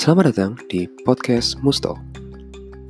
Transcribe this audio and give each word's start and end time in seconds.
Selamat 0.00 0.32
datang 0.32 0.56
di 0.72 0.88
podcast 1.04 1.60
Mustok. 1.60 2.00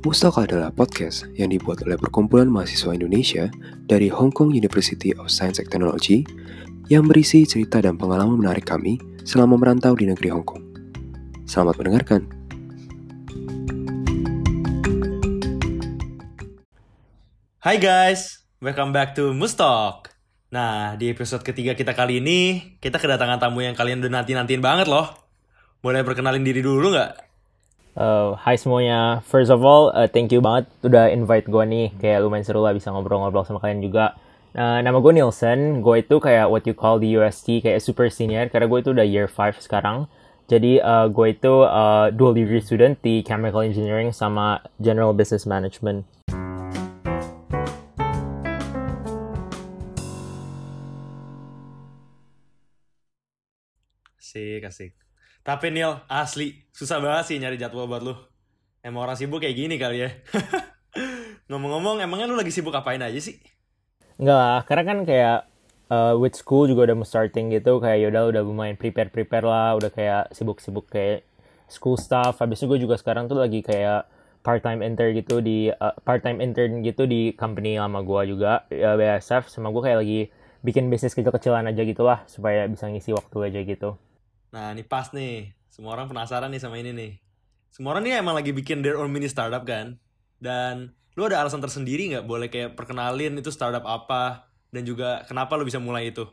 Mustok 0.07 0.47
adalah 0.47 0.71
podcast 0.71 1.27
yang 1.35 1.51
dibuat 1.51 1.83
oleh 1.83 1.99
perkumpulan 1.99 2.47
mahasiswa 2.47 2.95
Indonesia 2.95 3.51
dari 3.83 4.07
Hong 4.07 4.31
Kong 4.31 4.55
University 4.55 5.11
of 5.19 5.27
Science 5.27 5.59
and 5.59 5.67
Technology 5.67 6.23
yang 6.87 7.03
berisi 7.11 7.43
cerita 7.43 7.83
dan 7.83 7.99
pengalaman 7.99 8.39
menarik 8.39 8.63
kami 8.63 8.95
selama 9.27 9.59
merantau 9.59 9.91
di 9.91 10.07
negeri 10.07 10.31
Hong 10.31 10.47
Kong. 10.47 10.63
Selamat 11.43 11.83
mendengarkan. 11.83 12.31
Hai 17.59 17.75
guys, 17.75 18.47
welcome 18.63 18.95
back 18.95 19.19
to 19.19 19.35
Mustok. 19.35 20.15
Nah, 20.47 20.95
di 20.95 21.11
episode 21.11 21.43
ketiga 21.43 21.75
kita 21.75 21.91
kali 21.91 22.23
ini, 22.23 22.71
kita 22.79 22.95
kedatangan 22.95 23.43
tamu 23.43 23.67
yang 23.67 23.75
kalian 23.75 23.99
udah 23.99 24.23
nanti-nantiin 24.23 24.63
banget 24.63 24.87
loh. 24.87 25.20
Boleh 25.81 26.05
perkenalin 26.05 26.45
diri 26.45 26.61
dulu 26.61 26.93
nggak? 26.93 27.11
Uh, 27.97 28.37
hai 28.45 28.53
semuanya, 28.53 29.25
first 29.25 29.49
of 29.49 29.65
all, 29.65 29.89
uh, 29.97 30.05
thank 30.05 30.29
you 30.29 30.37
banget 30.37 30.69
udah 30.85 31.09
invite 31.09 31.49
gue 31.49 31.63
nih. 31.65 31.89
Kayak 31.97 32.21
lumayan 32.21 32.45
seru 32.45 32.61
lah 32.61 32.69
bisa 32.77 32.93
ngobrol-ngobrol 32.93 33.49
sama 33.49 33.57
kalian 33.57 33.81
juga. 33.81 34.13
Uh, 34.53 34.77
nama 34.85 35.01
gue 35.01 35.09
Nielsen, 35.09 35.81
gue 35.81 36.05
itu 36.05 36.21
kayak 36.21 36.53
what 36.53 36.69
you 36.69 36.77
call 36.77 37.01
di 37.01 37.09
UST, 37.17 37.65
kayak 37.65 37.81
super 37.81 38.13
senior, 38.13 38.45
karena 38.53 38.69
gue 38.69 38.77
itu 38.77 38.93
udah 38.93 39.01
year 39.09 39.25
5 39.25 39.57
sekarang. 39.57 40.05
Jadi 40.45 40.77
uh, 40.85 41.09
gue 41.09 41.33
itu 41.33 41.65
uh, 41.65 42.13
dual 42.13 42.37
degree 42.37 42.61
student 42.61 42.93
di 43.01 43.25
Chemical 43.25 43.65
Engineering 43.65 44.13
sama 44.13 44.61
General 44.77 45.17
Business 45.17 45.49
Management. 45.49 46.05
Asik, 54.21 54.61
asik. 54.61 55.10
Tapi 55.41 55.73
Neil, 55.73 56.05
asli, 56.05 56.53
susah 56.69 57.01
banget 57.01 57.33
sih 57.33 57.37
nyari 57.41 57.57
jadwal 57.57 57.89
buat 57.89 58.05
lu. 58.05 58.13
Emang 58.85 59.09
orang 59.09 59.17
sibuk 59.17 59.41
kayak 59.41 59.57
gini 59.57 59.75
kali 59.81 60.05
ya. 60.05 60.09
Ngomong-ngomong, 61.49 62.01
emangnya 62.05 62.29
lu 62.29 62.37
lagi 62.37 62.53
sibuk 62.53 62.73
apain 62.77 63.01
aja 63.01 63.17
sih? 63.17 63.41
Enggak 64.21 64.37
lah, 64.37 64.59
karena 64.69 64.83
kan 64.85 64.97
kayak 65.01 65.39
uh, 65.89 66.13
with 66.13 66.37
school 66.37 66.69
juga 66.69 66.89
udah 66.89 66.97
mau 67.01 67.07
starting 67.09 67.49
gitu, 67.49 67.81
kayak 67.81 68.05
yaudah 68.05 68.29
udah 68.29 68.41
lumayan 68.45 68.77
prepare-prepare 68.77 69.45
lah, 69.45 69.73
udah 69.81 69.89
kayak 69.89 70.29
sibuk-sibuk 70.29 70.85
kayak 70.93 71.25
school 71.65 71.97
stuff. 71.97 72.37
Habis 72.37 72.61
itu 72.61 72.69
gue 72.69 72.79
juga 72.85 73.01
sekarang 73.01 73.25
tuh 73.25 73.41
lagi 73.41 73.65
kayak 73.65 74.05
part-time 74.45 74.85
intern 74.85 75.17
gitu 75.17 75.41
di 75.41 75.73
uh, 75.73 75.93
part-time 76.05 76.37
intern 76.37 76.85
gitu 76.85 77.05
di 77.09 77.33
company 77.33 77.77
lama 77.77 78.01
gue 78.01 78.33
juga 78.33 78.65
uh, 78.69 78.95
BSF 78.97 79.49
sama 79.49 79.69
gue 79.69 79.81
kayak 79.85 79.99
lagi 80.01 80.19
bikin 80.61 80.89
bisnis 80.89 81.13
kecil-kecilan 81.17 81.65
aja 81.69 81.81
gitu 81.81 82.05
lah 82.05 82.25
supaya 82.29 82.65
bisa 82.69 82.85
ngisi 82.89 83.13
waktu 83.13 83.37
aja 83.49 83.61
gitu. 83.65 83.97
Nah, 84.51 84.75
ini 84.75 84.83
pas 84.83 85.07
nih. 85.15 85.55
Semua 85.71 85.95
orang 85.95 86.11
penasaran 86.11 86.51
nih 86.51 86.59
sama 86.59 86.75
ini 86.75 86.91
nih. 86.91 87.11
Semua 87.71 87.95
orang 87.95 88.03
nih 88.03 88.19
emang 88.19 88.35
lagi 88.35 88.51
bikin 88.51 88.83
their 88.83 88.99
own 88.99 89.07
mini 89.07 89.31
startup 89.31 89.63
kan? 89.63 89.95
Dan 90.43 90.91
lu 91.15 91.27
ada 91.31 91.39
alasan 91.39 91.63
tersendiri 91.63 92.11
nggak 92.11 92.27
boleh 92.27 92.51
kayak 92.51 92.75
perkenalin 92.75 93.39
itu 93.39 93.47
startup 93.47 93.87
apa 93.87 94.51
dan 94.75 94.83
juga 94.83 95.23
kenapa 95.27 95.55
lu 95.55 95.63
bisa 95.63 95.79
mulai 95.79 96.11
itu? 96.11 96.27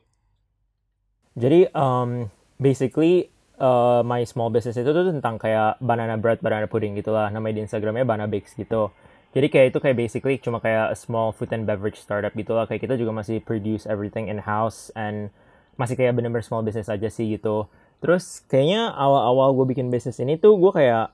Jadi 1.39 1.71
um, 1.71 2.27
basically 2.59 3.31
uh, 3.63 4.03
my 4.03 4.27
small 4.27 4.51
business 4.51 4.75
itu 4.75 4.91
tuh 4.91 5.07
tentang 5.07 5.39
kayak 5.39 5.79
banana 5.79 6.19
bread, 6.19 6.43
banana 6.43 6.67
pudding 6.67 6.99
gitu 6.99 7.15
lah. 7.15 7.31
Namanya 7.31 7.63
di 7.63 7.71
Instagramnya 7.71 8.03
Banana 8.03 8.27
Bakes 8.27 8.59
gitu. 8.59 8.91
Jadi 9.31 9.47
kayak 9.47 9.67
itu 9.71 9.79
kayak 9.79 9.95
basically 9.95 10.43
cuma 10.43 10.59
kayak 10.59 10.99
small 10.99 11.31
food 11.31 11.55
and 11.55 11.71
beverage 11.71 12.03
startup 12.03 12.35
gitu 12.35 12.59
lah. 12.59 12.67
Kayak 12.67 12.91
kita 12.91 12.95
juga 12.99 13.15
masih 13.15 13.39
produce 13.39 13.87
everything 13.87 14.27
in 14.27 14.43
house 14.43 14.91
and 14.99 15.31
masih 15.79 15.95
kayak 15.95 16.19
bener-bener 16.19 16.43
small 16.43 16.67
business 16.67 16.91
aja 16.91 17.07
sih 17.07 17.39
gitu. 17.39 17.71
Terus 17.99 18.47
kayaknya 18.47 18.95
awal-awal 18.95 19.59
gue 19.59 19.75
bikin 19.75 19.91
bisnis 19.91 20.23
ini 20.23 20.39
tuh 20.39 20.55
gue 20.55 20.71
kayak 20.71 21.11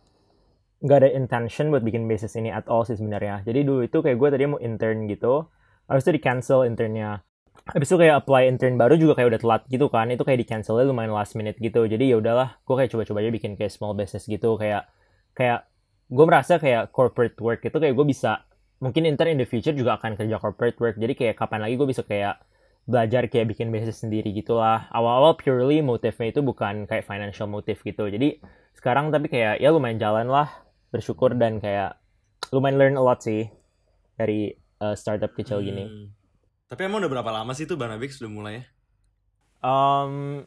nggak 0.85 0.99
ada 1.01 1.11
intention 1.17 1.73
buat 1.73 1.81
bikin 1.81 2.05
bisnis 2.05 2.37
ini 2.37 2.53
at 2.53 2.69
all 2.69 2.85
sih 2.85 2.93
sebenarnya. 2.93 3.41
Jadi 3.49 3.65
dulu 3.65 3.89
itu 3.89 4.05
kayak 4.05 4.21
gue 4.21 4.29
tadi 4.29 4.45
mau 4.45 4.61
intern 4.61 5.09
gitu, 5.09 5.49
itu 5.89 6.11
di 6.13 6.21
cancel 6.21 6.69
internnya. 6.69 7.25
Habis 7.65 7.89
itu 7.89 7.97
kayak 7.97 8.29
apply 8.29 8.53
intern 8.53 8.77
baru 8.77 9.01
juga 9.01 9.17
kayak 9.17 9.29
udah 9.33 9.41
telat 9.41 9.63
gitu 9.73 9.89
kan, 9.89 10.13
itu 10.13 10.21
kayak 10.21 10.45
di 10.45 10.47
cancelnya 10.47 10.85
lumayan 10.85 11.17
last 11.17 11.33
minute 11.33 11.57
gitu. 11.57 11.89
Jadi 11.89 12.13
ya 12.13 12.21
udahlah, 12.21 12.61
gue 12.61 12.75
kayak 12.77 12.91
coba-coba 12.93 13.19
aja 13.25 13.31
bikin 13.33 13.57
kayak 13.57 13.73
small 13.73 13.97
business 13.97 14.29
gitu, 14.29 14.61
kayak 14.61 14.85
kayak 15.33 15.65
gue 16.13 16.25
merasa 16.29 16.61
kayak 16.61 16.93
corporate 16.93 17.41
work 17.41 17.65
itu 17.65 17.73
kayak 17.81 17.97
gue 17.97 18.05
bisa 18.05 18.45
mungkin 18.85 19.09
intern 19.09 19.33
in 19.33 19.41
the 19.41 19.49
future 19.49 19.73
juga 19.73 19.97
akan 19.97 20.21
kerja 20.21 20.37
corporate 20.37 20.77
work. 20.77 21.01
Jadi 21.01 21.17
kayak 21.17 21.41
kapan 21.41 21.65
lagi 21.65 21.81
gue 21.81 21.89
bisa 21.89 22.05
kayak 22.05 22.45
belajar 22.85 23.25
kayak 23.33 23.57
bikin 23.57 23.73
bisnis 23.73 24.05
sendiri 24.05 24.29
gitulah. 24.33 24.89
Awal-awal 24.93 25.41
purely 25.41 25.81
motifnya 25.81 26.33
itu 26.33 26.41
bukan 26.45 26.85
kayak 26.85 27.09
financial 27.09 27.49
motive 27.49 27.81
gitu. 27.81 28.09
Jadi 28.09 28.41
sekarang 28.77 29.09
tapi 29.09 29.33
kayak 29.33 29.61
ya 29.61 29.73
lumayan 29.73 29.97
jalan 29.97 30.29
lah, 30.29 30.53
bersyukur 30.93 31.33
dan 31.37 31.59
kayak 31.59 31.97
lumayan 32.53 32.77
learn 32.77 32.97
a 33.01 33.03
lot 33.03 33.25
sih 33.25 33.49
dari 34.21 34.53
uh, 34.85 34.93
startup 34.93 35.33
kecil 35.33 35.65
gini. 35.65 35.85
Hmm. 35.89 36.07
Tapi 36.69 36.81
emang 36.87 37.05
udah 37.05 37.13
berapa 37.13 37.31
lama 37.33 37.53
sih 37.57 37.65
tuh 37.65 37.81
Banabix 37.81 38.21
udah 38.21 38.33
mulai 38.33 38.53
ya? 38.61 38.65
Um, 39.65 40.45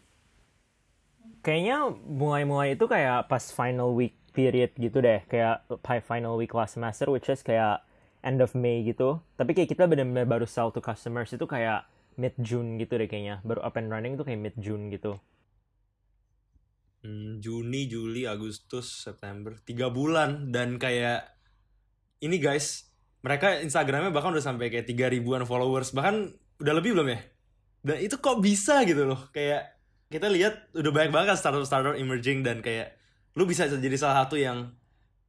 kayaknya 1.41 1.89
mulai-mulai 2.05 2.77
itu 2.77 2.85
kayak 2.85 3.25
pas 3.25 3.41
final 3.49 3.97
week 3.97 4.13
period 4.29 4.69
gitu 4.77 5.01
deh, 5.01 5.25
kayak 5.25 5.65
final 6.05 6.37
week 6.37 6.53
last 6.53 6.77
semester 6.77 7.09
which 7.09 7.25
is 7.25 7.41
kayak 7.41 7.81
end 8.21 8.37
of 8.45 8.53
May 8.53 8.85
gitu. 8.85 9.17
Tapi 9.33 9.57
kayak 9.57 9.73
kita 9.73 9.89
benar-benar 9.89 10.29
baru 10.29 10.45
sell 10.45 10.69
to 10.69 10.77
customers 10.77 11.33
itu 11.33 11.49
kayak 11.49 11.89
mid 12.17 12.35
June 12.41 12.81
gitu 12.81 12.97
deh 12.97 13.05
kayaknya. 13.05 13.39
Baru 13.45 13.61
up 13.61 13.77
and 13.77 13.93
running 13.93 14.17
tuh 14.17 14.25
kayak 14.25 14.41
mid 14.41 14.55
June 14.57 14.89
gitu. 14.89 15.21
Hmm, 17.05 17.39
Juni 17.39 17.85
Juli 17.87 18.25
Agustus 18.25 18.89
September. 18.89 19.55
Tiga 19.63 19.93
bulan. 19.93 20.49
Dan 20.49 20.81
kayak 20.81 21.29
ini 22.19 22.41
guys 22.41 22.89
mereka 23.21 23.61
Instagramnya 23.61 24.09
bahkan 24.09 24.33
udah 24.33 24.43
sampai 24.43 24.73
kayak 24.73 24.89
tiga 24.89 25.07
ribuan 25.07 25.45
followers. 25.45 25.93
Bahkan 25.93 26.15
udah 26.59 26.73
lebih 26.73 26.97
belum 26.97 27.07
ya? 27.13 27.19
Dan 27.85 27.97
itu 28.01 28.17
kok 28.17 28.41
bisa 28.41 28.81
gitu 28.83 29.05
loh? 29.05 29.29
Kayak 29.29 29.77
kita 30.09 30.27
lihat 30.27 30.73
udah 30.73 30.91
banyak 30.91 31.11
banget 31.13 31.37
startup 31.37 31.63
startup 31.63 31.95
emerging 31.95 32.41
dan 32.41 32.63
kayak 32.63 32.97
lu 33.37 33.45
bisa 33.45 33.69
jadi 33.69 33.97
salah 33.99 34.25
satu 34.25 34.39
yang 34.39 34.73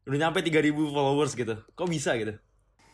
udah 0.09 0.19
nyampe 0.19 0.41
3000 0.41 0.73
followers 0.73 1.37
gitu. 1.37 1.55
Kok 1.77 1.89
bisa 1.91 2.17
gitu? 2.17 2.35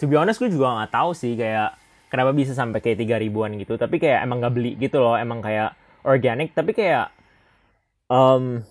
To 0.02 0.10
be 0.10 0.18
honest 0.18 0.42
gue 0.42 0.50
juga 0.50 0.82
gak 0.82 0.92
tahu 0.92 1.14
sih. 1.14 1.38
Kayak 1.38 1.78
kenapa 2.14 2.30
bisa 2.30 2.54
sampai 2.54 2.78
kayak 2.78 3.02
tiga 3.02 3.18
ribuan 3.18 3.58
gitu? 3.58 3.74
Tapi 3.74 3.98
kayak 3.98 4.22
emang 4.22 4.38
gak 4.38 4.54
beli 4.54 4.78
gitu 4.78 5.02
loh 5.02 5.18
emang 5.18 5.42
kayak 5.42 5.74
organic 6.06 6.54
tapi 6.54 6.70
kayak 6.70 7.10
um, 8.06 8.62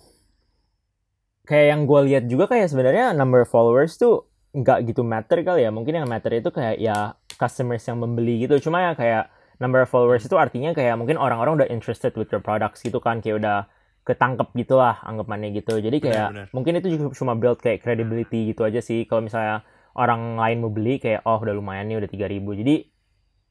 kayak 1.44 1.76
yang 1.76 1.84
gue 1.84 2.00
lihat 2.08 2.24
juga 2.24 2.48
kayak 2.48 2.72
sebenarnya 2.72 3.12
number 3.12 3.44
followers 3.44 4.00
tuh 4.00 4.24
nggak 4.54 4.88
gitu 4.88 5.02
matter 5.04 5.44
kali 5.44 5.66
ya. 5.66 5.70
Mungkin 5.74 6.00
yang 6.00 6.08
matter 6.08 6.32
itu 6.32 6.48
kayak 6.48 6.80
ya 6.80 7.18
customers 7.36 7.84
yang 7.84 8.00
membeli 8.00 8.48
gitu. 8.48 8.56
Cuma 8.70 8.80
ya 8.80 8.92
kayak 8.96 9.28
number 9.60 9.84
of 9.84 9.90
followers 9.90 10.24
itu 10.24 10.38
artinya 10.38 10.72
kayak 10.72 10.96
mungkin 10.96 11.20
orang-orang 11.20 11.62
udah 11.62 11.68
interested 11.68 12.14
with 12.16 12.30
your 12.30 12.40
products 12.40 12.80
gitu 12.80 13.02
kan. 13.02 13.20
Kayak 13.20 13.44
udah 13.44 13.58
ketangkep 14.04 14.48
gitu 14.56 14.78
lah 14.78 15.02
anggapannya 15.02 15.52
gitu. 15.58 15.80
Jadi 15.82 15.98
kayak 16.00 16.28
benar, 16.32 16.46
benar. 16.48 16.54
mungkin 16.54 16.72
itu 16.80 16.88
juga 16.96 17.04
cuma 17.18 17.34
build 17.34 17.58
kayak 17.60 17.82
credibility 17.82 18.54
gitu 18.54 18.62
aja 18.62 18.78
sih. 18.78 19.04
Kalau 19.10 19.26
misalnya 19.26 19.66
orang 19.98 20.38
lain 20.38 20.58
mau 20.62 20.70
beli 20.70 21.02
kayak 21.02 21.26
oh 21.26 21.38
udah 21.42 21.54
lumayan 21.54 21.90
nih 21.90 21.98
udah 21.98 22.10
tiga 22.10 22.26
ribu. 22.30 22.54
Jadi 22.54 22.93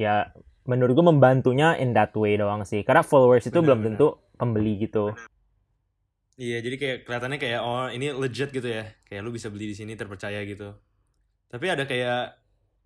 ya 0.01 0.33
menurut 0.63 0.95
gue 0.95 1.05
membantunya 1.05 1.75
in 1.75 1.91
that 1.91 2.15
way 2.15 2.39
doang 2.39 2.63
sih. 2.63 2.81
Karena 2.87 3.03
followers 3.03 3.47
itu 3.47 3.59
bener, 3.59 3.67
belum 3.67 3.79
bener. 3.79 3.89
tentu 3.95 4.07
pembeli 4.39 4.73
gitu. 4.87 5.11
Iya 6.33 6.65
jadi 6.65 6.75
kayak 6.81 6.97
kelihatannya 7.05 7.37
kayak 7.37 7.59
oh 7.61 7.85
ini 7.91 8.09
legit 8.15 8.49
gitu 8.49 8.65
ya. 8.65 8.89
Kayak 9.05 9.21
lu 9.27 9.31
bisa 9.35 9.51
beli 9.51 9.69
di 9.69 9.75
sini 9.77 9.93
terpercaya 9.93 10.41
gitu. 10.47 10.73
Tapi 11.51 11.65
ada 11.69 11.85
kayak 11.85 12.39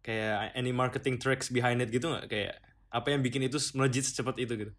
kayak 0.03 0.51
any 0.57 0.75
marketing 0.75 1.15
tricks 1.21 1.47
behind 1.47 1.79
it 1.79 1.93
gitu 1.93 2.11
nggak? 2.11 2.27
Kayak 2.27 2.59
apa 2.91 3.07
yang 3.13 3.21
bikin 3.23 3.45
itu 3.45 3.61
melejit 3.77 4.03
secepat 4.09 4.35
itu 4.41 4.53
gitu? 4.57 4.73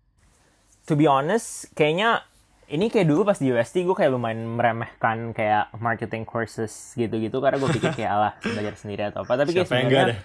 To 0.91 0.97
be 0.99 1.09
honest 1.09 1.71
kayaknya 1.73 2.25
ini 2.69 2.93
kayak 2.93 3.09
dulu 3.09 3.25
pas 3.25 3.41
di 3.41 3.49
UST 3.49 3.89
gue 3.89 3.97
kayak 3.97 4.13
lumayan 4.13 4.45
meremehkan 4.45 5.33
kayak 5.33 5.73
marketing 5.81 6.29
courses 6.29 6.93
gitu-gitu. 6.99 7.41
Karena 7.41 7.57
gue 7.57 7.71
pikir 7.73 7.97
kayak 7.97 8.13
alah 8.13 8.33
belajar 8.45 8.75
sendiri 8.77 9.09
atau 9.09 9.25
apa. 9.25 9.33
Tapi 9.41 9.57
kayak 9.57 9.69
sebenarnya 9.71 10.21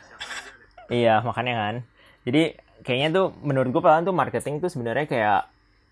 iya 0.92 1.24
makanya 1.24 1.54
kan 1.56 1.76
jadi 2.24 2.56
kayaknya 2.84 3.10
tuh 3.16 3.28
menurut 3.44 3.72
gue 3.72 3.82
paling 3.84 4.04
tuh 4.08 4.16
marketing 4.16 4.60
tuh 4.60 4.72
sebenarnya 4.72 5.08
kayak 5.08 5.42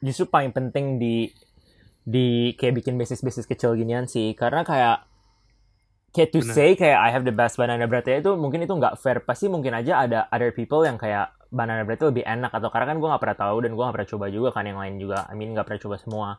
justru 0.03 0.27
paling 0.27 0.51
penting 0.51 0.99
di 0.99 1.31
di 2.01 2.57
kayak 2.57 2.81
bikin 2.81 2.97
bisnis 2.97 3.21
bisnis 3.21 3.47
kecil 3.47 3.77
ginian 3.77 4.09
sih. 4.09 4.33
Karena 4.33 4.65
kayak 4.65 5.07
kayak 6.11 6.29
to 6.35 6.43
Bener. 6.43 6.53
say 6.53 6.69
kayak 6.75 6.99
I 6.99 7.09
have 7.15 7.23
the 7.23 7.31
best 7.31 7.55
banana 7.55 7.87
bread 7.87 8.03
ya 8.03 8.19
itu 8.19 8.35
mungkin 8.35 8.63
itu 8.65 8.73
nggak 8.73 8.99
fair. 8.99 9.23
Pasti 9.23 9.47
mungkin 9.47 9.71
aja 9.71 10.03
ada 10.03 10.19
other 10.33 10.51
people 10.51 10.83
yang 10.83 10.99
kayak 10.99 11.31
banana 11.51 11.87
bread 11.87 12.01
itu 12.01 12.11
lebih 12.11 12.25
enak. 12.27 12.51
Atau 12.51 12.73
karena 12.73 12.91
kan 12.91 12.97
gue 12.99 13.07
nggak 13.07 13.21
pernah 13.21 13.37
tahu 13.37 13.57
dan 13.63 13.71
gue 13.77 13.83
nggak 13.83 13.95
pernah 13.95 14.09
coba 14.11 14.25
juga 14.27 14.49
kan 14.51 14.63
yang 14.67 14.79
lain 14.81 14.95
juga. 14.99 15.19
I 15.29 15.33
mean 15.37 15.55
nggak 15.55 15.65
pernah 15.67 15.81
coba 15.87 15.95
semua. 16.01 16.29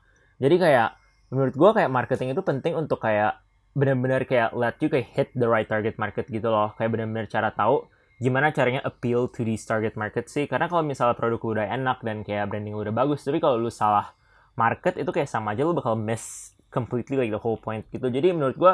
Jadi 0.42 0.56
kayak 0.58 0.88
menurut 1.32 1.54
gue 1.56 1.70
kayak 1.80 1.90
marketing 1.92 2.28
itu 2.36 2.42
penting 2.44 2.74
untuk 2.76 3.00
kayak 3.00 3.40
benar-benar 3.72 4.28
kayak 4.28 4.52
let 4.52 4.76
you 4.84 4.92
kayak 4.92 5.08
hit 5.16 5.28
the 5.32 5.48
right 5.48 5.64
target 5.64 5.96
market 5.96 6.28
gitu 6.28 6.50
loh. 6.50 6.74
Kayak 6.76 6.98
benar-benar 6.98 7.26
cara 7.30 7.48
tahu 7.54 7.86
gimana 8.22 8.54
caranya 8.54 8.78
appeal 8.86 9.26
to 9.26 9.42
the 9.42 9.58
target 9.58 9.98
market 9.98 10.30
sih? 10.30 10.46
Karena 10.46 10.70
kalau 10.70 10.86
misalnya 10.86 11.18
produk 11.18 11.42
udah 11.42 11.66
enak 11.66 12.06
dan 12.06 12.22
kayak 12.22 12.46
branding 12.46 12.78
udah 12.78 12.94
bagus 12.94 13.26
tapi 13.26 13.42
kalau 13.42 13.58
lu 13.58 13.66
salah 13.66 14.14
market 14.54 14.94
itu 14.94 15.10
kayak 15.10 15.26
sama 15.26 15.58
aja 15.58 15.66
lu 15.66 15.74
bakal 15.74 15.98
miss 15.98 16.54
completely 16.70 17.18
like 17.18 17.34
the 17.34 17.42
whole 17.42 17.58
point 17.58 17.82
gitu. 17.90 18.06
Jadi 18.06 18.30
menurut 18.30 18.54
gue 18.54 18.72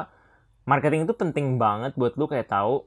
marketing 0.69 1.09
itu 1.09 1.17
penting 1.17 1.57
banget 1.57 1.97
buat 1.97 2.13
lu 2.21 2.29
kayak 2.29 2.53
tahu 2.53 2.85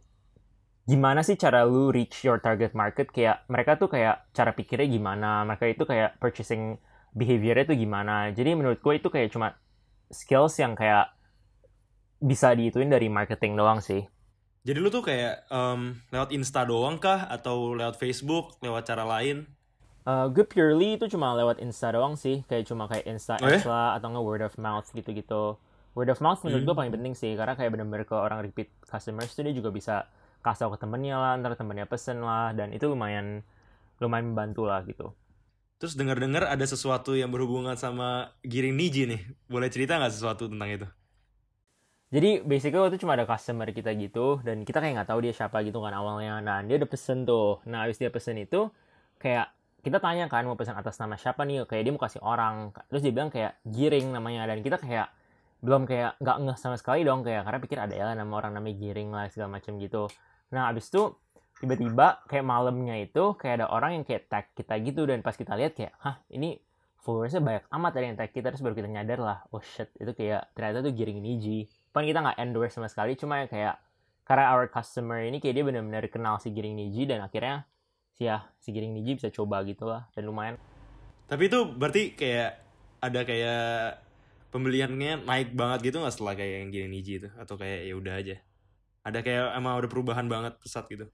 gimana 0.86 1.26
sih 1.26 1.34
cara 1.34 1.66
lu 1.66 1.90
reach 1.90 2.22
your 2.22 2.38
target 2.38 2.78
market. 2.78 3.10
Kayak 3.10 3.42
mereka 3.50 3.82
tuh 3.82 3.90
kayak 3.90 4.30
cara 4.30 4.54
pikirnya 4.54 4.86
gimana 4.86 5.42
mereka 5.42 5.66
itu 5.66 5.84
kayak 5.90 6.22
purchasing 6.22 6.78
behaviornya 7.18 7.66
tuh 7.66 7.78
gimana. 7.80 8.30
Jadi 8.30 8.54
menurut 8.54 8.78
gue 8.78 8.94
itu 9.02 9.10
kayak 9.10 9.34
cuma 9.34 9.58
skills 10.14 10.62
yang 10.62 10.78
kayak 10.78 11.10
bisa 12.22 12.54
diituin 12.54 12.94
dari 12.94 13.10
marketing 13.10 13.58
doang 13.58 13.82
sih 13.82 14.06
Jadi 14.68 14.78
lu 14.84 14.90
tuh 14.96 15.04
kayak 15.10 15.34
em, 15.58 15.82
lewat 16.14 16.30
Insta 16.38 16.62
doang 16.72 16.96
kah 17.06 17.20
atau 17.36 17.58
lewat 17.80 17.96
Facebook, 18.02 18.46
lewat 18.66 18.84
cara 18.90 19.04
lain? 19.14 19.38
Uh, 20.02 20.26
gue 20.34 20.42
purely 20.52 20.98
itu 20.98 21.06
cuma 21.14 21.28
lewat 21.38 21.58
Insta 21.66 21.94
doang 21.94 22.18
sih 22.18 22.42
kayak 22.50 22.66
cuma 22.70 22.84
kayak 22.90 23.06
Insta 23.12 23.36
Oh 23.42 23.50
ya? 23.50 23.62
lah 23.70 23.94
atau 23.98 24.08
nggak 24.10 24.26
word 24.26 24.42
of 24.48 24.56
mouth 24.66 24.88
gitu-gitu 24.98 25.44
word 25.94 26.10
of 26.10 26.18
mouth 26.26 26.42
menurut 26.42 26.64
gue 26.66 26.74
Hmm. 26.74 26.80
paling 26.80 26.94
penting 26.98 27.14
sih 27.22 27.32
karena 27.38 27.54
kayak 27.54 27.70
bener-bener 27.74 28.02
ke 28.10 28.16
orang 28.18 28.42
repeat 28.42 28.70
customers 28.92 29.30
tuh 29.38 29.46
dia 29.46 29.54
juga 29.54 29.70
bisa 29.70 29.96
kasih 30.46 30.74
ke 30.74 30.78
temennya 30.82 31.16
lah 31.22 31.32
ntar 31.38 31.54
temennya 31.54 31.86
pesen 31.86 32.18
lah 32.28 32.50
dan 32.58 32.74
itu 32.74 32.86
lumayan 32.90 33.46
lumayan 34.02 34.26
membantu 34.34 34.66
lah 34.66 34.82
gitu 34.90 35.14
Terus 35.82 35.94
dengar-dengar 36.00 36.44
ada 36.54 36.66
sesuatu 36.74 37.12
yang 37.22 37.30
berhubungan 37.34 37.76
sama 37.84 38.10
Giring 38.52 38.76
Niji 38.80 39.04
nih. 39.12 39.22
Boleh 39.52 39.70
cerita 39.74 39.98
nggak 40.00 40.14
sesuatu 40.16 40.44
tentang 40.52 40.70
itu? 40.78 40.88
Jadi 42.12 42.44
basically 42.44 42.76
waktu 42.84 43.00
itu 43.00 43.08
cuma 43.08 43.16
ada 43.16 43.24
customer 43.24 43.72
kita 43.72 43.96
gitu 43.96 44.44
dan 44.44 44.68
kita 44.68 44.84
kayak 44.84 45.00
nggak 45.00 45.10
tahu 45.16 45.24
dia 45.24 45.32
siapa 45.32 45.64
gitu 45.64 45.80
kan 45.80 45.96
awalnya. 45.96 46.44
Nah 46.44 46.60
dia 46.68 46.76
udah 46.76 46.90
pesen 46.92 47.24
tuh. 47.24 47.64
Nah 47.64 47.88
habis 47.88 47.96
dia 48.04 48.12
pesen 48.12 48.36
itu 48.36 48.68
kayak 49.16 49.48
kita 49.80 50.04
tanya 50.04 50.28
kan 50.28 50.44
mau 50.44 50.60
pesan 50.60 50.76
atas 50.76 51.00
nama 51.00 51.16
siapa 51.16 51.48
nih? 51.48 51.64
Kayak 51.72 51.84
dia 51.88 51.94
mau 51.96 52.04
kasih 52.04 52.20
orang. 52.20 52.76
Terus 52.92 53.02
dia 53.08 53.14
bilang 53.16 53.32
kayak 53.32 53.64
giring 53.64 54.12
namanya 54.12 54.44
dan 54.44 54.60
kita 54.60 54.76
kayak 54.76 55.08
belum 55.64 55.88
kayak 55.88 56.20
nggak 56.20 56.38
ngeh 56.44 56.58
sama 56.60 56.76
sekali 56.76 57.08
dong 57.08 57.24
kayak 57.24 57.48
karena 57.48 57.60
pikir 57.64 57.78
ada 57.80 57.94
ya 57.96 58.12
nama 58.12 58.34
orang 58.36 58.60
namanya 58.60 58.76
giring 58.76 59.10
lah 59.16 59.32
segala 59.32 59.56
macam 59.56 59.80
gitu. 59.80 60.12
Nah 60.52 60.68
abis 60.68 60.92
itu 60.92 61.16
tiba-tiba 61.64 62.28
kayak 62.28 62.44
malamnya 62.44 63.00
itu 63.00 63.40
kayak 63.40 63.64
ada 63.64 63.68
orang 63.72 64.02
yang 64.02 64.04
kayak 64.04 64.28
tag 64.28 64.52
kita 64.52 64.76
gitu 64.84 65.08
dan 65.08 65.24
pas 65.24 65.38
kita 65.38 65.56
lihat 65.56 65.80
kayak 65.80 65.96
hah 66.04 66.20
ini 66.28 66.60
followersnya 67.06 67.40
banyak 67.40 67.64
amat 67.72 67.92
dari 67.96 68.06
yang 68.12 68.18
tag 68.20 68.36
kita 68.36 68.52
terus 68.52 68.66
baru 68.66 68.76
kita 68.76 68.90
nyadar 68.90 69.20
lah 69.22 69.38
oh 69.54 69.62
shit 69.62 69.94
itu 70.02 70.12
kayak 70.18 70.50
ternyata 70.58 70.82
tuh 70.82 70.92
giring 70.92 71.22
Niji 71.22 71.70
Pan 71.92 72.08
kita 72.08 72.24
nggak 72.24 72.40
endorse 72.40 72.76
sama 72.76 72.88
sekali 72.88 73.20
cuma 73.20 73.44
ya 73.44 73.48
kayak 73.52 73.76
karena 74.24 74.56
our 74.56 74.68
customer 74.72 75.20
ini 75.22 75.44
kayak 75.44 75.60
dia 75.60 75.66
benar-benar 75.68 76.08
kenal 76.08 76.40
si 76.40 76.56
giring 76.56 76.76
Niji 76.76 77.04
dan 77.04 77.20
akhirnya 77.24 77.68
si 78.16 78.28
ya 78.28 78.48
si 78.64 78.72
giring 78.72 78.96
Niji 78.96 79.20
bisa 79.20 79.30
coba 79.32 79.64
gitu 79.68 79.88
lah 79.88 80.08
dan 80.16 80.24
lumayan 80.28 80.56
Tapi 81.28 81.48
itu 81.48 81.64
berarti 81.64 82.12
kayak 82.16 82.60
ada 83.00 83.24
kayak 83.24 83.64
pembeliannya 84.52 85.24
naik 85.24 85.56
banget 85.56 85.92
gitu 85.92 86.04
nggak 86.04 86.12
setelah 86.12 86.36
kayak 86.36 86.56
yang 86.60 86.70
Giring 86.76 86.92
Niji 86.92 87.14
itu? 87.24 87.30
Atau 87.40 87.56
kayak 87.56 87.88
ya 87.88 87.94
udah 87.96 88.14
aja? 88.20 88.36
Ada 89.08 89.24
kayak 89.24 89.56
emang 89.56 89.80
udah 89.80 89.88
perubahan 89.88 90.28
banget 90.28 90.60
pesat 90.60 90.92
gitu? 90.92 91.08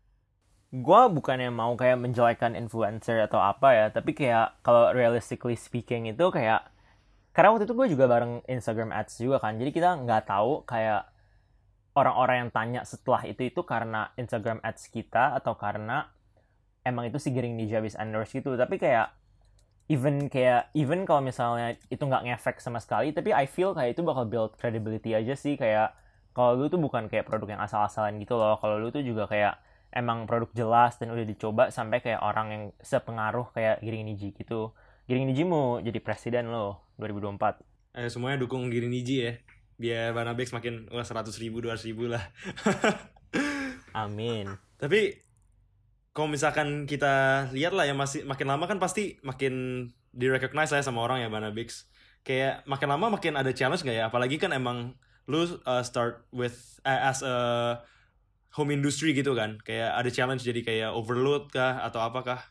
gue 0.68 1.02
bukannya 1.16 1.48
mau 1.48 1.80
kayak 1.80 1.96
menjelekkan 1.96 2.52
influencer 2.60 3.24
atau 3.24 3.40
apa 3.40 3.72
ya 3.72 3.86
tapi 3.88 4.12
kayak 4.12 4.60
kalau 4.60 4.92
realistically 4.92 5.56
speaking 5.56 6.12
itu 6.12 6.28
kayak 6.28 6.68
karena 7.38 7.54
waktu 7.54 7.70
itu 7.70 7.78
gue 7.78 7.88
juga 7.94 8.10
bareng 8.10 8.42
Instagram 8.50 8.90
Ads 8.90 9.22
juga 9.22 9.38
kan. 9.38 9.62
Jadi 9.62 9.70
kita 9.70 9.94
nggak 9.94 10.26
tahu 10.26 10.66
kayak 10.66 11.06
orang-orang 11.94 12.36
yang 12.42 12.50
tanya 12.50 12.82
setelah 12.82 13.22
itu 13.30 13.46
itu 13.46 13.62
karena 13.62 14.10
Instagram 14.18 14.58
Ads 14.66 14.90
kita 14.90 15.38
atau 15.38 15.54
karena 15.54 16.10
emang 16.82 17.06
itu 17.06 17.22
si 17.22 17.30
Giring 17.30 17.54
Ninja 17.54 17.78
habis 17.78 17.94
endorse 17.94 18.34
gitu. 18.34 18.58
Tapi 18.58 18.82
kayak 18.82 19.14
even 19.86 20.34
kayak 20.34 20.74
even 20.74 21.06
kalau 21.06 21.22
misalnya 21.22 21.78
itu 21.94 22.02
nggak 22.02 22.26
ngefek 22.26 22.58
sama 22.58 22.82
sekali 22.82 23.14
tapi 23.14 23.30
I 23.30 23.46
feel 23.46 23.78
kayak 23.78 23.94
itu 23.94 24.02
bakal 24.02 24.26
build 24.26 24.58
credibility 24.58 25.14
aja 25.14 25.38
sih. 25.38 25.62
Kayak 25.62 25.94
kalau 26.34 26.58
lu 26.58 26.74
tuh 26.74 26.82
bukan 26.82 27.06
kayak 27.06 27.30
produk 27.30 27.54
yang 27.54 27.62
asal-asalan 27.62 28.18
gitu 28.18 28.34
loh. 28.34 28.58
Kalau 28.58 28.82
lu 28.82 28.90
tuh 28.90 29.06
juga 29.06 29.30
kayak 29.30 29.62
emang 29.94 30.26
produk 30.26 30.50
jelas 30.58 30.98
dan 30.98 31.14
udah 31.14 31.22
dicoba 31.22 31.70
sampai 31.70 32.02
kayak 32.02 32.18
orang 32.18 32.48
yang 32.50 32.64
sepengaruh 32.82 33.54
kayak 33.54 33.78
Giring 33.86 34.10
Niji 34.10 34.34
gitu. 34.34 34.74
Giring 35.06 35.30
Niji 35.30 35.46
mau 35.46 35.78
jadi 35.86 36.02
presiden 36.02 36.50
loh 36.50 36.87
2024 36.98 37.78
Eh, 37.98 38.14
semuanya 38.14 38.38
dukung 38.38 38.70
Giring 38.70 38.94
Niji 38.94 39.26
ya. 39.26 39.34
Biar 39.82 40.14
Banabex 40.14 40.54
makin 40.54 40.86
wah 40.94 41.02
100 41.02 41.34
ribu, 41.42 41.66
200 41.66 41.82
ribu 41.90 42.06
lah. 42.06 42.22
amin 44.06 44.54
Tapi 44.78 45.18
kalau 46.14 46.30
misalkan 46.30 46.86
kita 46.86 47.50
lihat 47.50 47.74
lah 47.74 47.90
ya 47.90 47.98
masih 47.98 48.22
makin 48.30 48.46
lama 48.46 48.70
kan 48.70 48.78
pasti 48.78 49.18
makin 49.26 49.86
di-recognize 50.14 50.70
lah 50.70 50.82
ya 50.82 50.86
sama 50.86 51.02
orang 51.02 51.26
ya 51.26 51.30
Banabix. 51.34 51.90
Kayak 52.22 52.66
makin 52.70 52.90
lama 52.94 53.18
makin 53.18 53.34
ada 53.34 53.50
challenge 53.50 53.82
nggak 53.82 53.98
ya? 53.98 54.06
Apalagi 54.10 54.38
kan 54.38 54.54
emang 54.54 54.94
lu 55.26 55.46
uh, 55.66 55.82
start 55.82 56.26
with 56.30 56.78
uh, 56.86 57.10
as 57.10 57.26
a 57.26 57.38
home 58.54 58.70
industry 58.70 59.18
gitu 59.18 59.34
kan. 59.34 59.58
Kayak 59.66 59.98
ada 59.98 60.10
challenge 60.14 60.46
jadi 60.46 60.62
kayak 60.62 60.90
overload 60.94 61.50
kah 61.50 61.82
atau 61.82 62.02
apakah? 62.02 62.46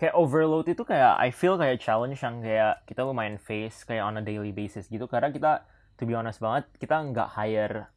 Kayak 0.00 0.16
overload 0.16 0.64
itu 0.72 0.80
kayak 0.80 1.20
I 1.20 1.28
feel 1.28 1.60
kayak 1.60 1.76
challenge 1.84 2.24
yang 2.24 2.40
kayak 2.40 2.88
kita 2.88 3.04
lumayan 3.04 3.36
face 3.36 3.84
kayak 3.84 4.00
on 4.00 4.16
a 4.16 4.24
daily 4.24 4.48
basis 4.48 4.88
gitu. 4.88 5.04
Karena 5.04 5.28
kita 5.28 5.68
to 6.00 6.08
be 6.08 6.16
honest 6.16 6.40
banget 6.40 6.64
kita 6.80 6.96
nggak 7.12 7.28
hire 7.36 7.92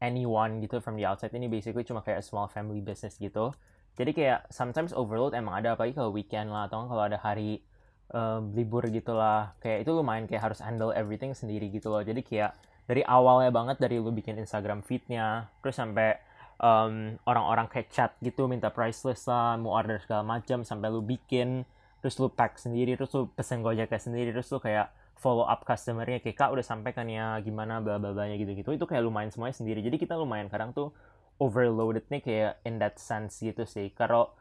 anyone 0.00 0.64
gitu 0.64 0.80
from 0.80 0.96
the 0.96 1.04
outside. 1.04 1.36
Ini 1.36 1.52
basically 1.52 1.84
cuma 1.84 2.00
kayak 2.00 2.24
small 2.24 2.48
family 2.48 2.80
business 2.80 3.20
gitu. 3.20 3.52
Jadi 3.94 4.16
kayak 4.16 4.48
sometimes 4.48 4.96
overload 4.96 5.36
emang 5.36 5.60
ada 5.60 5.76
apalagi 5.76 5.92
kalau 5.92 6.10
weekend 6.10 6.48
lah 6.48 6.66
atau 6.66 6.88
kalau 6.88 7.04
ada 7.04 7.20
hari 7.20 7.60
eh, 8.08 8.40
libur 8.56 8.88
gitu 8.88 9.12
lah. 9.12 9.52
Kayak 9.60 9.84
itu 9.84 9.90
lumayan 9.92 10.24
kayak 10.24 10.48
harus 10.48 10.64
handle 10.64 10.96
everything 10.96 11.36
sendiri 11.36 11.68
gitu 11.68 11.92
loh. 11.92 12.00
Jadi 12.00 12.24
kayak 12.24 12.56
dari 12.88 13.04
awalnya 13.04 13.52
banget 13.52 13.76
dari 13.80 14.00
lu 14.00 14.12
bikin 14.12 14.40
Instagram 14.40 14.80
feednya 14.80 15.48
terus 15.60 15.76
sampai 15.76 16.20
um, 16.60 17.16
orang-orang 17.24 17.66
kayak 17.70 17.88
chat 17.90 18.10
gitu 18.20 18.46
minta 18.46 18.70
price 18.70 19.02
list 19.06 19.26
lah 19.30 19.56
mau 19.58 19.74
order 19.74 19.98
segala 20.02 20.22
macam 20.22 20.62
sampai 20.62 20.88
lu 20.90 21.02
bikin 21.02 21.66
terus 22.04 22.20
lu 22.20 22.28
pack 22.28 22.60
sendiri 22.60 22.94
terus 23.00 23.10
lu 23.16 23.32
pesen 23.32 23.64
gojeknya 23.64 23.96
sendiri 23.96 24.30
terus 24.30 24.52
lu 24.52 24.60
kayak 24.60 24.92
follow 25.18 25.46
up 25.46 25.64
customernya 25.64 26.20
kayak 26.20 26.36
kak 26.36 26.50
udah 26.52 26.60
sampai 26.60 26.90
kan 26.92 27.08
ya? 27.08 27.38
Gimana? 27.40 27.80
Bla 27.80 27.96
bla 27.96 28.12
blanya 28.12 28.36
gitu 28.36 28.52
gitu 28.52 28.74
itu 28.74 28.84
kayak 28.84 29.02
lumayan 29.06 29.30
semuanya 29.30 29.56
sendiri. 29.56 29.80
Jadi 29.80 29.96
kita 29.96 30.18
lumayan 30.18 30.50
kadang 30.50 30.74
tuh 30.74 30.92
overloaded 31.40 32.06
nih 32.10 32.22
kayak 32.22 32.52
in 32.68 32.76
that 32.76 32.98
sense 33.00 33.40
gitu 33.40 33.64
sih. 33.64 33.90
Kalau 33.94 34.34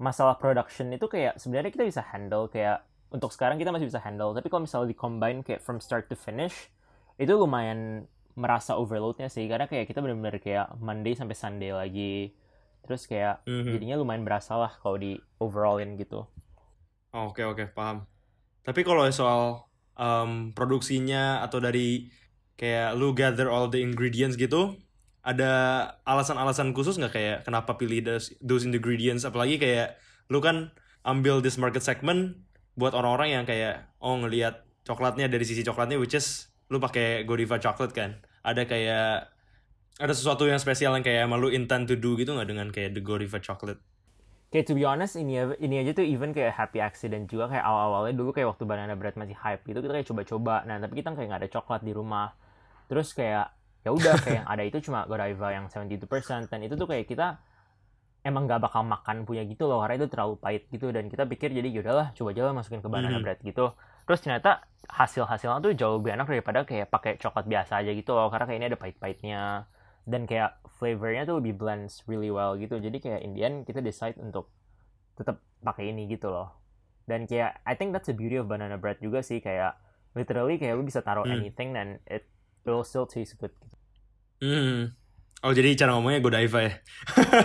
masalah 0.00 0.40
production 0.40 0.88
itu 0.96 1.06
kayak 1.10 1.36
sebenarnya 1.36 1.70
kita 1.74 1.84
bisa 1.84 2.00
handle 2.00 2.48
kayak 2.48 2.80
untuk 3.10 3.34
sekarang 3.34 3.60
kita 3.60 3.74
masih 3.74 3.90
bisa 3.90 4.00
handle. 4.00 4.32
Tapi 4.32 4.46
kalau 4.48 4.64
misalnya 4.64 4.88
di 4.88 4.96
combine 4.96 5.44
kayak 5.44 5.60
from 5.60 5.76
start 5.82 6.08
to 6.08 6.16
finish 6.16 6.72
itu 7.20 7.36
lumayan 7.36 8.08
merasa 8.38 8.76
overloadnya 8.78 9.26
sih 9.30 9.46
karena 9.50 9.66
kayak 9.66 9.90
kita 9.90 10.02
benar-benar 10.02 10.38
kayak 10.38 10.76
Monday 10.78 11.14
sampai 11.14 11.36
Sunday 11.36 11.72
lagi 11.74 12.34
terus 12.80 13.04
kayak 13.04 13.44
Mhm. 13.44 13.76
jadinya 13.76 13.96
lumayan 14.00 14.24
berasa 14.24 14.56
lah 14.56 14.72
kalau 14.80 14.96
di 14.96 15.18
overallin 15.38 15.94
gitu 15.98 16.26
Oh, 17.10 17.34
Oke 17.34 17.42
oke 17.42 17.74
paham. 17.74 18.06
Tapi 18.62 18.86
kalau 18.86 19.02
soal 19.10 19.66
um, 19.98 20.54
produksinya 20.54 21.42
atau 21.42 21.58
dari 21.58 22.06
kayak 22.54 22.94
lu 22.94 23.10
gather 23.16 23.50
all 23.50 23.66
the 23.66 23.82
ingredients 23.82 24.38
gitu, 24.38 24.78
ada 25.26 25.50
alasan-alasan 26.06 26.70
khusus 26.70 26.96
nggak 27.02 27.14
kayak 27.14 27.38
kenapa 27.42 27.74
pilih 27.74 28.04
those, 28.06 28.30
those 28.38 28.62
ingredients? 28.62 29.26
Apalagi 29.26 29.58
kayak 29.58 29.98
lu 30.30 30.38
kan 30.38 30.70
ambil 31.02 31.42
this 31.42 31.58
market 31.58 31.82
segment 31.82 32.38
buat 32.78 32.94
orang-orang 32.94 33.42
yang 33.42 33.44
kayak 33.48 33.90
oh 33.98 34.14
ngelihat 34.14 34.62
coklatnya 34.86 35.26
dari 35.26 35.42
sisi 35.42 35.66
coklatnya, 35.66 35.98
which 35.98 36.14
is 36.14 36.49
lu 36.70 36.78
pakai 36.78 37.26
Godiva 37.26 37.58
chocolate 37.58 37.92
kan? 37.92 38.10
Ada 38.40 38.64
kayak 38.64 39.10
ada 40.00 40.12
sesuatu 40.16 40.48
yang 40.48 40.56
spesial 40.56 40.96
yang 40.96 41.04
kayak 41.04 41.28
emang 41.28 41.42
lu 41.42 41.52
intend 41.52 41.84
to 41.84 41.94
do 41.94 42.16
gitu 42.16 42.32
nggak 42.32 42.48
dengan 42.48 42.68
kayak 42.70 42.96
the 42.96 43.02
Godiva 43.02 43.36
chocolate? 43.38 43.82
kayak 44.50 44.66
to 44.66 44.74
be 44.74 44.82
honest 44.82 45.14
ini 45.14 45.38
ini 45.62 45.78
aja 45.78 45.94
tuh 45.94 46.02
even 46.02 46.34
kayak 46.34 46.50
happy 46.50 46.82
accident 46.82 47.30
juga 47.30 47.46
kayak 47.46 47.62
awal-awalnya 47.62 48.18
dulu 48.18 48.34
kayak 48.34 48.50
waktu 48.50 48.66
banana 48.66 48.98
bread 48.98 49.14
masih 49.14 49.38
hype 49.38 49.62
gitu 49.62 49.78
kita 49.78 49.94
kayak 49.94 50.08
coba-coba 50.10 50.66
nah 50.66 50.74
tapi 50.82 50.98
kita 50.98 51.14
kayak 51.14 51.28
nggak 51.30 51.40
ada 51.46 51.50
coklat 51.54 51.86
di 51.86 51.94
rumah 51.94 52.34
terus 52.90 53.14
kayak 53.14 53.54
ya 53.86 53.94
udah 53.94 54.18
kayak 54.18 54.42
yang 54.42 54.48
ada 54.50 54.62
itu 54.66 54.82
cuma 54.82 55.06
Godiva 55.06 55.54
yang 55.54 55.70
72% 55.70 56.50
dan 56.50 56.60
itu 56.66 56.74
tuh 56.74 56.90
kayak 56.90 57.06
kita 57.06 57.38
emang 58.26 58.50
nggak 58.50 58.58
bakal 58.58 58.82
makan 58.82 59.22
punya 59.22 59.46
gitu 59.46 59.70
loh 59.70 59.86
karena 59.86 60.02
itu 60.02 60.10
terlalu 60.10 60.34
pahit 60.42 60.66
gitu 60.66 60.90
dan 60.90 61.06
kita 61.06 61.30
pikir 61.30 61.54
jadi 61.54 61.70
yaudahlah 61.70 62.10
coba 62.10 62.28
aja 62.34 62.42
lah 62.50 62.54
masukin 62.58 62.82
ke 62.82 62.90
banana 62.90 63.16
Mhm. 63.16 63.24
bread 63.24 63.38
gitu 63.46 63.70
terus 64.10 64.26
ternyata 64.26 64.66
hasil 64.90 65.22
hasilnya 65.22 65.62
tuh 65.62 65.70
jauh 65.78 66.02
lebih 66.02 66.18
enak 66.18 66.26
daripada 66.26 66.66
kayak 66.66 66.90
pakai 66.90 67.14
coklat 67.22 67.46
biasa 67.46 67.78
aja 67.78 67.94
gitu 67.94 68.10
loh 68.10 68.26
karena 68.26 68.42
kayak 68.50 68.58
ini 68.58 68.66
ada 68.66 68.78
pahit-pahitnya 68.82 69.42
dan 70.02 70.26
kayak 70.26 70.58
flavornya 70.82 71.22
tuh 71.30 71.38
lebih 71.38 71.54
blends 71.54 72.02
really 72.10 72.26
well 72.26 72.58
gitu 72.58 72.82
jadi 72.82 72.98
kayak 72.98 73.20
in 73.22 73.38
the 73.38 73.46
end 73.46 73.62
kita 73.62 73.78
decide 73.78 74.18
untuk 74.18 74.50
tetap 75.14 75.38
pakai 75.62 75.94
ini 75.94 76.10
gitu 76.10 76.26
loh 76.26 76.58
dan 77.06 77.30
kayak 77.30 77.62
I 77.62 77.78
think 77.78 77.94
that's 77.94 78.10
the 78.10 78.16
beauty 78.18 78.34
of 78.34 78.50
banana 78.50 78.82
bread 78.82 78.98
juga 78.98 79.22
sih 79.22 79.38
kayak 79.38 79.78
literally 80.18 80.58
kayak 80.58 80.74
lu 80.74 80.82
bisa 80.82 81.06
taruh 81.06 81.22
Hmm. 81.22 81.38
anything 81.38 81.70
dan 81.70 82.02
it 82.10 82.26
will 82.66 82.82
still 82.82 83.06
taste 83.06 83.38
good 83.38 83.54
gitu. 83.62 83.76
Hmm. 84.42 84.90
Oh 85.46 85.54
jadi 85.54 85.70
cara 85.78 85.94
ngomongnya 85.94 86.18
Godiva 86.18 86.66
ya? 86.66 86.72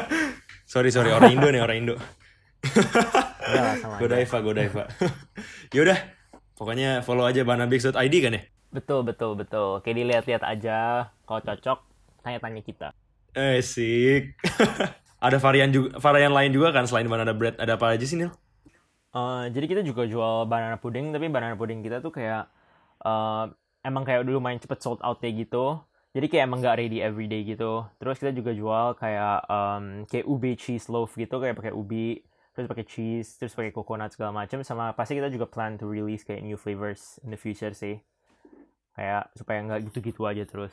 sorry 0.74 0.89
sorry 0.89 1.13
orang 1.13 1.29
Indo 1.29 1.45
nih 1.53 1.62
orang 1.62 1.77
Indo. 1.77 1.95
Godiva 4.01 4.38
Godiva. 4.41 4.84
Yaudah, 5.75 6.00
pokoknya 6.56 7.04
follow 7.04 7.28
aja 7.28 7.44
banabix.id 7.44 8.16
kan 8.24 8.38
ya? 8.40 8.44
Betul, 8.76 9.08
betul, 9.08 9.40
betul. 9.40 9.80
Kayak 9.80 9.96
dilihat-lihat 10.04 10.44
aja. 10.44 10.78
Kalau 11.24 11.40
cocok, 11.40 11.80
tanya-tanya 12.24 12.62
kita. 12.64 12.88
Eh, 13.36 13.64
sik. 13.64 14.36
ada 15.26 15.38
varian 15.40 15.72
juga 15.72 15.96
varian 15.98 16.36
lain 16.36 16.52
juga 16.52 16.76
kan 16.76 16.84
selain 16.84 17.08
banana 17.08 17.32
bread. 17.32 17.56
Ada 17.56 17.80
apa 17.80 17.96
aja 17.96 18.04
sih, 18.04 18.20
Nil? 18.20 18.32
Uh, 19.16 19.48
jadi 19.48 19.66
kita 19.72 19.82
juga 19.88 20.04
jual 20.04 20.44
banana 20.44 20.76
pudding, 20.76 21.16
tapi 21.16 21.32
banana 21.32 21.56
pudding 21.56 21.80
kita 21.80 22.04
tuh 22.04 22.12
kayak 22.12 22.52
uh, 23.00 23.48
emang 23.80 24.04
kayak 24.04 24.28
dulu 24.28 24.44
main 24.44 24.60
cepet 24.60 24.80
sold 24.84 25.00
out 25.00 25.24
kayak 25.24 25.48
gitu. 25.48 25.80
Jadi 26.16 26.32
kayak 26.32 26.44
emang 26.48 26.64
gak 26.64 26.80
ready 26.80 27.00
everyday 27.00 27.44
gitu. 27.44 27.88
Terus 28.00 28.20
kita 28.20 28.32
juga 28.36 28.52
jual 28.56 28.96
kayak 29.00 29.48
um, 29.48 30.08
kayak 30.08 30.28
ubi 30.28 30.56
cheese 30.60 30.88
loaf 30.92 31.16
gitu, 31.16 31.40
kayak 31.40 31.60
pakai 31.60 31.76
ubi, 31.76 32.24
terus 32.56 32.72
pakai 32.72 32.88
cheese, 32.88 33.36
terus 33.36 33.52
pakai 33.52 33.76
coconut 33.76 34.16
segala 34.16 34.32
macam. 34.32 34.64
Sama 34.64 34.96
pasti 34.96 35.20
kita 35.20 35.28
juga 35.28 35.44
plan 35.44 35.76
to 35.76 35.92
release 35.92 36.24
kayak 36.24 36.40
new 36.40 36.56
flavors 36.56 37.20
in 37.28 37.36
the 37.36 37.40
future 37.40 37.76
sih. 37.76 38.00
Kayak 38.96 39.28
supaya 39.36 39.60
nggak 39.60 39.92
gitu-gitu 39.92 40.24
aja 40.24 40.48
terus. 40.48 40.72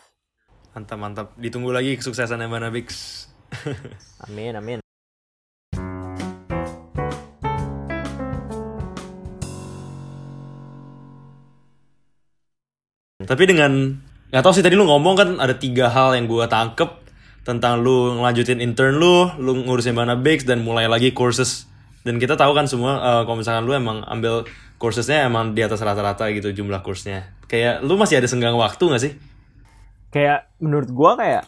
Mantap 0.78 0.98
mantap. 1.02 1.26
Ditunggu 1.34 1.74
lagi 1.74 1.98
kesuksesannya 1.98 2.46
Banabix 2.46 3.26
amin 4.30 4.54
amin. 4.54 4.78
Tapi 13.22 13.42
dengan 13.44 13.98
nggak 14.30 14.42
tahu 14.46 14.54
sih 14.54 14.62
tadi 14.62 14.78
lu 14.78 14.86
ngomong 14.86 15.14
kan 15.18 15.28
ada 15.42 15.58
tiga 15.58 15.90
hal 15.90 16.14
yang 16.14 16.30
gue 16.30 16.46
tangkep 16.46 17.02
tentang 17.42 17.82
lu 17.82 18.22
ngelanjutin 18.22 18.62
intern 18.62 19.02
lu, 19.02 19.34
lu 19.42 19.66
ngurusin 19.66 19.98
Banabix 19.98 20.46
dan 20.46 20.62
mulai 20.62 20.86
lagi 20.86 21.10
courses 21.10 21.71
dan 22.02 22.18
kita 22.18 22.34
tahu 22.34 22.52
kan 22.52 22.66
semua 22.66 22.98
uh, 22.98 23.22
kalau 23.22 23.38
misalkan 23.38 23.62
lu 23.62 23.74
emang 23.74 24.02
ambil 24.10 24.42
coursesnya 24.82 25.30
emang 25.30 25.54
di 25.54 25.62
atas 25.62 25.78
rata-rata 25.78 26.26
gitu 26.34 26.50
jumlah 26.50 26.82
kursnya. 26.82 27.30
Kayak 27.46 27.86
lu 27.86 27.94
masih 27.94 28.18
ada 28.18 28.26
senggang 28.26 28.58
waktu 28.58 28.82
gak 28.90 29.02
sih? 29.02 29.12
Kayak 30.10 30.50
menurut 30.58 30.90
gua 30.90 31.14
kayak 31.14 31.46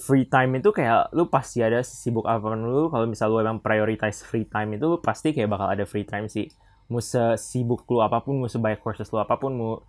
free 0.00 0.24
time 0.24 0.56
itu 0.56 0.72
kayak 0.72 1.12
lu 1.12 1.28
pasti 1.28 1.60
ada 1.60 1.84
sibuk 1.84 2.24
apa 2.24 2.40
pun 2.40 2.62
lu 2.62 2.88
kalau 2.88 3.04
misal 3.04 3.28
lu 3.28 3.44
emang 3.44 3.60
prioritize 3.60 4.24
free 4.24 4.48
time 4.48 4.80
itu 4.80 4.88
lu 4.88 4.96
pasti 5.04 5.36
kayak 5.36 5.52
bakal 5.52 5.68
ada 5.68 5.84
free 5.84 6.08
time 6.08 6.24
sih. 6.32 6.48
Mau 6.88 7.04
sibuk 7.38 7.86
lu 7.86 8.02
apa 8.02 8.18
pun, 8.18 8.42
mau 8.42 8.50
sebanyak 8.50 8.82
courses 8.82 9.12
lu 9.14 9.22
apa 9.22 9.38
pun, 9.38 9.54
mau 9.54 9.84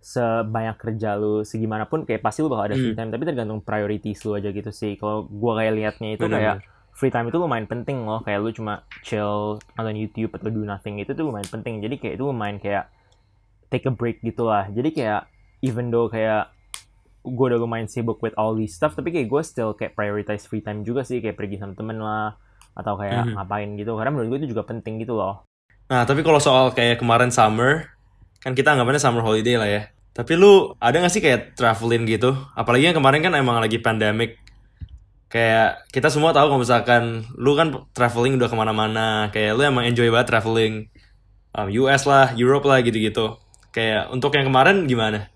sebanyak 0.00 0.76
kerja 0.78 1.18
lu 1.18 1.42
segimanapun 1.42 2.06
kayak 2.06 2.22
pasti 2.22 2.40
lu 2.40 2.48
bakal 2.48 2.70
ada 2.70 2.78
free 2.78 2.94
hmm. 2.94 2.98
time 3.02 3.08
hmm. 3.10 3.14
tapi 3.18 3.24
tergantung 3.26 3.60
priorities 3.64 4.22
lu 4.22 4.38
aja 4.38 4.54
gitu 4.54 4.70
sih 4.70 4.94
kalau 4.94 5.26
gua 5.26 5.58
kayak 5.58 5.72
liatnya 5.74 6.08
itu 6.14 6.24
Bener. 6.30 6.38
kayak 6.38 6.56
free 6.96 7.12
time 7.12 7.28
itu 7.28 7.36
lumayan 7.36 7.68
penting 7.68 8.08
loh. 8.08 8.24
Kayak 8.24 8.40
lu 8.40 8.50
cuma 8.56 8.88
chill 9.04 9.60
nonton 9.76 9.96
YouTube 10.00 10.32
atau 10.32 10.48
do 10.48 10.64
nothing 10.64 10.96
itu 10.96 11.12
tuh 11.12 11.28
lumayan 11.28 11.46
penting. 11.46 11.84
Jadi 11.84 12.00
kayak 12.00 12.14
itu 12.16 12.24
lumayan 12.24 12.56
kayak 12.56 12.88
take 13.68 13.84
a 13.84 13.92
break 13.92 14.24
gitu 14.24 14.48
lah. 14.48 14.64
Jadi 14.72 14.96
kayak 14.96 15.28
even 15.60 15.92
though 15.92 16.08
kayak 16.08 16.48
gue 17.26 17.46
udah 17.52 17.60
lumayan 17.60 17.90
sibuk 17.90 18.22
with 18.24 18.32
all 18.40 18.56
these 18.56 18.72
stuff 18.72 18.94
tapi 18.94 19.10
kayak 19.10 19.26
gue 19.26 19.42
still 19.44 19.74
kayak 19.76 19.92
prioritize 19.92 20.48
free 20.48 20.64
time 20.64 20.82
juga 20.88 21.04
sih. 21.04 21.20
Kayak 21.20 21.36
pergi 21.36 21.60
sama 21.60 21.76
temen 21.76 22.00
lah 22.00 22.32
atau 22.72 22.96
kayak 22.96 23.28
mm-hmm. 23.28 23.36
ngapain 23.36 23.70
gitu. 23.76 23.92
Karena 23.92 24.10
menurut 24.16 24.28
gue 24.32 24.38
itu 24.48 24.56
juga 24.56 24.64
penting 24.64 24.96
gitu 25.04 25.12
loh. 25.20 25.44
Nah 25.92 26.08
tapi 26.08 26.24
kalau 26.24 26.40
soal 26.40 26.72
kayak 26.72 26.96
kemarin 26.96 27.28
summer 27.28 27.92
kan 28.40 28.56
kita 28.56 28.72
anggapannya 28.72 29.02
summer 29.04 29.20
holiday 29.20 29.60
lah 29.60 29.68
ya. 29.68 29.82
Tapi 30.16 30.32
lu 30.32 30.72
ada 30.80 30.96
gak 30.96 31.12
sih 31.12 31.20
kayak 31.20 31.60
traveling 31.60 32.08
gitu? 32.08 32.32
Apalagi 32.56 32.88
yang 32.88 32.96
kemarin 32.96 33.20
kan 33.20 33.36
emang 33.36 33.60
lagi 33.60 33.76
pandemic 33.76 34.40
kayak 35.26 35.90
kita 35.90 36.08
semua 36.08 36.30
tahu 36.30 36.54
kalau 36.54 36.62
misalkan 36.62 37.26
lu 37.34 37.58
kan 37.58 37.74
traveling 37.92 38.38
udah 38.38 38.48
ke 38.50 38.56
mana-mana. 38.56 39.08
Kayak 39.34 39.52
lu 39.58 39.62
emang 39.66 39.84
enjoy 39.86 40.08
banget 40.10 40.28
traveling. 40.30 40.74
Um, 41.56 41.68
US 41.86 42.04
lah 42.04 42.36
Europe 42.36 42.68
lah 42.68 42.84
gitu-gitu. 42.84 43.40
Kayak 43.74 44.12
untuk 44.12 44.32
yang 44.36 44.48
kemarin 44.48 44.86
gimana? 44.86 45.28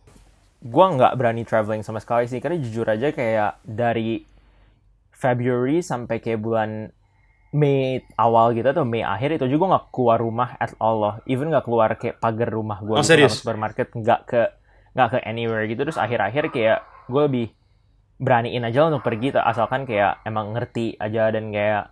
Gua 0.61 0.93
nggak 0.93 1.17
berani 1.17 1.43
traveling 1.45 1.83
sama 1.83 1.99
sekali 1.99 2.29
sih 2.29 2.39
karena 2.39 2.61
jujur 2.61 2.85
aja 2.85 3.11
kayak 3.11 3.65
dari 3.65 4.25
February 5.13 5.85
sampai 5.85 6.21
kayak 6.21 6.41
bulan 6.41 6.93
Mei 7.51 7.99
awal 8.15 8.55
gitu 8.55 8.71
atau 8.71 8.87
Mei 8.87 9.03
akhir 9.03 9.43
itu 9.43 9.51
juga 9.51 9.75
nggak 9.75 9.85
keluar 9.91 10.23
rumah 10.23 10.55
at 10.63 10.71
all 10.79 11.03
loh. 11.03 11.15
Even 11.27 11.51
nggak 11.51 11.67
keluar 11.67 11.91
kayak 11.99 12.23
pagar 12.23 12.47
rumah 12.47 12.79
gue 12.79 12.95
oh, 12.95 13.03
gitu, 13.03 13.27
supermarket 13.27 13.91
nggak 13.91 14.21
ke 14.23 14.43
nggak 14.95 15.09
ke 15.11 15.19
anywhere 15.27 15.67
gitu. 15.67 15.83
Terus 15.83 15.99
akhir-akhir 15.99 16.55
kayak 16.55 16.79
gue 17.11 17.23
lebih 17.27 17.47
beraniin 18.21 18.69
aja 18.69 18.85
untuk 18.93 19.01
pergi 19.01 19.33
asalkan 19.33 19.89
kayak 19.89 20.21
emang 20.29 20.53
ngerti 20.53 20.93
aja 21.01 21.33
dan 21.33 21.49
kayak 21.49 21.89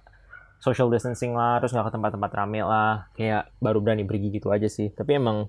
social 0.60 0.92
distancing 0.92 1.32
lah 1.32 1.56
terus 1.56 1.72
nggak 1.72 1.88
ke 1.88 1.92
tempat-tempat 1.96 2.30
rame 2.36 2.60
lah 2.60 3.08
kayak 3.16 3.48
baru 3.64 3.80
berani 3.80 4.04
pergi 4.04 4.36
gitu 4.36 4.52
aja 4.52 4.68
sih 4.68 4.92
tapi 4.92 5.16
emang 5.16 5.48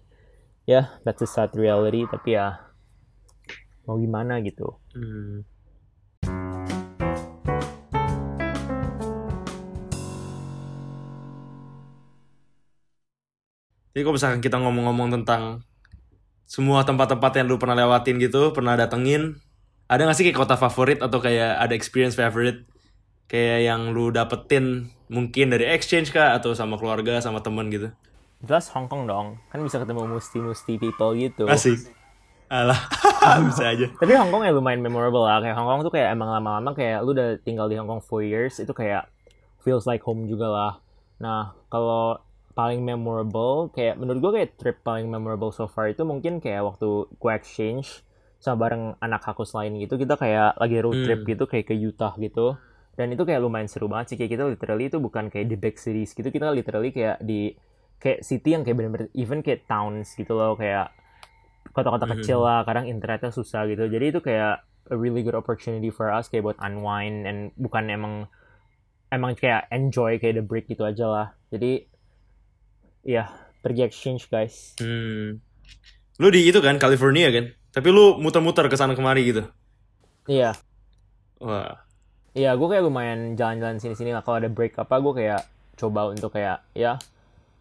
ya 0.63 0.71
yeah, 0.71 0.85
that's 1.03 1.19
a 1.19 1.27
sad 1.27 1.51
reality 1.51 2.07
tapi 2.07 2.39
ya 2.39 2.63
mau 3.83 3.99
gimana 3.99 4.39
gitu 4.39 4.79
hmm. 4.95 5.43
Jadi 13.89 14.05
kalau 14.05 14.15
misalkan 14.15 14.39
kita 14.39 14.55
ngomong-ngomong 14.63 15.11
tentang 15.11 15.65
semua 16.47 16.87
tempat-tempat 16.87 17.35
yang 17.35 17.51
lu 17.51 17.59
pernah 17.59 17.75
lewatin 17.75 18.15
gitu, 18.21 18.55
pernah 18.55 18.79
datengin, 18.79 19.41
ada 19.89 20.05
gak 20.05 20.17
sih 20.21 20.25
kayak 20.29 20.37
kota 20.37 20.55
favorit 20.55 21.01
atau 21.01 21.17
kayak 21.17 21.57
ada 21.57 21.73
experience 21.73 22.13
favorite 22.13 22.69
kayak 23.25 23.65
yang 23.65 23.89
lu 23.89 24.13
dapetin 24.13 24.93
mungkin 25.09 25.49
dari 25.49 25.65
exchange 25.65 26.13
kah? 26.13 26.37
Atau 26.37 26.53
sama 26.53 26.77
keluarga 26.77 27.17
sama 27.19 27.41
temen 27.41 27.73
gitu? 27.73 27.89
Jelas 28.45 28.69
Hong 28.77 28.85
Kong 28.85 29.09
dong. 29.09 29.41
Kan 29.49 29.65
bisa 29.65 29.81
ketemu 29.81 30.05
musti-musti 30.05 30.77
people 30.77 31.17
gitu. 31.17 31.49
Asik. 31.49 31.89
Alah 32.49 32.77
bisa 33.49 33.73
aja. 33.73 33.89
Tapi 33.97 34.13
Hong 34.13 34.29
Kong 34.29 34.45
ya 34.45 34.53
lumayan 34.53 34.85
memorable 34.85 35.25
lah. 35.25 35.41
Kayak 35.41 35.57
Hong 35.57 35.65
Kong 35.65 35.81
tuh 35.81 35.93
kayak 35.93 36.13
emang 36.13 36.29
lama-lama 36.37 36.71
kayak 36.77 37.01
lu 37.01 37.17
udah 37.17 37.41
tinggal 37.41 37.65
di 37.65 37.75
Hong 37.81 37.89
Kong 37.89 38.01
4 38.05 38.29
years 38.29 38.61
itu 38.61 38.73
kayak 38.77 39.09
feels 39.65 39.89
like 39.89 40.05
home 40.05 40.29
juga 40.29 40.47
lah. 40.49 40.73
Nah 41.17 41.57
kalau 41.73 42.21
paling 42.53 42.85
memorable 42.85 43.73
kayak 43.73 43.97
menurut 43.97 44.19
gue 44.21 44.31
kayak 44.37 44.51
trip 44.59 44.77
paling 44.85 45.07
memorable 45.07 45.49
so 45.49 45.65
far 45.65 45.89
itu 45.89 46.03
mungkin 46.03 46.43
kayak 46.43 46.65
waktu 46.65 47.07
gue 47.07 47.31
exchange 47.31 48.03
sama 48.39 48.55
bareng 48.55 48.83
anak 49.03 49.23
aku 49.27 49.43
selain 49.43 49.75
gitu 49.75 49.99
kita 49.99 50.15
kayak 50.15 50.55
lagi 50.55 50.77
road 50.79 51.03
trip 51.03 51.21
hmm. 51.23 51.29
gitu 51.35 51.43
kayak 51.43 51.65
ke 51.67 51.75
Utah 51.75 52.15
gitu 52.15 52.55
dan 52.95 53.11
itu 53.11 53.23
kayak 53.23 53.39
lumayan 53.43 53.67
seru 53.67 53.91
banget 53.91 54.15
sih 54.15 54.17
kayak 54.19 54.31
kita 54.35 54.43
literally 54.47 54.87
itu 54.87 54.97
bukan 54.99 55.27
kayak 55.27 55.47
di 55.51 55.55
big 55.59 55.75
cities 55.75 56.15
gitu 56.15 56.27
kita 56.31 56.51
literally 56.51 56.91
kayak 56.91 57.19
di 57.19 57.55
kayak 57.99 58.23
city 58.23 58.55
yang 58.55 58.63
kayak 58.63 58.79
bener-bener 58.79 59.07
even 59.11 59.43
kayak 59.43 59.67
towns 59.67 60.15
gitu 60.15 60.35
loh 60.35 60.55
kayak 60.55 60.91
kota-kota 61.75 62.07
hmm. 62.07 62.13
kecil 62.19 62.39
lah 62.43 62.63
kadang 62.63 62.87
internetnya 62.87 63.31
susah 63.31 63.67
gitu 63.67 63.91
jadi 63.91 64.15
itu 64.15 64.19
kayak 64.23 64.63
a 64.89 64.95
really 64.95 65.21
good 65.21 65.35
opportunity 65.35 65.91
for 65.91 66.07
us 66.09 66.31
kayak 66.31 66.47
buat 66.47 66.57
unwind 66.63 67.27
and 67.27 67.51
bukan 67.59 67.91
emang 67.91 68.13
emang 69.11 69.35
kayak 69.35 69.67
enjoy 69.69 70.15
kayak 70.15 70.39
the 70.39 70.43
break 70.43 70.65
gitu 70.71 70.87
aja 70.87 71.05
lah 71.05 71.27
jadi 71.51 71.83
ya 73.03 73.23
yeah, 73.23 73.27
pergi 73.59 73.83
exchange 73.83 74.31
guys 74.31 74.79
hmm. 74.79 75.43
lu 76.23 76.27
di 76.31 76.47
itu 76.47 76.63
kan 76.63 76.79
California 76.79 77.27
kan 77.29 77.58
tapi 77.69 77.87
lu 77.93 78.17
muter-muter 78.17 78.65
ke 78.65 78.75
sana 78.77 78.97
kemari 78.97 79.29
gitu. 79.29 79.43
Iya. 80.25 80.57
Wah. 81.41 81.85
Iya, 82.37 82.53
gue 82.53 82.67
kayak 82.69 82.85
lumayan 82.85 83.33
jalan-jalan 83.33 83.81
sini-sini 83.81 84.13
lah. 84.13 84.21
Kalau 84.21 84.37
ada 84.37 84.49
break 84.49 84.77
apa, 84.77 85.01
gue 85.01 85.13
kayak 85.17 85.41
coba 85.79 86.11
untuk 86.11 86.35
kayak 86.35 86.61
ya 86.75 86.99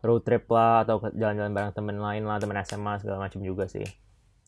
road 0.03 0.23
trip 0.23 0.47
lah 0.51 0.87
atau 0.87 1.03
jalan-jalan 1.15 1.53
bareng 1.55 1.73
temen 1.75 1.97
lain 1.99 2.23
lah, 2.29 2.39
temen 2.39 2.59
SMA 2.63 3.01
segala 3.01 3.27
macam 3.27 3.41
juga 3.43 3.67
sih. 3.67 3.87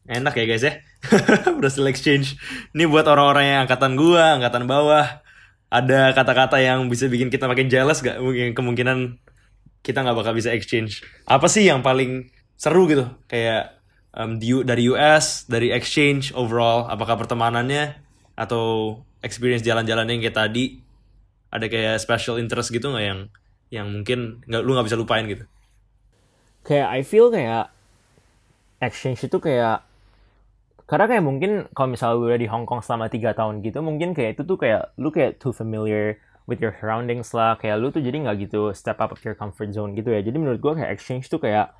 Enak 0.09 0.33
ya 0.37 0.45
guys 0.49 0.64
ya. 0.64 0.75
Berhasil 1.59 1.85
exchange. 1.88 2.37
Ini 2.73 2.88
buat 2.88 3.05
orang-orang 3.09 3.45
yang 3.47 3.59
angkatan 3.69 3.97
gua, 3.97 4.40
angkatan 4.40 4.64
bawah. 4.64 5.21
Ada 5.71 6.17
kata-kata 6.19 6.59
yang 6.59 6.90
bisa 6.90 7.07
bikin 7.07 7.31
kita 7.31 7.47
makin 7.47 7.71
jealous 7.71 8.02
gak? 8.02 8.19
Mungkin 8.19 8.59
kemungkinan 8.59 9.23
kita 9.87 10.02
nggak 10.02 10.19
bakal 10.19 10.35
bisa 10.35 10.50
exchange. 10.50 11.07
Apa 11.25 11.47
sih 11.47 11.64
yang 11.64 11.81
paling 11.81 12.29
seru 12.59 12.90
gitu? 12.90 13.07
Kayak 13.31 13.79
um, 14.14 14.38
di, 14.38 14.55
dari 14.67 14.90
US, 14.90 15.47
dari 15.47 15.71
exchange 15.71 16.35
overall, 16.35 16.87
apakah 16.90 17.19
pertemanannya 17.19 17.95
atau 18.35 18.99
experience 19.21 19.62
jalan-jalan 19.62 20.09
yang 20.09 20.21
kayak 20.25 20.37
tadi 20.37 20.64
ada 21.50 21.67
kayak 21.67 21.99
special 22.00 22.38
interest 22.38 22.71
gitu 22.71 22.88
nggak 22.88 23.05
yang 23.05 23.21
yang 23.71 23.87
mungkin 23.90 24.43
nggak 24.47 24.62
lu 24.62 24.71
nggak 24.75 24.87
bisa 24.87 24.99
lupain 24.99 25.26
gitu? 25.26 25.45
Kayak 26.67 26.88
I 26.90 27.00
feel 27.02 27.31
kayak 27.31 27.71
exchange 28.81 29.21
itu 29.26 29.38
kayak 29.38 29.85
karena 30.90 31.07
kayak 31.07 31.23
mungkin 31.23 31.50
kalau 31.71 31.95
misalnya 31.95 32.19
lu 32.19 32.26
udah 32.26 32.40
di 32.40 32.50
Hong 32.50 32.67
Kong 32.67 32.83
selama 32.83 33.07
tiga 33.07 33.31
tahun 33.31 33.62
gitu 33.62 33.79
mungkin 33.79 34.11
kayak 34.11 34.35
itu 34.35 34.43
tuh 34.43 34.59
kayak 34.59 34.90
lu 34.99 35.14
kayak 35.14 35.38
too 35.38 35.55
familiar 35.55 36.19
with 36.50 36.59
your 36.59 36.75
surroundings 36.83 37.31
lah 37.31 37.55
kayak 37.55 37.79
lu 37.79 37.95
tuh 37.95 38.02
jadi 38.02 38.26
nggak 38.26 38.50
gitu 38.50 38.75
step 38.75 38.99
up 38.99 39.14
of 39.14 39.23
your 39.23 39.38
comfort 39.38 39.71
zone 39.71 39.95
gitu 39.95 40.11
ya 40.11 40.19
jadi 40.19 40.35
menurut 40.35 40.59
gua 40.59 40.75
kayak 40.75 40.90
exchange 40.99 41.31
tuh 41.31 41.38
kayak 41.38 41.71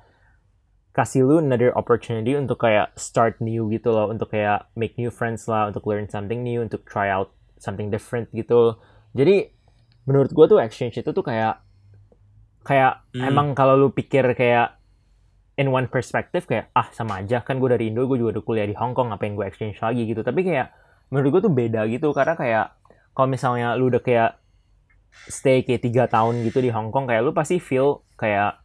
kasih 0.91 1.23
lu 1.23 1.39
another 1.39 1.71
opportunity 1.71 2.35
untuk 2.35 2.67
kayak 2.67 2.91
start 2.99 3.39
new 3.39 3.71
gitu 3.71 3.95
loh 3.95 4.11
untuk 4.11 4.35
kayak 4.35 4.67
make 4.75 4.99
new 4.99 5.07
friends 5.07 5.47
lah 5.47 5.71
untuk 5.71 5.87
learn 5.87 6.11
something 6.11 6.43
new 6.43 6.59
untuk 6.59 6.83
try 6.83 7.07
out 7.07 7.31
something 7.55 7.87
different 7.87 8.27
gitu. 8.35 8.75
Jadi 9.15 9.55
menurut 10.03 10.35
gue 10.35 10.45
tuh 10.51 10.59
exchange 10.59 10.99
itu 10.99 11.09
tuh 11.15 11.23
kayak 11.23 11.63
kayak 12.67 13.07
hmm. 13.15 13.23
emang 13.23 13.47
kalau 13.55 13.79
lu 13.79 13.89
pikir 13.95 14.35
kayak 14.35 14.75
in 15.55 15.71
one 15.71 15.87
perspective 15.87 16.43
kayak 16.43 16.67
ah 16.75 16.91
sama 16.91 17.23
aja 17.23 17.39
kan 17.43 17.59
gue 17.59 17.69
dari 17.71 17.87
Indo 17.91 18.03
gue 18.07 18.19
juga 18.19 18.39
udah 18.39 18.43
kuliah 18.43 18.67
di 18.67 18.75
Hong 18.75 18.91
Kong 18.91 19.15
ngapain 19.15 19.35
gue 19.35 19.45
exchange 19.47 19.79
lagi? 19.79 20.03
gitu. 20.03 20.21
Tapi 20.21 20.43
kayak 20.43 20.75
menurut 21.11 21.39
gue 21.39 21.41
tuh 21.47 21.53
beda 21.53 21.81
gitu 21.87 22.11
karena 22.11 22.35
kayak 22.35 22.65
kalau 23.15 23.27
misalnya 23.27 23.75
lu 23.79 23.91
udah 23.91 24.03
kayak 24.03 24.39
stay 25.27 25.63
kayak 25.63 25.83
tiga 25.83 26.03
tahun 26.07 26.43
gitu 26.47 26.63
di 26.63 26.71
Hong 26.71 26.91
Kong 26.91 27.07
kayak 27.07 27.23
lu 27.23 27.31
pasti 27.35 27.59
feel 27.59 28.03
kayak 28.15 28.60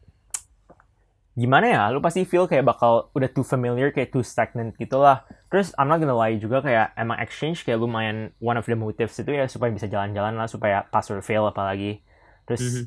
gimana 1.36 1.68
ya 1.68 1.82
lu 1.92 2.00
pasti 2.00 2.24
feel 2.24 2.48
kayak 2.48 2.64
bakal 2.64 3.12
udah 3.12 3.28
too 3.28 3.44
familiar 3.44 3.92
kayak 3.92 4.08
too 4.08 4.24
stagnant 4.24 4.72
gitu 4.74 4.96
lah 4.96 5.20
terus 5.46 5.76
I'm 5.76 5.86
not 5.86 6.00
gonna 6.00 6.16
lie 6.16 6.40
juga 6.40 6.64
kayak 6.64 6.96
emang 6.96 7.20
exchange 7.20 7.60
kayak 7.60 7.76
lumayan 7.76 8.32
one 8.40 8.56
of 8.56 8.64
the 8.64 8.72
motives 8.72 9.12
itu 9.14 9.30
ya 9.30 9.44
supaya 9.44 9.68
bisa 9.68 9.84
jalan-jalan 9.84 10.32
lah 10.32 10.48
supaya 10.48 10.88
pass 10.88 11.12
or 11.12 11.20
fail 11.20 11.44
apalagi 11.44 12.00
terus 12.44 12.64
Mhm. 12.64 12.84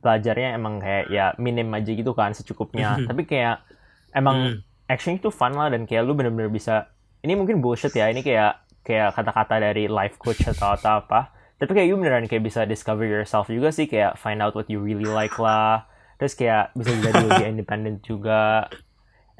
belajarnya 0.00 0.48
emang 0.56 0.80
kayak 0.80 1.06
ya 1.08 1.30
minim 1.36 1.70
aja 1.70 1.92
gitu 1.92 2.10
kan 2.10 2.32
secukupnya 2.32 2.98
Mhm. 2.98 3.06
tapi 3.06 3.22
kayak 3.24 3.62
emang 4.10 4.36
Hmm. 4.36 4.56
exchange 4.88 5.20
tuh 5.20 5.30
fun 5.30 5.52
lah 5.52 5.70
dan 5.70 5.86
kayak 5.86 6.02
lu 6.02 6.16
bener-bener 6.16 6.50
bisa 6.50 6.90
ini 7.20 7.36
mungkin 7.36 7.60
bullshit 7.60 7.92
ya 7.92 8.08
ini 8.08 8.24
kayak 8.24 8.56
kayak 8.82 9.12
kata-kata 9.12 9.60
dari 9.60 9.86
life 9.86 10.16
coach 10.16 10.40
atau 10.42 10.74
atau 10.74 10.98
apa 10.98 11.30
tapi 11.54 11.70
kayak 11.70 11.86
you 11.86 11.94
beneran 11.94 12.24
kayak 12.24 12.42
bisa 12.42 12.64
discover 12.64 13.04
yourself 13.04 13.46
juga 13.46 13.68
sih 13.70 13.84
kayak 13.84 14.16
find 14.16 14.40
out 14.40 14.56
what 14.56 14.66
you 14.66 14.80
really 14.80 15.04
like 15.06 15.36
lah 15.36 15.84
terus 16.20 16.36
kayak 16.36 16.76
bisa 16.76 16.92
jadi 17.00 17.24
lebih 17.24 17.48
independent 17.56 18.04
juga. 18.04 18.68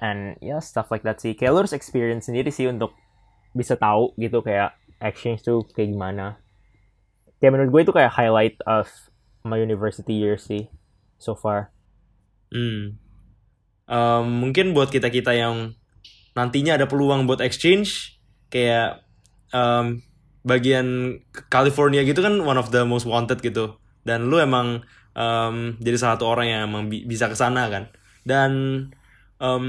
And 0.01 0.41
ya 0.41 0.57
yeah, 0.57 0.61
stuff 0.65 0.89
like 0.89 1.05
that 1.05 1.21
sih. 1.21 1.37
Kayak 1.37 1.53
lu 1.53 1.59
harus 1.69 1.77
experience 1.77 2.33
sendiri 2.33 2.49
sih 2.49 2.65
untuk 2.73 2.97
bisa 3.53 3.77
tahu 3.77 4.17
gitu 4.17 4.41
kayak 4.41 4.73
exchange 5.05 5.45
tuh 5.45 5.61
kayak 5.77 5.93
gimana. 5.93 6.41
Kayak 7.37 7.53
menurut 7.53 7.71
gue 7.77 7.81
itu 7.85 7.93
kayak 7.93 8.17
highlight 8.17 8.57
of 8.65 8.89
my 9.45 9.61
university 9.61 10.17
year 10.17 10.41
sih 10.41 10.73
so 11.21 11.37
far. 11.37 11.69
Hmm. 12.49 12.97
Em, 13.85 14.25
mungkin 14.25 14.73
buat 14.73 14.89
kita 14.89 15.13
kita 15.13 15.37
yang 15.37 15.77
nantinya 16.33 16.81
ada 16.81 16.89
peluang 16.89 17.29
buat 17.29 17.45
exchange 17.45 18.17
kayak 18.49 19.05
em, 19.53 20.01
bagian 20.41 21.21
California 21.53 22.01
gitu 22.09 22.25
kan 22.25 22.41
one 22.41 22.57
of 22.57 22.73
the 22.73 22.89
most 22.89 23.05
wanted 23.05 23.45
gitu. 23.45 23.77
Dan 24.01 24.33
lu 24.33 24.41
emang 24.41 24.81
em, 25.17 25.77
jadi 25.83 25.97
salah 26.01 26.15
satu 26.19 26.27
orang 26.31 26.47
yang 26.51 26.61
emang 26.71 26.85
bi- 26.91 27.07
bisa 27.07 27.27
ke 27.31 27.37
sana 27.39 27.69
kan 27.73 27.85
dan 28.27 28.51
em, 29.41 29.65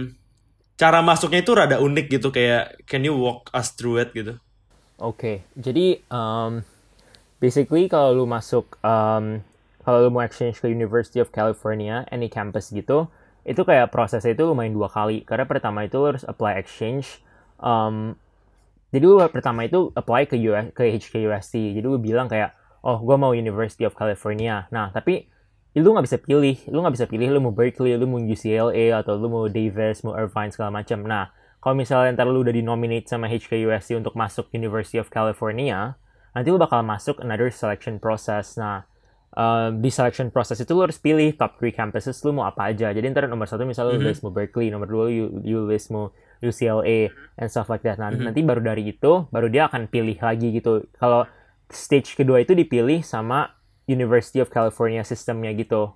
cara 0.79 0.99
masuknya 1.05 1.41
itu 1.45 1.53
rada 1.53 1.77
unik 1.81 2.07
gitu 2.19 2.29
kayak 2.33 2.81
can 2.89 3.03
you 3.05 3.13
walk 3.15 3.49
us 3.53 3.73
through 3.77 4.01
it 4.01 4.11
gitu 4.17 4.37
Oke, 5.01 5.41
jadi 5.57 5.97
um, 6.13 6.61
basically 7.41 7.89
kalau 7.89 8.13
lu 8.13 8.25
masuk 8.29 8.77
um, 8.85 9.41
kalau 9.81 9.97
lu 10.05 10.09
mau 10.13 10.21
exchange 10.21 10.61
ke 10.61 10.69
University 10.69 11.17
of 11.23 11.33
California, 11.33 12.05
any 12.13 12.29
campus 12.29 12.69
gitu, 12.69 13.09
itu 13.47 13.61
kayak 13.65 13.89
prosesnya 13.89 14.37
itu 14.37 14.45
lumayan 14.45 14.77
dua 14.77 14.89
kali. 14.93 15.25
Karena 15.25 15.49
pertama 15.49 15.87
itu 15.87 15.97
lu 15.97 16.13
harus 16.13 16.25
apply 16.27 16.59
exchange. 16.61 17.23
Um, 17.57 18.13
jadi 18.91 19.05
lu 19.07 19.17
pertama 19.31 19.63
itu 19.65 19.89
apply 19.95 20.27
ke 20.27 20.35
US, 20.51 20.69
ke 20.75 20.83
HKUST. 20.91 21.79
Jadi 21.79 21.85
lu 21.87 21.97
bilang 21.97 22.27
kayak, 22.27 22.53
oh 22.83 22.99
gue 23.01 23.15
mau 23.17 23.31
University 23.33 23.87
of 23.87 23.95
California. 23.95 24.67
Nah 24.75 24.91
tapi 24.91 25.30
lu 25.79 25.95
nggak 25.95 26.05
bisa 26.07 26.17
pilih, 26.19 26.57
lu 26.67 26.83
nggak 26.83 26.95
bisa 26.99 27.07
pilih 27.07 27.27
lu 27.31 27.39
mau 27.39 27.53
Berkeley, 27.55 27.95
lu 27.95 28.03
mau 28.09 28.19
UCLA 28.19 28.99
atau 28.99 29.15
lu 29.15 29.27
mau 29.31 29.47
Davis, 29.47 30.03
mau 30.03 30.17
Irvine 30.19 30.51
segala 30.51 30.69
macam. 30.83 30.99
Nah 31.07 31.31
kalau 31.61 31.77
misalnya 31.77 32.17
ntar 32.17 32.25
lu 32.25 32.41
udah 32.41 32.51
dinominate 32.51 33.05
sama 33.05 33.29
HKUST 33.29 33.93
untuk 33.93 34.17
masuk 34.17 34.49
University 34.49 34.97
of 34.97 35.13
California, 35.13 35.93
nanti 36.33 36.49
lu 36.49 36.57
bakal 36.57 36.81
masuk 36.81 37.21
another 37.21 37.53
selection 37.53 38.01
process. 38.01 38.57
Nah, 38.57 38.81
uh, 39.37 39.69
di 39.69 39.93
selection 39.93 40.33
process 40.33 40.57
itu 40.57 40.73
lu 40.73 40.89
harus 40.89 40.97
pilih 40.97 41.37
top 41.37 41.61
3 41.61 41.69
campuses 41.69 42.17
lu 42.25 42.33
mau 42.33 42.49
apa 42.49 42.73
aja. 42.73 42.89
Jadi 42.89 43.05
ntar 43.13 43.29
nomor 43.29 43.45
satu 43.45 43.63
misalnya 43.69 43.93
lu 43.93 44.01
Mhm. 44.01 44.09
list 44.09 44.25
mau 44.25 44.33
Berkeley, 44.33 44.73
nomor 44.73 44.89
dua 44.89 45.03
lu, 45.05 45.37
you 45.45 45.61
list 45.69 45.93
mau 45.93 46.09
UCLA, 46.41 47.13
and 47.37 47.53
stuff 47.53 47.69
like 47.69 47.85
that. 47.85 48.01
Nah, 48.01 48.09
Mhm. 48.09 48.25
nanti 48.25 48.41
baru 48.41 48.65
dari 48.65 48.89
itu, 48.89 49.29
baru 49.29 49.45
dia 49.45 49.69
akan 49.69 49.85
pilih 49.85 50.17
lagi 50.17 50.49
gitu. 50.57 50.89
Kalau 50.97 51.29
stage 51.69 52.17
kedua 52.17 52.41
itu 52.41 52.57
dipilih 52.57 53.05
sama 53.05 53.53
University 53.85 54.39
of 54.39 54.49
California 54.49 55.01
sistemnya 55.01 55.51
gitu. 55.53 55.93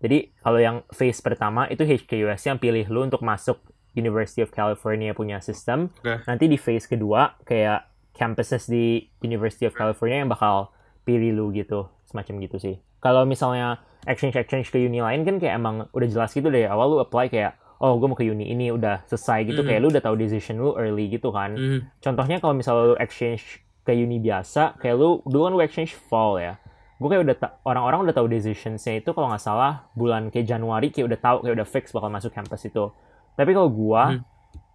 Jadi 0.00 0.32
kalau 0.40 0.56
yang 0.56 0.76
phase 0.90 1.20
pertama 1.20 1.68
itu 1.68 1.84
HKUS 1.84 2.40
yang 2.46 2.56
pilih 2.56 2.88
lu 2.88 3.04
untuk 3.04 3.20
masuk 3.20 3.60
University 3.92 4.40
of 4.40 4.48
California 4.48 5.12
punya 5.12 5.42
sistem. 5.42 5.92
Oke. 6.00 6.24
Nanti 6.24 6.44
di 6.46 6.56
phase 6.56 6.86
kedua 6.86 7.36
kayak 7.44 7.84
campuses 8.16 8.64
di 8.64 9.10
University 9.20 9.66
of 9.66 9.74
California 9.74 10.22
yang 10.22 10.30
bakal 10.30 10.72
pilih 11.04 11.32
lu 11.34 11.46
gitu, 11.52 11.88
semacam 12.06 12.34
gitu 12.40 12.56
sih. 12.56 12.76
Kalau 13.00 13.24
misalnya 13.24 13.80
exchange 14.06 14.36
exchange 14.36 14.68
ke 14.68 14.80
uni 14.80 15.00
lain 15.00 15.24
kan 15.24 15.36
kayak 15.36 15.54
emang 15.56 15.88
udah 15.92 16.08
jelas 16.08 16.32
gitu 16.32 16.48
dari 16.48 16.64
awal 16.64 16.96
lu 16.96 16.98
apply 17.00 17.28
kayak 17.28 17.56
oh 17.80 17.96
gue 17.96 18.08
mau 18.08 18.16
ke 18.16 18.24
uni 18.24 18.52
ini 18.52 18.68
udah 18.68 19.04
selesai 19.08 19.48
gitu 19.48 19.64
Mhm. 19.64 19.68
kayak 19.68 19.80
lu 19.80 19.88
udah 19.88 20.04
tahu 20.04 20.16
decision 20.16 20.60
lu 20.60 20.76
early 20.76 21.08
gitu 21.08 21.32
kan. 21.32 21.56
Mhm. 21.56 21.78
Contohnya 22.00 22.36
kalau 22.38 22.52
misalnya 22.52 22.92
lu 22.92 22.96
exchange 23.00 23.64
ke 23.80 23.92
uni 23.92 24.20
biasa, 24.20 24.76
kayak 24.76 24.96
lu 24.96 25.24
dulu 25.24 25.48
kan 25.48 25.52
lu 25.56 25.62
exchange 25.64 25.92
fall 25.96 26.36
ya. 26.36 26.60
Gue 27.00 27.08
kayak 27.08 27.22
udah 27.24 27.36
orang-orang 27.64 28.04
udah 28.04 28.14
tahu 28.14 28.28
decisionsnya 28.28 29.00
itu 29.00 29.16
kalau 29.16 29.32
nggak 29.32 29.40
salah 29.40 29.88
bulan 29.96 30.28
kayak 30.28 30.44
Januari 30.44 30.92
kayak 30.92 31.08
udah 31.08 31.18
tahu 31.18 31.36
kayak 31.48 31.54
udah 31.56 31.68
fix 31.68 31.84
bakal 31.96 32.12
masuk 32.12 32.30
campus 32.36 32.60
itu. 32.68 32.92
Tapi 33.40 33.50
kalau 33.56 33.72
gua, 33.72 34.02
Hmm. 34.12 34.20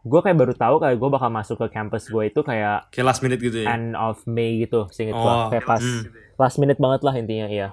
gua 0.01 0.25
kayak 0.25 0.37
baru 0.41 0.53
tahu 0.57 0.75
kayak 0.81 0.97
gue 0.97 1.09
bakal 1.13 1.29
masuk 1.29 1.55
ke 1.61 1.67
campus 1.69 2.09
gue 2.09 2.23
itu 2.25 2.41
kayak 2.41 2.89
kayak 2.89 3.05
last 3.05 3.21
minute 3.21 3.37
gitu 3.37 3.61
ya 3.61 3.77
end 3.77 3.93
of 3.93 4.25
May 4.25 4.65
gitu, 4.65 4.89
seinget 4.89 5.13
Oh. 5.13 5.53
Kayak 5.53 5.69
pas 5.69 5.85
hmm. 5.85 6.09
last 6.41 6.57
minute 6.57 6.81
banget 6.81 7.05
lah 7.05 7.13
intinya 7.13 7.45
ya. 7.45 7.69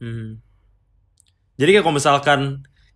Mhm. 0.00 0.40
Jadi 1.60 1.70
kayak 1.76 1.84
kalau 1.84 1.96
misalkan 2.00 2.40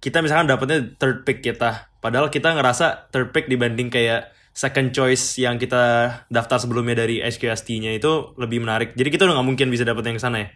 kita 0.01 0.25
misalkan 0.25 0.49
dapetnya 0.49 0.97
third 0.97 1.29
pick 1.29 1.45
kita, 1.45 1.93
padahal 2.01 2.33
kita 2.33 2.57
ngerasa 2.57 3.13
third 3.13 3.37
pick 3.37 3.53
dibanding 3.53 3.93
kayak 3.93 4.33
second 4.57 4.97
choice 4.97 5.37
yang 5.37 5.61
kita 5.61 6.09
daftar 6.33 6.57
sebelumnya 6.57 7.05
dari 7.05 7.21
HQST-nya 7.21 7.93
itu 7.93 8.33
lebih 8.41 8.65
menarik. 8.65 8.97
Jadi 8.97 9.09
kita 9.13 9.29
udah 9.29 9.37
nggak 9.37 9.49
mungkin 9.53 9.69
bisa 9.69 9.85
dapet 9.85 10.09
yang 10.09 10.17
sana 10.17 10.41
ya. 10.41 10.49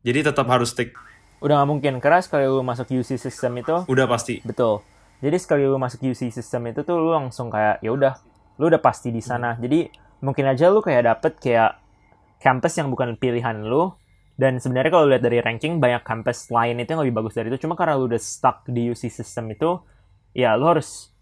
Jadi 0.00 0.18
tetap 0.24 0.46
harus 0.48 0.72
stick. 0.72 0.96
Udah 1.40 1.60
nggak 1.60 1.68
mungkin 1.68 1.94
keras 2.04 2.28
kalau 2.28 2.60
lu 2.60 2.64
masuk 2.64 2.88
UC 2.92 3.16
system 3.16 3.56
itu 3.60 3.84
Udah 3.88 4.04
pasti. 4.04 4.44
Betul. 4.44 4.84
Jadi 5.20 5.36
sekali 5.36 5.64
lu 5.68 5.76
masuk 5.76 6.00
UC 6.04 6.32
system 6.32 6.68
itu 6.68 6.84
tuh 6.84 6.96
lu 6.96 7.12
langsung 7.12 7.52
kayak 7.52 7.80
ya 7.84 7.92
udah, 7.92 8.16
lu 8.56 8.68
udah 8.68 8.80
pasti 8.80 9.12
di 9.12 9.20
sana. 9.20 9.56
Jadi 9.56 9.88
mungkin 10.20 10.48
aja 10.48 10.68
lu 10.72 10.80
kayak 10.80 11.04
dapet 11.04 11.32
kayak 11.40 11.80
campus 12.40 12.76
yang 12.80 12.88
bukan 12.88 13.16
pilihan 13.20 13.60
lu. 13.64 13.92
Dan 14.40 14.56
sebenarnya 14.56 14.88
kalau 14.88 15.04
lihat 15.04 15.20
dari 15.20 15.44
ranking 15.44 15.76
banyak 15.84 16.00
campus 16.00 16.48
lain 16.48 16.80
itu 16.80 16.96
yang 16.96 17.04
lebih 17.04 17.20
bagus 17.20 17.36
dari 17.36 17.52
itu. 17.52 17.60
Cuma 17.60 17.76
karena 17.76 18.00
lu 18.00 18.08
udah 18.08 18.16
stuck 18.16 18.64
di 18.64 18.88
UC 18.88 19.12
system 19.12 19.52
itu, 19.52 19.80
ya 20.32 20.56
lu 20.56 20.64
harus 20.68 21.12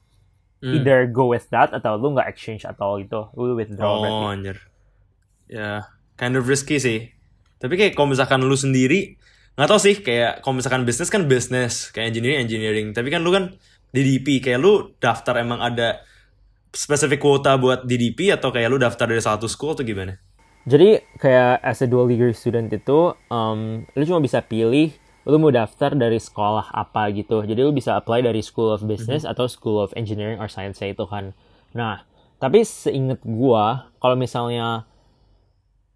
Hmm. 0.59 0.75
either 0.75 1.07
go 1.07 1.31
with 1.31 1.47
that 1.55 1.71
atau 1.71 1.95
lu 1.95 2.19
nggak 2.19 2.27
exchange 2.35 2.67
atau 2.67 2.99
gitu. 2.99 3.31
Lu 3.39 3.55
withdraw 3.55 4.03
berarti. 4.03 4.11
Oh 4.11 4.27
anjir. 4.27 4.57
Ya, 5.47 5.87
kind 6.19 6.35
of 6.35 6.51
risky 6.51 6.83
sih. 6.83 7.15
Tapi 7.59 7.75
kayak 7.75 7.93
kalau 7.99 8.15
misalkan 8.15 8.43
lu 8.43 8.55
sendiri, 8.55 9.19
nggak 9.59 9.69
tau 9.69 9.81
sih, 9.83 9.99
kayak 9.99 10.43
kalau 10.47 10.59
misalkan 10.59 10.87
bisnis 10.87 11.11
kan 11.11 11.27
bisnis, 11.27 11.91
kayak 11.91 12.15
engineering 12.15 12.41
engineering. 12.47 12.87
Tapi 12.95 13.09
kan 13.11 13.21
lu 13.27 13.35
kan 13.35 13.55
DDP, 13.91 14.43
kayak 14.43 14.59
lu 14.63 14.95
daftar 15.03 15.43
emang 15.43 15.59
ada 15.59 16.03
spesifik 16.71 17.19
kuota 17.19 17.57
buat 17.57 17.85
DDP 17.85 18.31
atau 18.33 18.55
kayak 18.55 18.69
lu 18.71 18.79
daftar 18.79 19.11
dari 19.11 19.23
satu 19.23 19.51
school 19.51 19.75
atau 19.75 19.83
gimana? 19.83 20.21
Jadi 20.69 21.01
kayak 21.17 21.65
as 21.65 21.81
a 21.81 21.89
dual 21.89 22.07
degree 22.07 22.37
student 22.37 22.69
itu, 22.69 23.17
um, 23.33 23.89
lu 23.97 24.03
cuma 24.05 24.21
bisa 24.21 24.45
pilih 24.45 24.93
lu 25.29 25.37
mau 25.37 25.53
daftar 25.53 25.93
dari 25.93 26.17
sekolah 26.17 26.73
apa 26.73 27.13
gitu. 27.13 27.45
Jadi 27.45 27.61
lu 27.61 27.69
bisa 27.77 28.01
apply 28.01 28.25
dari 28.25 28.41
School 28.41 28.73
of 28.73 28.81
Business 28.89 29.29
atau 29.29 29.45
School 29.45 29.77
of 29.77 29.93
Engineering 29.93 30.41
or 30.41 30.49
Science 30.49 30.81
itu 30.81 31.05
kan. 31.05 31.37
Nah, 31.77 32.01
tapi 32.41 32.65
seinget 32.65 33.21
gua, 33.29 33.93
kalau 34.01 34.17
misalnya 34.17 34.88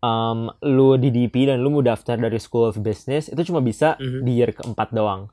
um, 0.02 0.50
lu 0.60 0.94
di 0.96 1.08
DP 1.08 1.46
dan 1.46 1.62
lu 1.62 1.70
mau 1.70 1.80
daftar 1.80 2.18
dari 2.18 2.36
School 2.36 2.66
of 2.66 2.76
Business, 2.78 3.26
itu 3.26 3.40
cuma 3.44 3.58
bisa 3.60 3.94
Mhm. 3.96 4.20
di 4.20 4.32
year 4.34 4.50
keempat 4.50 4.90
doang. 4.90 5.30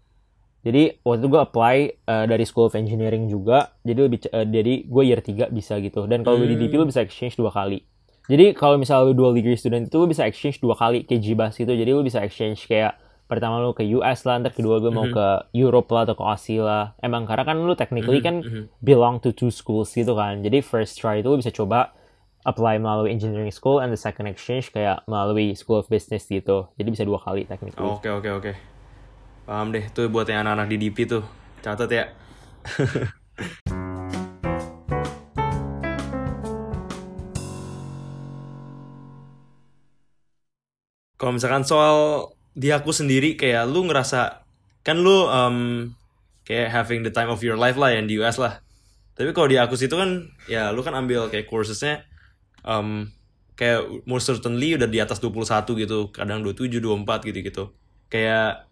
Jadi 0.59 0.99
waktu 1.01 1.19
itu 1.19 1.27
gue 1.29 1.41
apply 1.41 1.77
uh, 2.05 2.25
dari 2.25 2.43
School 2.43 2.67
of 2.67 2.75
Engineering 2.75 3.25
juga, 3.25 3.71
jadi 3.81 3.99
lebih 4.05 4.19
uh, 4.27 4.43
jadi 4.43 4.73
gue 4.83 5.03
year 5.03 5.21
3 5.21 5.47
bisa 5.49 5.79
gitu. 5.79 6.03
Dan 6.03 6.21
kalau 6.21 6.35
lu 6.37 6.45
di 6.45 6.59
DP 6.59 6.75
lu 6.75 6.83
bisa 6.83 6.99
exchange 6.99 7.33
dua 7.33 7.49
kali. 7.49 7.79
Jadi 8.27 8.53
kalau 8.53 8.75
misalnya 8.75 9.09
lu 9.09 9.15
dual 9.15 9.33
degree 9.33 9.55
student 9.55 9.87
itu 9.87 9.95
lu 9.95 10.05
bisa 10.05 10.21
exchange 10.21 10.59
dua 10.59 10.75
kali 10.75 11.01
kayak 11.01 11.21
Jibas 11.23 11.55
gitu. 11.55 11.71
Jadi 11.71 11.89
lu 11.89 12.03
bisa 12.03 12.19
exchange 12.19 12.67
kayak 12.67 12.93
pertama 13.25 13.57
lu 13.57 13.71
ke 13.71 13.87
US 13.95 14.21
lah, 14.23 14.37
ntar 14.37 14.51
kedua 14.51 14.77
gue 14.77 14.91
mau 14.91 15.07
Mhm. 15.07 15.15
ke 15.15 15.25
Europe 15.55 15.89
lah 15.89 16.03
atau 16.03 16.13
ke 16.13 16.23
Aussie 16.23 16.59
lah. 16.59 16.91
Emang 16.99 17.23
karena 17.23 17.41
kan 17.43 17.55
lu 17.55 17.73
technically 17.73 18.19
Mhm, 18.19 18.25
kan 18.25 18.35
mhm. 18.43 18.63
belong 18.79 19.17
to 19.17 19.31
two 19.31 19.49
schools 19.49 19.89
gitu 19.91 20.11
kan. 20.11 20.43
Jadi 20.43 20.59
first 20.59 20.99
try 20.99 21.21
itu 21.21 21.29
lu 21.29 21.39
bisa 21.39 21.49
coba 21.49 21.95
apply 22.47 22.79
melalui 22.79 23.11
engineering 23.11 23.51
school 23.51 23.83
and 23.83 23.91
the 23.91 23.99
second 23.99 24.27
exchange 24.27 24.71
kayak 24.71 25.03
melalui 25.11 25.51
School 25.59 25.83
of 25.83 25.91
Business 25.91 26.23
gitu. 26.31 26.71
Jadi 26.79 26.89
bisa 26.91 27.03
dua 27.03 27.19
kali. 27.19 27.43
Oh, 27.75 27.99
Oke 27.99 28.07
oke 28.07 28.29
oke. 28.31 28.51
Paham 29.43 29.73
deh, 29.75 29.89
tuh 29.91 30.07
buat 30.07 30.29
yang 30.29 30.45
anak-anak 30.47 30.69
DDP 30.71 31.09
tuh. 31.09 31.23
Catat 31.59 31.89
ya. 31.91 32.05
Kalau 41.19 41.35
misalkan 41.35 41.67
soal 41.67 42.31
di 42.55 42.71
aku 42.71 42.95
sendiri 42.95 43.35
kayak 43.35 43.67
lu 43.67 43.83
ngerasa 43.91 44.47
kan 44.87 45.03
lu 45.03 45.27
em, 45.27 45.91
kayak 46.47 46.71
having 46.71 47.03
the 47.03 47.11
time 47.11 47.27
of 47.27 47.43
your 47.43 47.59
life 47.59 47.75
lah 47.75 47.91
yang 47.91 48.07
di 48.07 48.15
US 48.23 48.39
lah 48.39 48.63
tapi 49.19 49.35
kalau 49.35 49.51
di 49.51 49.59
Akus 49.59 49.83
itu 49.83 49.99
kan 49.99 50.31
ya 50.47 50.71
lu 50.71 50.79
kan 50.79 50.95
ambil 50.95 51.27
kayak 51.27 51.51
coursesnya 51.51 52.07
um, 52.69 53.09
kayak 53.57 54.05
most 54.05 54.29
certainly 54.29 54.77
udah 54.77 54.85
di 54.85 55.01
atas 55.01 55.17
21 55.17 55.65
gitu 55.65 56.13
kadang 56.13 56.45
27 56.45 56.77
24 56.77 57.27
gitu 57.33 57.39
gitu 57.41 57.63
kayak 58.13 58.69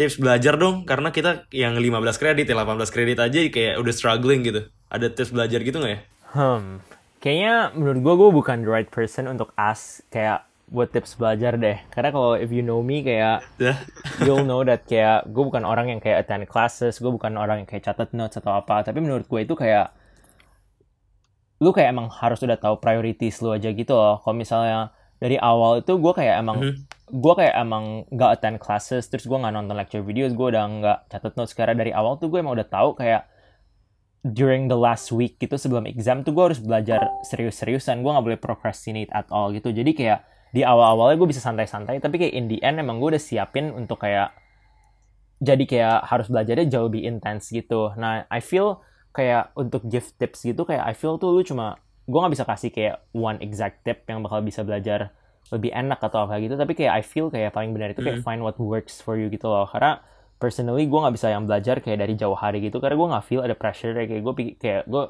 tips 0.00 0.16
belajar 0.16 0.56
dong 0.56 0.88
karena 0.88 1.12
kita 1.12 1.44
yang 1.52 1.76
15 1.76 2.16
kredit 2.16 2.48
ya 2.48 2.56
18 2.56 2.88
kredit 2.88 3.18
aja 3.20 3.38
kayak 3.52 3.74
udah 3.76 3.92
struggling 3.92 4.40
gitu 4.42 4.64
ada 4.88 5.06
tips 5.12 5.36
belajar 5.36 5.60
gitu 5.60 5.76
nggak 5.76 5.92
ya 5.92 6.00
Hmm, 6.28 6.84
kayaknya 7.24 7.72
menurut 7.72 8.04
gue 8.04 8.14
gue 8.20 8.30
bukan 8.36 8.56
the 8.60 8.68
right 8.68 8.90
person 8.92 9.32
untuk 9.32 9.48
ask 9.56 10.04
kayak 10.12 10.44
buat 10.68 10.92
tips 10.92 11.16
belajar 11.16 11.56
deh. 11.56 11.80
Karena 11.88 12.12
kalau 12.12 12.36
if 12.36 12.52
you 12.52 12.60
know 12.60 12.84
me 12.84 13.00
kayak 13.00 13.40
ya 13.56 13.80
you'll 14.20 14.44
know 14.44 14.60
that 14.60 14.84
kayak 14.90 15.24
gue 15.24 15.40
bukan 15.40 15.64
orang 15.64 15.88
yang 15.88 16.04
kayak 16.04 16.28
attend 16.28 16.44
classes, 16.44 17.00
gue 17.00 17.08
bukan 17.08 17.32
orang 17.40 17.64
yang 17.64 17.68
kayak 17.68 17.88
catat 17.88 18.12
notes 18.12 18.36
atau 18.36 18.60
apa. 18.60 18.84
Tapi 18.84 19.00
menurut 19.00 19.24
gue 19.24 19.40
itu 19.40 19.56
kayak 19.56 19.88
lu 21.58 21.70
kayak 21.74 21.90
emang 21.90 22.06
harus 22.08 22.38
udah 22.40 22.54
tahu 22.54 22.78
priorities 22.78 23.42
lu 23.42 23.50
aja 23.50 23.70
gitu 23.70 23.92
loh. 23.92 24.22
Kalau 24.22 24.34
misalnya 24.34 24.94
dari 25.18 25.34
awal 25.34 25.82
itu 25.82 25.98
gue 25.98 26.12
kayak 26.14 26.34
emang 26.38 26.58
Mhm. 26.62 26.74
gue 27.08 27.34
kayak 27.34 27.54
emang 27.58 27.84
gak 28.14 28.30
attend 28.38 28.58
classes, 28.62 29.08
terus 29.08 29.26
gue 29.26 29.34
nggak 29.34 29.50
nonton 29.50 29.74
lecture 29.74 30.04
videos, 30.04 30.36
gue 30.36 30.46
udah 30.54 30.64
nggak 30.68 30.98
catat 31.10 31.34
notes. 31.34 31.56
Karena 31.56 31.74
dari 31.74 31.90
awal 31.90 32.20
tuh 32.20 32.30
gue 32.30 32.38
emang 32.38 32.54
udah 32.54 32.68
tahu 32.68 32.94
kayak 32.94 33.26
during 34.22 34.66
the 34.66 34.76
last 34.76 35.08
week 35.14 35.38
gitu 35.38 35.54
sebelum 35.54 35.86
exam 35.86 36.20
tuh 36.20 36.34
gue 36.34 36.44
harus 36.52 36.60
belajar 36.60 37.06
serius-seriusan 37.24 38.02
gue 38.02 38.10
nggak 38.10 38.26
boleh 38.26 38.40
procrastinate 38.40 39.08
at 39.14 39.30
all 39.30 39.54
gitu 39.54 39.70
jadi 39.70 39.90
kayak 39.94 40.18
di 40.50 40.66
awal-awalnya 40.66 41.16
gue 41.16 41.28
bisa 41.30 41.38
santai-santai 41.38 42.02
tapi 42.02 42.18
kayak 42.18 42.34
in 42.34 42.50
the 42.50 42.58
end 42.60 42.82
emang 42.82 42.98
gue 42.98 43.14
udah 43.14 43.22
siapin 43.22 43.70
untuk 43.70 44.02
kayak 44.02 44.34
jadi 45.38 45.64
kayak 45.64 45.98
harus 46.10 46.26
belajarnya 46.26 46.66
jauh 46.66 46.90
lebih 46.90 47.06
intens 47.06 47.46
gitu 47.48 47.94
nah 47.94 48.26
I 48.26 48.42
feel 48.42 48.82
kayak 49.18 49.50
untuk 49.58 49.82
give 49.90 50.06
tips 50.14 50.46
gitu 50.46 50.62
kayak 50.62 50.86
I 50.86 50.94
feel 50.94 51.18
tuh 51.18 51.34
lu 51.34 51.42
cuma 51.42 51.82
gue 52.06 52.14
nggak 52.14 52.32
bisa 52.38 52.46
kasih 52.46 52.70
kayak 52.70 53.02
one 53.10 53.42
exact 53.42 53.82
tip 53.82 54.06
yang 54.06 54.22
bakal 54.22 54.38
bisa 54.40 54.62
belajar 54.62 55.10
lebih 55.50 55.74
enak 55.74 55.98
atau 55.98 56.28
apa 56.28 56.38
gitu. 56.38 56.54
Tapi 56.54 56.72
kayak 56.78 56.92
I 56.94 57.02
feel 57.02 57.28
kayak 57.28 57.50
paling 57.50 57.74
benar 57.74 57.92
itu 57.92 58.00
kayak 58.00 58.22
Mm. 58.22 58.24
find 58.24 58.40
what 58.46 58.56
works 58.56 59.02
for 59.02 59.18
you 59.18 59.26
gitu 59.28 59.48
loh. 59.48 59.66
Karena 59.66 59.98
personally 60.38 60.86
gue 60.86 60.98
nggak 60.98 61.14
bisa 61.18 61.28
yang 61.34 61.44
belajar 61.50 61.82
kayak 61.82 61.98
dari 61.98 62.14
jauh 62.14 62.36
hari 62.38 62.62
gitu. 62.62 62.78
Karena 62.78 62.94
gue 62.96 63.08
nggak 63.12 63.24
feel 63.26 63.42
ada 63.42 63.56
pressure 63.58 63.92
kayak 63.92 64.22
gue 64.22 64.34
pikir 64.36 64.54
kayak 64.56 64.82
gue 64.86 65.04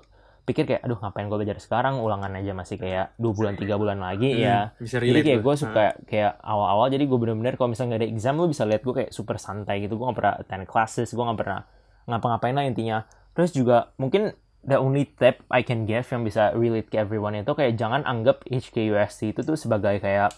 pikir 0.49 0.65
kayak 0.65 0.81
aduh 0.81 0.97
ngapain 0.97 1.27
gue 1.29 1.39
belajar 1.39 1.59
sekarang? 1.61 2.01
Ulangan 2.01 2.33
aja 2.39 2.53
masih 2.57 2.81
kayak 2.81 3.13
dua 3.21 3.33
bulan 3.37 3.55
tiga 3.55 3.75
bulan 3.77 3.99
lagi. 4.01 4.33
Hmm, 4.33 4.43
ya. 4.43 4.59
bisa 4.81 4.97
jadi 4.99 5.21
kayak 5.21 5.41
gua. 5.45 5.55
gue 5.55 5.55
suka 5.61 5.85
kayak 6.09 6.33
awal-awal 6.41 6.87
jadi 6.89 7.05
gue 7.05 7.19
bener-bener 7.21 7.55
kalau 7.61 7.69
misalnya 7.75 7.95
nggak 7.95 8.03
ada 8.03 8.09
exam 8.09 8.35
lu 8.41 8.47
bisa 8.49 8.63
lihat 8.65 8.83
gue 8.83 8.95
kayak 8.95 9.11
super 9.13 9.37
santai 9.37 9.85
gitu. 9.85 9.95
Gue 10.01 10.07
nggak 10.09 10.19
pernah 10.19 10.35
attend 10.39 10.65
classes 10.67 11.11
gue 11.11 11.25
nggak 11.25 11.39
pernah 11.39 11.61
ngapa-ngapain 12.09 12.55
lah 12.57 12.65
intinya 12.65 12.99
terus 13.39 13.55
juga 13.55 13.95
mungkin 14.03 14.35
the 14.67 14.75
only 14.75 15.07
tip 15.07 15.47
I 15.47 15.63
can 15.63 15.87
give 15.87 16.11
yang 16.11 16.27
bisa 16.27 16.51
relate 16.59 16.91
ke 16.91 16.99
everyone 16.99 17.39
itu 17.39 17.55
kayak 17.55 17.79
jangan 17.79 18.03
anggap 18.03 18.43
HKUST 18.51 19.31
itu 19.31 19.41
tuh 19.47 19.55
sebagai 19.55 20.03
kayak 20.03 20.35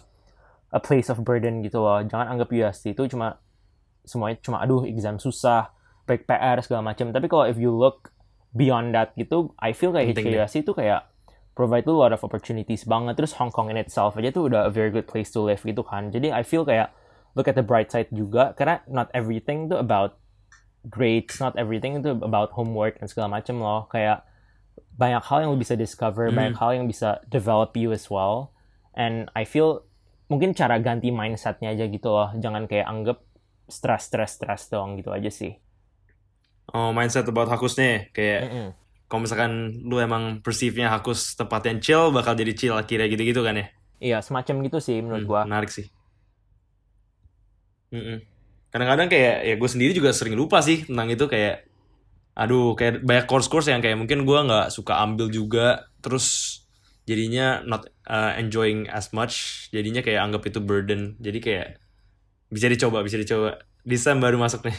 a 0.68 0.80
place 0.84 1.08
of 1.08 1.24
burden 1.24 1.64
gitu 1.64 1.80
loh. 1.80 2.04
Jangan 2.04 2.36
anggap 2.36 2.52
UST 2.52 2.92
itu 2.92 3.08
cuma 3.08 3.40
semuanya 4.04 4.36
cuma 4.44 4.60
aduh 4.60 4.84
exam 4.84 5.16
susah 5.16 5.72
baik 6.04 6.28
PR 6.28 6.60
segala 6.60 6.92
macam. 6.92 7.08
Tapi 7.08 7.24
kalau 7.24 7.48
if 7.48 7.56
you 7.56 7.72
look 7.72 8.12
beyond 8.52 8.92
that 8.92 9.16
gitu 9.16 9.56
I 9.56 9.72
feel 9.72 9.96
kayak. 9.96 10.12
HKUST 10.12 10.68
itu 10.68 10.76
kayak 10.76 11.08
provide 11.56 11.88
a 11.88 11.96
lot 11.96 12.12
of 12.12 12.20
opportunities 12.20 12.84
banget. 12.84 13.16
Terus 13.16 13.32
Hong 13.40 13.48
Kong 13.48 13.72
in 13.72 13.80
itself 13.80 14.20
aja 14.20 14.28
tuh 14.28 14.52
udah 14.52 14.68
a 14.68 14.72
very 14.72 14.92
good 14.92 15.08
place 15.08 15.32
to 15.32 15.40
live 15.40 15.64
gitu 15.64 15.80
kan. 15.80 16.12
Jadi 16.12 16.28
I 16.28 16.44
feel 16.44 16.68
kayak 16.68 16.92
look 17.32 17.48
at 17.48 17.56
the 17.56 17.64
bright 17.64 17.88
side 17.88 18.12
juga 18.12 18.52
karena 18.52 18.84
not 18.84 19.08
everything 19.16 19.72
tuh 19.72 19.80
about 19.80 20.19
grades 20.88 21.36
not 21.42 21.54
everything 21.60 21.98
itu 22.00 22.16
about 22.24 22.54
homework 22.56 22.96
dan 23.00 23.06
segala 23.10 23.28
macam 23.40 23.60
loh 23.60 23.84
kayak 23.92 24.24
banyak 24.96 25.22
hal 25.24 25.38
yang 25.44 25.50
lu 25.54 25.60
bisa 25.60 25.76
discover 25.76 26.30
Hmm. 26.30 26.36
banyak 26.36 26.56
hal 26.60 26.70
yang 26.76 26.86
bisa 26.88 27.20
develop 27.28 27.76
you 27.76 27.90
as 27.92 28.08
well 28.08 28.52
and 28.96 29.28
I 29.36 29.44
feel 29.44 29.84
mungkin 30.30 30.54
cara 30.54 30.78
ganti 30.80 31.10
mindsetnya 31.12 31.74
aja 31.74 31.84
gitu 31.90 32.08
loh 32.12 32.30
jangan 32.38 32.64
kayak 32.70 32.86
anggap 32.88 33.18
stress 33.68 34.08
stress 34.08 34.32
stress 34.38 34.62
doang 34.72 34.96
gitu 35.00 35.10
aja 35.12 35.28
sih 35.32 35.56
oh 36.74 36.90
mindset 36.96 37.26
about 37.28 37.48
hakusnya 37.52 37.84
ya. 37.86 37.98
kayak 38.16 38.42
Mm-mm. 38.44 38.68
kalau 39.10 39.20
misalkan 39.26 39.52
lu 39.88 39.96
emang 40.00 40.24
perceive-nya 40.44 40.88
hakus 40.94 41.34
tempat 41.40 41.62
yang 41.68 41.78
chill 41.84 42.04
bakal 42.16 42.34
jadi 42.38 42.52
chill 42.58 42.74
akhirnya 42.78 43.08
gitu-gitu 43.12 43.40
kan 43.46 43.56
ya 43.60 43.66
iya 44.06 44.18
semacam 44.26 44.54
gitu 44.66 44.78
sih 44.86 44.96
menurut 45.04 45.22
Hmm, 45.22 45.30
gua 45.30 45.42
menarik 45.44 45.70
sih 45.76 45.86
Mm-mm. 47.92 48.22
Kadang-kadang 48.70 49.10
kayak 49.10 49.36
ya 49.46 49.54
gue 49.58 49.68
sendiri 49.70 49.92
juga 49.94 50.14
sering 50.14 50.38
lupa 50.38 50.62
sih 50.62 50.86
tentang 50.86 51.10
itu 51.10 51.26
kayak 51.26 51.70
aduh 52.40 52.78
kayak 52.78 53.02
banyak 53.02 53.26
course-course 53.26 53.68
yang 53.68 53.82
kayak 53.82 53.98
mungkin 53.98 54.22
gua 54.22 54.46
nggak 54.46 54.66
suka 54.72 55.02
ambil 55.02 55.28
juga 55.28 55.90
terus 56.00 56.58
jadinya 57.04 57.60
not 57.66 57.90
uh, 58.06 58.32
enjoying 58.38 58.86
as 58.86 59.10
much 59.10 59.66
jadinya 59.74 60.00
kayak 60.00 60.24
anggap 60.24 60.46
itu 60.46 60.62
burden. 60.62 61.18
Jadi 61.18 61.38
kayak 61.42 61.68
bisa 62.48 62.70
dicoba 62.70 63.02
bisa 63.02 63.18
dicoba. 63.20 63.60
Disem 63.80 64.20
baru 64.20 64.36
masuk 64.36 64.68
nih. 64.68 64.76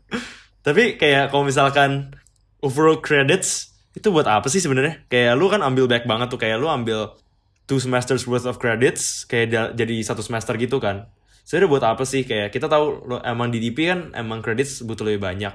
Tapi 0.66 0.96
kayak 0.96 1.28
kalau 1.28 1.44
misalkan 1.44 2.16
overall 2.64 3.00
credits 3.00 3.76
itu 3.92 4.08
buat 4.08 4.24
apa 4.24 4.48
sih 4.48 4.64
sebenarnya? 4.64 5.04
Kayak 5.12 5.36
lu 5.36 5.52
kan 5.52 5.60
ambil 5.60 5.84
back 5.84 6.08
banget 6.08 6.32
tuh 6.32 6.40
kayak 6.40 6.56
lu 6.56 6.68
ambil 6.68 7.16
two 7.68 7.76
semesters 7.76 8.24
worth 8.24 8.48
of 8.48 8.56
credits 8.58 9.28
kayak 9.28 9.76
jadi 9.76 9.96
satu 10.02 10.24
semester 10.24 10.58
gitu 10.58 10.82
kan 10.82 11.06
sebenarnya 11.50 11.70
buat 11.74 11.82
apa 11.82 12.06
sih? 12.06 12.22
Kayak 12.22 12.54
kita 12.54 12.70
tahu 12.70 13.10
lo 13.10 13.18
emang 13.26 13.50
di 13.50 13.58
DP 13.58 13.78
kan 13.90 14.00
emang 14.14 14.38
credits 14.38 14.86
butuh 14.86 15.02
lebih 15.02 15.26
banyak. 15.26 15.50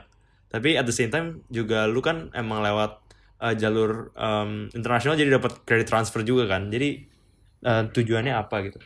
Tapi 0.51 0.75
at 0.75 0.83
the 0.83 0.91
same 0.91 1.07
time 1.07 1.47
juga 1.47 1.87
lu 1.87 2.03
kan 2.03 2.35
emang 2.35 2.59
lewat 2.59 2.99
uh, 3.39 3.55
jalur 3.55 4.11
um, 4.19 4.67
internasional 4.75 5.15
jadi 5.15 5.39
dapat 5.39 5.63
credit 5.63 5.87
transfer 5.87 6.19
juga 6.27 6.51
kan. 6.51 6.67
Jadi 6.67 6.99
uh, 7.63 7.87
tujuannya 7.87 8.35
apa 8.35 8.67
gitu? 8.67 8.83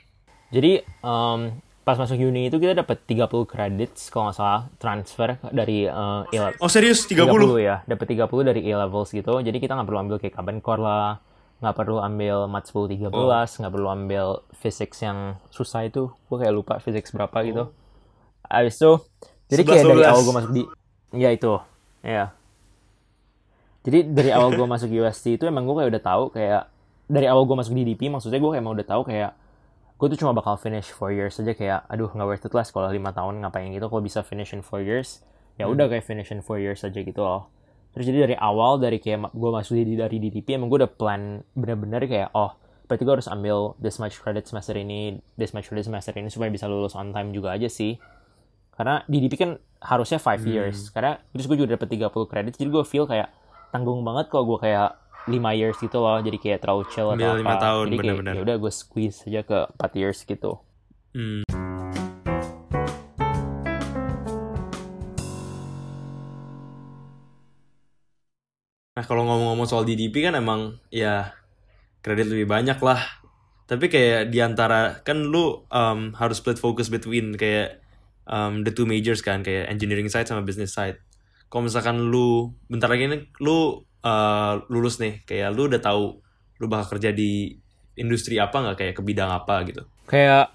Jadi 0.53 0.85
um, 1.01 1.57
pas 1.81 1.97
masuk 1.97 2.21
uni 2.21 2.53
itu 2.53 2.61
kita 2.61 2.77
dapat 2.77 3.01
30 3.09 3.25
credits 3.49 4.13
kalau 4.13 4.29
nggak 4.29 4.37
salah 4.37 4.69
transfer 4.77 5.41
dari 5.49 5.89
uh, 5.89 6.29
A- 6.29 6.57
oh 6.61 6.69
serius? 6.69 7.09
30, 7.09 7.25
30 7.25 7.57
ya, 7.57 7.81
dapat 7.89 8.05
30 8.05 8.49
dari 8.53 8.61
A 8.69 8.85
levels 8.85 9.09
gitu. 9.09 9.41
Jadi 9.41 9.57
kita 9.57 9.73
nggak 9.73 9.87
perlu 9.89 9.99
ambil 10.05 10.21
kayak 10.21 10.37
Carbon 10.37 10.61
Core 10.61 10.85
lah, 10.85 11.17
nggak 11.59 11.75
perlu 11.75 11.99
ambil 11.99 12.47
Mat 12.47 12.65
10 12.67 12.87
13, 12.87 13.11
Oh. 13.11 13.27
nggak 13.59 13.73
perlu 13.73 13.87
ambil 13.91 14.25
physics 14.55 15.03
yang 15.03 15.35
susah 15.51 15.87
itu. 15.87 16.07
Gue 16.31 16.37
kayak 16.39 16.53
lupa 16.55 16.73
physics 16.79 17.11
berapa 17.11 17.35
gitu. 17.43 17.71
Abis 18.47 18.79
itu, 18.79 18.91
jadi 19.51 19.61
kayak 19.67 19.83
11, 19.83 19.91
dari 19.91 20.01
12. 20.01 20.09
awal 20.09 20.21
gue 20.23 20.35
masuk 20.39 20.51
di, 20.55 20.63
ya 21.13 21.29
itu, 21.29 21.53
ya. 22.01 22.25
Jadi 23.83 23.99
dari 24.11 24.31
awal 24.35 24.55
gue 24.55 24.67
masuk 24.67 24.89
UST 24.91 25.39
itu 25.39 25.43
emang 25.47 25.63
gue 25.63 25.75
kayak 25.79 25.89
udah 25.95 26.03
tahu 26.03 26.23
kayak 26.35 26.67
dari 27.09 27.25
awal 27.25 27.47
gue 27.47 27.57
masuk 27.57 27.73
DDP 27.73 28.11
maksudnya 28.11 28.37
gue 28.37 28.51
kayak 28.51 28.61
emang 28.61 28.75
udah 28.75 28.87
tahu 28.87 29.01
kayak 29.07 29.31
gue 29.97 30.07
tuh 30.13 30.19
cuma 30.19 30.31
bakal 30.31 30.55
finish 30.55 30.93
4 30.93 31.11
years 31.11 31.35
aja 31.41 31.51
kayak 31.57 31.79
aduh 31.89 32.07
nggak 32.11 32.27
worth 32.27 32.45
it 32.45 32.53
lah 32.53 32.63
sekolah 32.63 32.87
5 32.91 33.01
tahun 33.17 33.33
ngapain 33.43 33.67
gitu 33.73 33.87
kalau 33.89 34.03
bisa 34.03 34.21
finish 34.21 34.53
in 34.53 34.61
4 34.61 34.83
years 34.85 35.23
ya 35.57 35.65
udah 35.67 35.89
kayak 35.91 36.05
finish 36.05 36.29
in 36.31 36.39
4 36.39 36.59
years 36.61 36.85
aja 36.85 36.99
gitu 37.01 37.19
loh 37.19 37.49
terus 37.99 38.15
jadi 38.15 38.31
dari 38.31 38.35
awal 38.39 38.79
dari 38.79 38.95
kayak 39.03 39.35
gue 39.35 39.49
masuk 39.51 39.75
di 39.75 39.99
dari 39.99 40.23
DDP 40.23 40.55
emang 40.55 40.71
gue 40.71 40.87
udah 40.87 40.91
plan 40.95 41.43
bener-bener 41.51 42.07
kayak 42.07 42.31
oh 42.31 42.55
berarti 42.87 43.03
gue 43.03 43.13
harus 43.19 43.27
ambil 43.27 43.75
this 43.83 43.99
much 43.99 44.23
credit 44.23 44.47
semester 44.47 44.71
ini 44.73 45.19
this 45.35 45.51
much 45.51 45.67
credit 45.67 45.83
semester 45.83 46.15
ini 46.15 46.31
supaya 46.31 46.47
bisa 46.47 46.65
lulus 46.71 46.95
on 46.95 47.11
time 47.11 47.35
juga 47.35 47.59
aja 47.59 47.67
sih. 47.67 47.99
Karena 48.71 49.03
DDP 49.03 49.33
kan 49.35 49.51
harusnya 49.83 50.15
5 50.15 50.47
years. 50.47 50.89
Karena 50.95 51.19
terus 51.35 51.51
gue 51.51 51.59
juga 51.59 51.75
dapet 51.75 51.99
30 51.99 52.31
credit 52.31 52.53
jadi 52.55 52.69
gue 52.71 52.83
feel 52.87 53.03
kayak 53.03 53.29
tanggung 53.75 53.99
banget 54.07 54.31
kalau 54.31 54.55
gue 54.55 54.63
kayak 54.63 54.95
5 55.27 55.35
years 55.59 55.75
gitu 55.83 55.99
loh. 55.99 56.23
Jadi 56.23 56.37
kayak 56.39 56.63
terlalu 56.63 56.87
chill 56.89 57.11
atau 57.11 57.35
Ambil 57.35 57.43
apa. 57.43 57.59
tahun, 57.59 57.83
jadi 57.83 57.97
kayak 57.99 58.07
bener-bener. 58.15 58.33
ya 58.33 58.41
udah 58.47 58.55
gue 58.63 58.71
squeeze 58.71 59.19
aja 59.27 59.41
ke 59.43 59.59
4 59.75 59.99
years 59.99 60.19
gitu. 60.23 60.51
Hmm. 61.11 61.48
Nah 68.99 69.07
kalau 69.07 69.23
ngomong-ngomong 69.23 69.63
soal 69.63 69.87
DDP 69.87 70.27
kan 70.27 70.35
emang 70.35 70.75
ya 70.91 71.31
kredit 72.03 72.27
lebih 72.27 72.51
banyak 72.51 72.75
lah. 72.83 72.99
Tapi 73.63 73.87
kayak 73.87 74.27
di 74.27 74.43
antara 74.43 74.99
kan 75.07 75.23
lu 75.23 75.63
um, 75.71 76.11
harus 76.19 76.43
split 76.43 76.59
focus 76.59 76.91
between 76.91 77.39
kayak 77.39 77.79
um, 78.27 78.67
the 78.67 78.75
two 78.75 78.83
majors 78.83 79.23
kan 79.23 79.39
kayak 79.39 79.71
engineering 79.71 80.11
side 80.11 80.27
sama 80.27 80.43
business 80.43 80.75
side. 80.75 80.99
Kalau 81.47 81.63
misalkan 81.63 82.11
lu 82.11 82.51
bentar 82.67 82.91
lagi 82.91 83.07
nih 83.07 83.31
lu 83.39 83.87
uh, 84.03 84.53
lulus 84.67 84.99
nih 84.99 85.23
kayak 85.23 85.55
lu 85.55 85.71
udah 85.71 85.79
tahu 85.79 86.19
lu 86.59 86.67
bakal 86.67 86.99
kerja 86.99 87.15
di 87.15 87.55
industri 87.95 88.35
apa 88.35 88.59
nggak 88.59 88.77
kayak 88.83 88.93
ke 88.99 89.03
bidang 89.07 89.31
apa 89.31 89.63
gitu. 89.63 89.87
kayak 90.11 90.51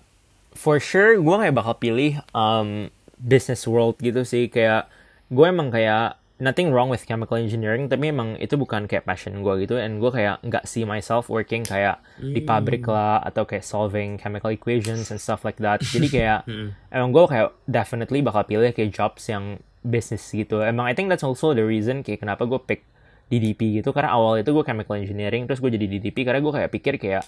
for 0.52 0.76
sure 0.76 1.16
gue 1.16 1.36
kayak 1.40 1.56
bakal 1.56 1.80
pilih 1.80 2.20
um, 2.36 2.92
business 3.16 3.64
world 3.64 3.96
gitu 4.04 4.20
sih 4.20 4.52
kayak 4.52 4.84
gue 5.32 5.46
emang 5.48 5.72
kayak 5.72 6.20
nothing 6.34 6.74
wrong 6.74 6.90
with 6.90 7.06
chemical 7.06 7.38
engineering 7.38 7.86
tapi 7.86 8.10
emang 8.10 8.34
itu 8.36 8.54
bukan 8.54 8.84
kayak 8.84 9.02
passion 9.02 9.38
gue 9.40 9.54
gitu. 9.62 9.78
And 9.78 10.02
gue 10.02 10.10
kayak 10.10 10.42
nggak 10.42 10.64
see 10.64 10.82
myself 10.82 11.30
working 11.30 11.62
kayak 11.62 12.02
di 12.18 12.42
pabrik 12.42 12.82
lah 12.84 13.22
atau 13.22 13.44
kayak 13.44 13.62
solving 13.62 14.18
chemical 14.18 14.50
equations 14.50 15.08
and 15.08 15.22
stuff 15.22 15.42
like 15.42 15.58
that. 15.58 15.78
Jadi 15.80 16.10
kayak 16.20 16.42
emang 16.90 17.10
gue 17.10 17.24
kayak 17.24 17.54
definitely 17.64 18.18
bakal 18.18 18.42
pilih 18.42 18.70
kayak 18.70 18.90
jobs 18.90 19.26
yang 19.26 19.56
business 19.80 20.26
gitu. 20.26 20.58
Emang 20.60 20.84
I 20.84 20.92
think 20.92 21.06
that's 21.06 21.22
also 21.22 21.52
the 21.52 21.62
reason 21.62 22.02
kayak 22.02 22.20
kenapa 22.20 22.44
gue 22.44 22.58
pick 22.58 22.82
DDP 23.30 23.78
gitu. 23.78 23.94
Karena 23.94 24.10
awal 24.12 24.42
itu 24.42 24.50
gue 24.50 24.64
chemical 24.64 24.98
engineering 24.98 25.46
terus 25.46 25.62
gue 25.62 25.70
jadi 25.70 25.86
DDP 25.86 26.26
karena 26.26 26.42
gue 26.42 26.52
kayak 26.52 26.70
pikir 26.74 26.94
kayak 26.98 27.24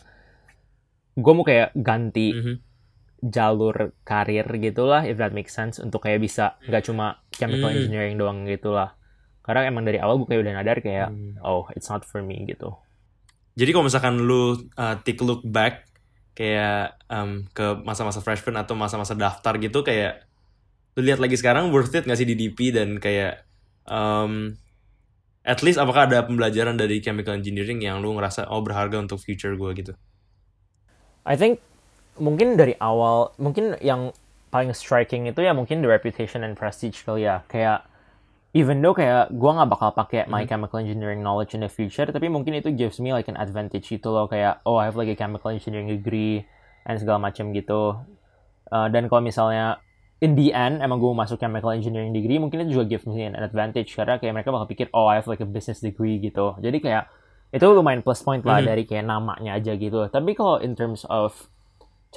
gue 1.17 1.33
mau 1.33 1.47
kayak 1.47 1.73
ganti 1.73 2.35
Mhm. 2.35 2.55
Jalur 3.27 3.93
karir 4.03 4.47
gitulah 4.57 5.03
if 5.03 5.19
that 5.19 5.35
makes 5.35 5.53
sense 5.53 5.79
untuk 5.79 6.03
kayak 6.03 6.23
bisa 6.23 6.55
nggak 6.65 6.87
cuma 6.87 7.19
chemical 7.35 7.69
Hmm. 7.69 7.77
engineering 7.77 8.17
doang 8.17 8.47
gitulah 8.47 8.95
karena 9.43 9.67
emang 9.67 9.87
dari 9.87 9.99
awal 9.99 10.19
gue 10.19 10.27
kayak 10.27 10.43
udah 10.43 10.55
nadar 10.55 10.79
kayak 10.81 11.09
Hmm. 11.11 11.35
oh 11.43 11.67
it's 11.75 11.87
not 11.87 12.03
for 12.03 12.23
me 12.23 12.47
gitu 12.47 12.75
Jadi 13.57 13.73
kalau 13.73 13.89
misalkan 13.89 14.21
lu 14.21 14.53
uh, 14.77 15.01
take 15.01 15.17
a 15.17 15.25
look 15.25 15.41
back 15.41 15.89
kayak 16.37 17.01
um, 17.09 17.49
ke 17.57 17.65
masa-masa 17.89 18.21
freshman 18.21 18.61
atau 18.61 18.77
masa-masa 18.77 19.17
daftar 19.17 19.57
gitu 19.57 19.81
kayak 19.81 20.29
lu 20.93 21.01
lihat 21.01 21.17
lagi 21.17 21.41
sekarang 21.41 21.73
worth 21.73 21.97
it 21.97 22.05
nggak 22.05 22.21
sih 22.21 22.29
di 22.29 22.37
DP 22.37 22.77
dan 22.77 23.01
kayak 23.01 23.49
um, 23.89 24.53
at 25.41 25.65
least 25.65 25.81
apakah 25.81 26.05
ada 26.05 26.21
pembelajaran 26.29 26.77
dari 26.77 27.01
chemical 27.01 27.33
engineering 27.33 27.81
yang 27.81 28.05
lu 28.05 28.13
ngerasa 28.13 28.45
oh 28.53 28.61
berharga 28.61 29.01
untuk 29.01 29.17
future 29.17 29.57
gue 29.57 29.71
gitu. 29.73 29.93
I 31.25 31.35
think 31.35 31.65
mungkin 32.19 32.57
dari 32.57 32.75
awal 32.79 33.33
mungkin 33.37 33.77
yang 33.81 34.13
paling 34.49 34.73
striking 34.73 35.27
itu 35.27 35.43
ya 35.43 35.53
mungkin 35.53 35.83
the 35.83 35.91
reputation 35.91 36.41
and 36.43 36.57
prestige 36.57 37.03
kali 37.03 37.27
ya. 37.27 37.43
Kayak 37.47 37.85
even 38.57 38.81
though 38.81 38.97
kayak 38.97 39.29
gue 39.31 39.51
nggak 39.53 39.69
bakal 39.69 39.93
pakai 39.93 40.25
my 40.27 40.49
chemical 40.49 40.81
engineering 40.81 41.21
knowledge 41.21 41.53
in 41.53 41.61
the 41.61 41.69
future 41.69 42.09
tapi 42.09 42.33
mungkin 42.33 42.57
itu 42.57 42.73
gives 42.73 42.97
me 42.97 43.13
like 43.13 43.29
an 43.29 43.37
advantage 43.37 43.91
itu 43.93 44.09
loh. 44.09 44.25
Kayak 44.27 44.65
oh 44.65 44.81
I 44.81 44.89
have 44.89 44.97
like 44.97 45.13
a 45.13 45.19
chemical 45.19 45.53
engineering 45.53 45.93
degree 45.93 46.47
and 46.89 46.97
segala 46.97 47.21
macam 47.21 47.53
gitu. 47.53 48.01
Uh, 48.67 48.89
dan 48.89 49.07
kalau 49.07 49.21
misalnya 49.23 49.79
in 50.25 50.33
the 50.33 50.57
end 50.57 50.81
emang 50.81 50.97
gue 50.97 51.13
masuk 51.13 51.37
chemical 51.37 51.69
engineering 51.77 52.17
degree 52.17 52.41
mungkin 52.41 52.65
itu 52.65 52.81
juga 52.81 52.97
gives 52.97 53.05
me 53.05 53.29
an 53.29 53.37
advantage. 53.37 53.93
Karena 53.93 54.17
kayak 54.17 54.33
mereka 54.33 54.49
bakal 54.55 54.67
pikir 54.67 54.89
oh 54.97 55.05
I 55.05 55.21
have 55.21 55.29
like 55.29 55.45
a 55.45 55.49
business 55.49 55.85
degree 55.85 56.17
gitu. 56.19 56.57
Jadi 56.57 56.81
kayak 56.81 57.13
itu 57.53 57.63
lumayan 57.63 58.01
plus 58.01 58.25
point 58.25 58.43
lah 58.43 58.59
Mhm. 58.59 58.67
dari 58.67 58.83
kayak 58.89 59.05
namanya 59.05 59.55
aja 59.55 59.77
gitu. 59.77 60.09
Tapi 60.09 60.33
kalau 60.33 60.59
in 60.59 60.73
terms 60.73 61.05
of 61.07 61.47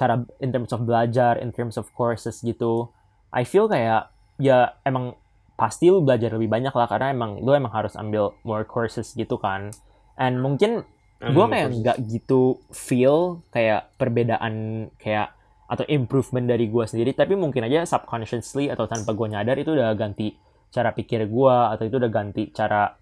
cara 0.00 0.24
in 0.40 0.48
terms 0.48 0.72
of 0.72 0.88
belajar 0.88 1.36
in 1.36 1.52
terms 1.52 1.76
of 1.76 1.84
courses 1.92 2.40
gitu 2.40 2.88
I 3.28 3.44
feel 3.44 3.68
kayak 3.68 4.08
ya 4.40 4.80
emang 4.88 5.20
pasti 5.60 5.92
lu 5.92 6.00
belajar 6.00 6.32
lebih 6.32 6.48
banyak 6.48 6.72
lah 6.72 6.88
karena 6.88 7.12
emang 7.12 7.44
lu 7.44 7.52
emang 7.52 7.68
harus 7.68 7.92
ambil 8.00 8.32
more 8.48 8.64
courses 8.64 9.12
gitu 9.12 9.36
kan 9.36 9.76
and 10.16 10.40
mungkin 10.40 10.88
gue 11.20 11.44
kayak 11.52 11.68
nggak 11.84 11.98
gitu 12.08 12.64
feel 12.72 13.44
kayak 13.52 13.92
perbedaan 14.00 14.88
kayak 14.96 15.36
atau 15.68 15.84
improvement 15.92 16.48
dari 16.48 16.72
gue 16.72 16.84
sendiri 16.88 17.12
tapi 17.12 17.36
mungkin 17.36 17.68
aja 17.68 17.84
subconsciously 17.84 18.72
atau 18.72 18.88
tanpa 18.88 19.12
gue 19.12 19.28
nyadar 19.28 19.60
itu 19.60 19.76
udah 19.76 19.92
ganti 20.00 20.32
cara 20.72 20.96
pikir 20.96 21.28
gue 21.28 21.56
atau 21.76 21.84
itu 21.84 22.00
udah 22.00 22.08
ganti 22.08 22.48
cara 22.56 22.96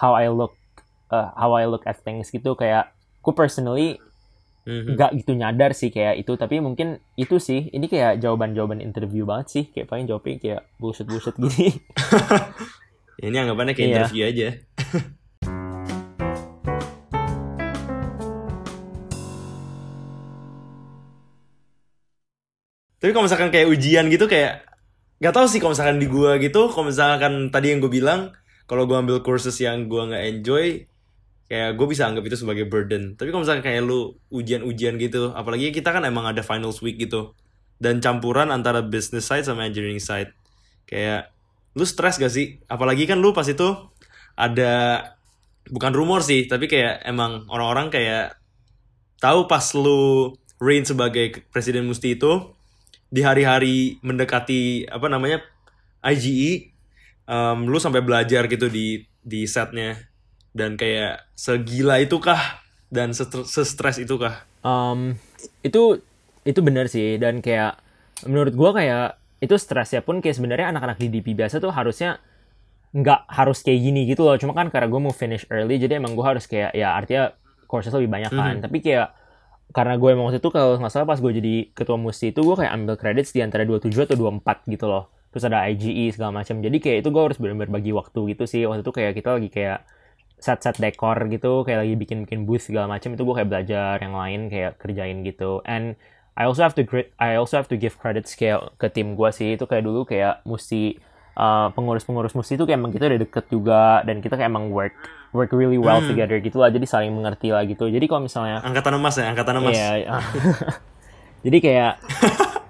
how 0.00 0.16
I 0.16 0.32
look 0.32 0.56
uh, 1.12 1.36
how 1.36 1.52
I 1.52 1.68
look 1.68 1.84
at 1.84 2.00
things 2.00 2.32
gitu 2.32 2.56
kayak 2.56 2.94
gue 3.20 3.34
personally. 3.36 4.00
Nggak 4.70 5.10
gitu 5.18 5.32
nyadar 5.34 5.70
sih 5.72 5.90
kayak 5.90 6.22
itu 6.22 6.32
tapi 6.34 6.58
mungkin 6.58 6.88
itu 7.14 7.36
sih 7.36 7.68
ini 7.70 7.86
kayak 7.86 8.22
jawaban-jawaban 8.22 8.78
interview 8.78 9.26
banget 9.26 9.46
sih 9.50 9.64
kayak 9.68 9.90
paling 9.90 10.06
jawabnya 10.06 10.36
kayak 10.38 10.60
bullshit 10.78 11.06
gini 11.42 11.74
Ini 13.20 13.36
anggapannya 13.36 13.76
kayak 13.76 13.88
Iya. 13.88 13.96
interview 14.00 14.24
aja. 14.24 14.48
Tapi 23.00 23.10
kalau 23.16 23.24
misalkan 23.24 23.48
kayak 23.48 23.68
ujian 23.72 24.12
gitu 24.12 24.28
kayak 24.28 24.68
nggak 25.20 25.32
tahu 25.32 25.46
sih 25.48 25.60
kalau 25.60 25.72
misalkan 25.72 25.98
di 26.00 26.08
gua 26.08 26.36
gitu, 26.36 26.68
kalau 26.68 26.88
misalkan 26.88 27.48
tadi 27.48 27.72
yang 27.72 27.80
gue 27.80 27.92
bilang, 27.92 28.32
kalau 28.68 28.84
gua 28.84 29.00
ambil 29.00 29.24
courses 29.24 29.56
yang 29.60 29.88
gua 29.88 30.08
nggak 30.08 30.24
enjoy, 30.36 30.84
kayak 31.50 31.74
gue 31.74 31.86
bisa 31.90 32.06
anggap 32.06 32.22
itu 32.22 32.38
sebagai 32.38 32.70
burden. 32.70 33.18
Tapi 33.18 33.34
kalau 33.34 33.42
misalkan 33.42 33.66
kayak 33.66 33.82
lu 33.82 34.14
ujian-ujian 34.30 34.94
gitu, 35.02 35.34
apalagi 35.34 35.74
kita 35.74 35.90
kan 35.90 36.06
emang 36.06 36.30
ada 36.30 36.46
finals 36.46 36.78
week 36.78 37.02
gitu, 37.02 37.34
dan 37.82 37.98
campuran 37.98 38.54
antara 38.54 38.86
business 38.86 39.26
side 39.26 39.42
sama 39.42 39.66
engineering 39.66 39.98
side, 39.98 40.30
kayak 40.86 41.34
lu 41.74 41.82
stres 41.82 42.22
gak 42.22 42.30
sih? 42.30 42.62
Apalagi 42.70 43.10
kan 43.10 43.18
lu 43.18 43.34
pas 43.34 43.50
itu 43.50 43.66
ada 44.38 45.02
bukan 45.66 45.90
rumor 45.90 46.22
sih, 46.22 46.46
tapi 46.46 46.70
kayak 46.70 47.02
emang 47.02 47.50
orang-orang 47.50 47.90
kayak 47.90 48.38
tahu 49.18 49.50
pas 49.50 49.74
lu 49.74 50.30
reign 50.62 50.86
sebagai 50.86 51.42
presiden 51.50 51.90
Musti 51.90 52.14
itu 52.14 52.54
di 53.10 53.26
hari-hari 53.26 53.98
mendekati 54.06 54.86
apa 54.86 55.10
namanya 55.10 55.42
IGE, 56.06 56.70
em, 57.26 57.58
lu 57.66 57.78
sampai 57.82 58.06
belajar 58.06 58.46
gitu 58.46 58.70
di 58.70 59.02
di 59.20 59.50
setnya 59.50 60.09
dan 60.50 60.74
kayak 60.74 61.24
segila 61.34 62.02
itu 62.02 62.18
kah 62.18 62.62
dan 62.90 63.14
sestre- 63.14 63.46
sestres 63.46 64.02
itu 64.02 64.18
kah? 64.18 64.42
um, 64.60 65.14
itu 65.62 66.02
itu 66.42 66.60
benar 66.60 66.90
sih. 66.90 67.16
Dan 67.16 67.40
kayak 67.40 67.78
menurut 68.26 68.52
gua 68.52 68.70
kayak 68.76 69.16
itu 69.40 69.56
stresnya 69.56 70.04
pun 70.04 70.20
kayak 70.20 70.36
sebenarnya 70.36 70.68
anak-anak 70.68 71.00
di 71.00 71.08
DP 71.08 71.32
biasa 71.32 71.64
tuh 71.64 71.72
harusnya 71.72 72.20
nggak 72.90 73.30
harus 73.30 73.62
kayak 73.62 73.80
gini 73.80 74.04
gitu 74.04 74.26
loh. 74.26 74.36
Cuma 74.36 74.52
kan 74.52 74.68
karena 74.68 74.90
gue 74.90 75.00
mau 75.00 75.14
finish 75.14 75.46
early 75.48 75.78
jadi 75.78 75.96
emang 75.96 76.12
gue 76.18 76.26
harus 76.26 76.44
kayak 76.44 76.74
ya 76.74 76.92
artinya 76.92 77.32
courses 77.70 77.94
lebih 77.94 78.10
banyak 78.10 78.32
kan. 78.34 78.58
Mhm. 78.58 78.62
tapi 78.66 78.82
kayak 78.82 79.14
karena 79.70 79.94
gue 79.94 80.10
emang 80.10 80.26
waktu 80.28 80.42
itu 80.42 80.50
kalau 80.50 80.74
nggak 80.76 80.90
salah 80.90 81.06
pas 81.06 81.22
gue 81.22 81.30
jadi 81.30 81.54
ketua 81.70 81.94
musti 81.94 82.34
itu 82.34 82.42
gue 82.42 82.56
kayak 82.58 82.72
ambil 82.74 82.98
credits 82.98 83.30
di 83.30 83.40
antara 83.40 83.62
27 83.62 83.94
atau 84.10 84.18
24 84.18 84.66
gitu 84.66 84.90
loh. 84.90 85.06
Terus 85.30 85.46
ada 85.46 85.62
IGE 85.70 86.10
segala 86.18 86.42
macam. 86.42 86.58
Jadi 86.58 86.76
kayak 86.82 87.06
itu 87.06 87.08
gue 87.14 87.22
harus 87.22 87.38
benar-benar 87.38 87.70
bagi 87.70 87.94
waktu 87.94 88.18
gitu 88.34 88.44
sih. 88.50 88.66
Waktu 88.66 88.82
itu 88.82 88.90
kayak 88.92 89.12
kita 89.14 89.38
lagi 89.38 89.48
kayak 89.48 89.78
set-set 90.40 90.80
dekor 90.80 91.16
gitu 91.28 91.62
kayak 91.62 91.84
lagi 91.84 91.94
bikin-bikin 91.94 92.48
booth 92.48 92.64
segala 92.64 92.88
macam 92.88 93.12
itu 93.12 93.22
gue 93.22 93.34
kayak 93.36 93.48
belajar 93.48 93.94
yang 94.00 94.16
lain 94.16 94.40
kayak 94.48 94.80
kerjain 94.80 95.20
gitu 95.22 95.60
and 95.64 95.94
I 96.34 96.48
also 96.48 96.64
have 96.64 96.72
to 96.72 96.82
I 97.20 97.36
also 97.36 97.60
have 97.60 97.68
to 97.68 97.76
give 97.76 98.00
credits 98.00 98.32
kayak 98.32 98.72
ke 98.76 98.88
tim 98.88 99.12
gue 99.12 99.28
sih 99.30 99.54
itu 99.54 99.68
kayak 99.68 99.84
dulu 99.84 100.08
kayak 100.08 100.40
mesti 100.42 100.96
uh, 101.36 101.68
pengurus-pengurus 101.76 102.32
musti 102.32 102.56
itu 102.56 102.64
kayak 102.64 102.80
emang 102.80 102.90
kita 102.90 103.06
udah 103.06 103.20
deket 103.20 103.44
juga 103.52 103.82
dan 104.02 104.24
kita 104.24 104.40
kayak 104.40 104.48
emang 104.48 104.72
work 104.72 104.96
work 105.30 105.52
really 105.52 105.76
well 105.76 106.00
Hmm. 106.00 106.08
together 106.08 106.40
gitu 106.40 106.56
lah 106.56 106.72
jadi 106.72 106.86
saling 106.88 107.12
mengerti 107.12 107.52
lah 107.52 107.62
gitu 107.62 107.86
jadi 107.86 108.02
kalau 108.08 108.24
misalnya 108.24 108.64
Angkatan 108.64 108.96
emas 108.96 109.14
ya, 109.20 109.28
angkatan 109.28 109.54
emas. 109.60 109.76
Iya. 109.76 109.90
iya. 110.00 110.10
Jadi 111.40 111.58
kayak 111.60 111.92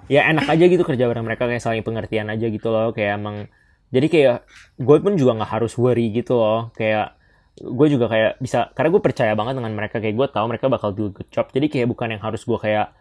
ya 0.07 0.27
enak 0.27 0.47
aja 0.47 0.63
gitu 0.63 0.83
kerja 0.83 1.07
bareng 1.07 1.23
mereka 1.23 1.47
kayak 1.47 1.59
saling 1.59 1.83
pengertian 1.83 2.27
aja 2.27 2.47
gitu 2.47 2.67
loh 2.67 2.91
kayak 2.91 3.19
emang 3.19 3.47
jadi 3.91 4.07
kayak 4.07 4.37
gue 4.75 4.95
pun 4.99 5.15
juga 5.15 5.35
nggak 5.35 5.51
harus 5.51 5.75
worry 5.75 6.07
gitu 6.11 6.39
loh 6.39 6.71
kayak 6.75 7.15
gue 7.59 7.87
juga 7.91 8.07
kayak 8.07 8.39
bisa 8.39 8.71
karena 8.71 8.89
gue 8.95 9.01
percaya 9.03 9.33
banget 9.35 9.59
dengan 9.59 9.73
mereka 9.75 9.99
kayak 9.99 10.15
gue 10.15 10.27
tahu 10.31 10.45
mereka 10.47 10.71
bakal 10.71 10.95
do 10.95 11.09
a 11.09 11.11
good 11.11 11.27
job 11.27 11.51
jadi 11.51 11.67
kayak 11.67 11.87
bukan 11.91 12.15
yang 12.15 12.23
harus 12.23 12.47
gue 12.47 12.55
kayak 12.55 12.95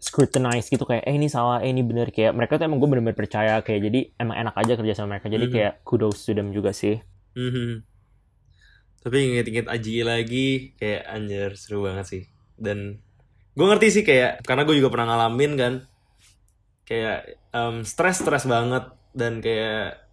scrutinize 0.00 0.68
gitu 0.68 0.84
kayak 0.84 1.04
eh 1.04 1.16
ini 1.16 1.28
salah 1.28 1.60
eh 1.64 1.72
ini 1.72 1.80
bener 1.84 2.12
kayak 2.12 2.32
mereka 2.36 2.56
tuh 2.60 2.68
emang 2.68 2.80
gue 2.80 2.88
bener-bener 2.88 3.16
percaya 3.16 3.60
kayak 3.60 3.80
jadi 3.88 4.00
emang 4.20 4.36
enak 4.36 4.54
aja 4.56 4.72
kerja 4.76 4.94
sama 4.96 5.16
mereka 5.16 5.32
jadi 5.32 5.46
Mhm. 5.48 5.52
kayak 5.52 5.72
kudos 5.84 6.20
to 6.24 6.32
them 6.36 6.52
juga 6.52 6.72
sih 6.72 7.00
Mhm. 7.36 7.86
Tapi 9.00 9.16
inget-inget 9.32 9.64
Aji 9.64 10.04
lagi 10.04 10.46
kayak 10.76 11.08
anjir 11.08 11.56
seru 11.56 11.88
banget 11.88 12.04
sih. 12.04 12.22
Dan 12.60 13.00
gue 13.56 13.64
ngerti 13.64 13.88
sih 13.88 14.04
kayak 14.04 14.44
karena 14.44 14.68
gue 14.68 14.76
juga 14.76 14.92
pernah 14.92 15.08
ngalamin 15.08 15.52
kan 15.56 15.72
kayak 16.84 17.40
em, 17.48 17.80
stres-stres 17.80 18.44
banget 18.44 18.92
dan 19.16 19.40
kayak 19.40 20.04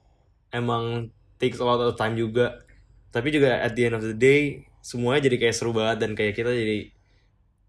emang 0.55 1.11
takes 1.35 1.59
a 1.59 1.65
lot 1.67 1.83
of 1.83 1.99
time 1.99 2.15
juga. 2.15 2.63
Tapi 3.11 3.27
juga 3.33 3.63
at 3.63 3.73
the 3.73 3.87
end 3.87 3.95
of 3.97 4.03
the 4.03 4.15
day 4.15 4.67
semuanya 4.83 5.27
jadi 5.27 5.37
kayak 5.41 5.55
seru 5.55 5.71
banget 5.75 5.97
dan 6.05 6.11
kayak 6.13 6.33
kita 6.35 6.51
jadi 6.53 6.77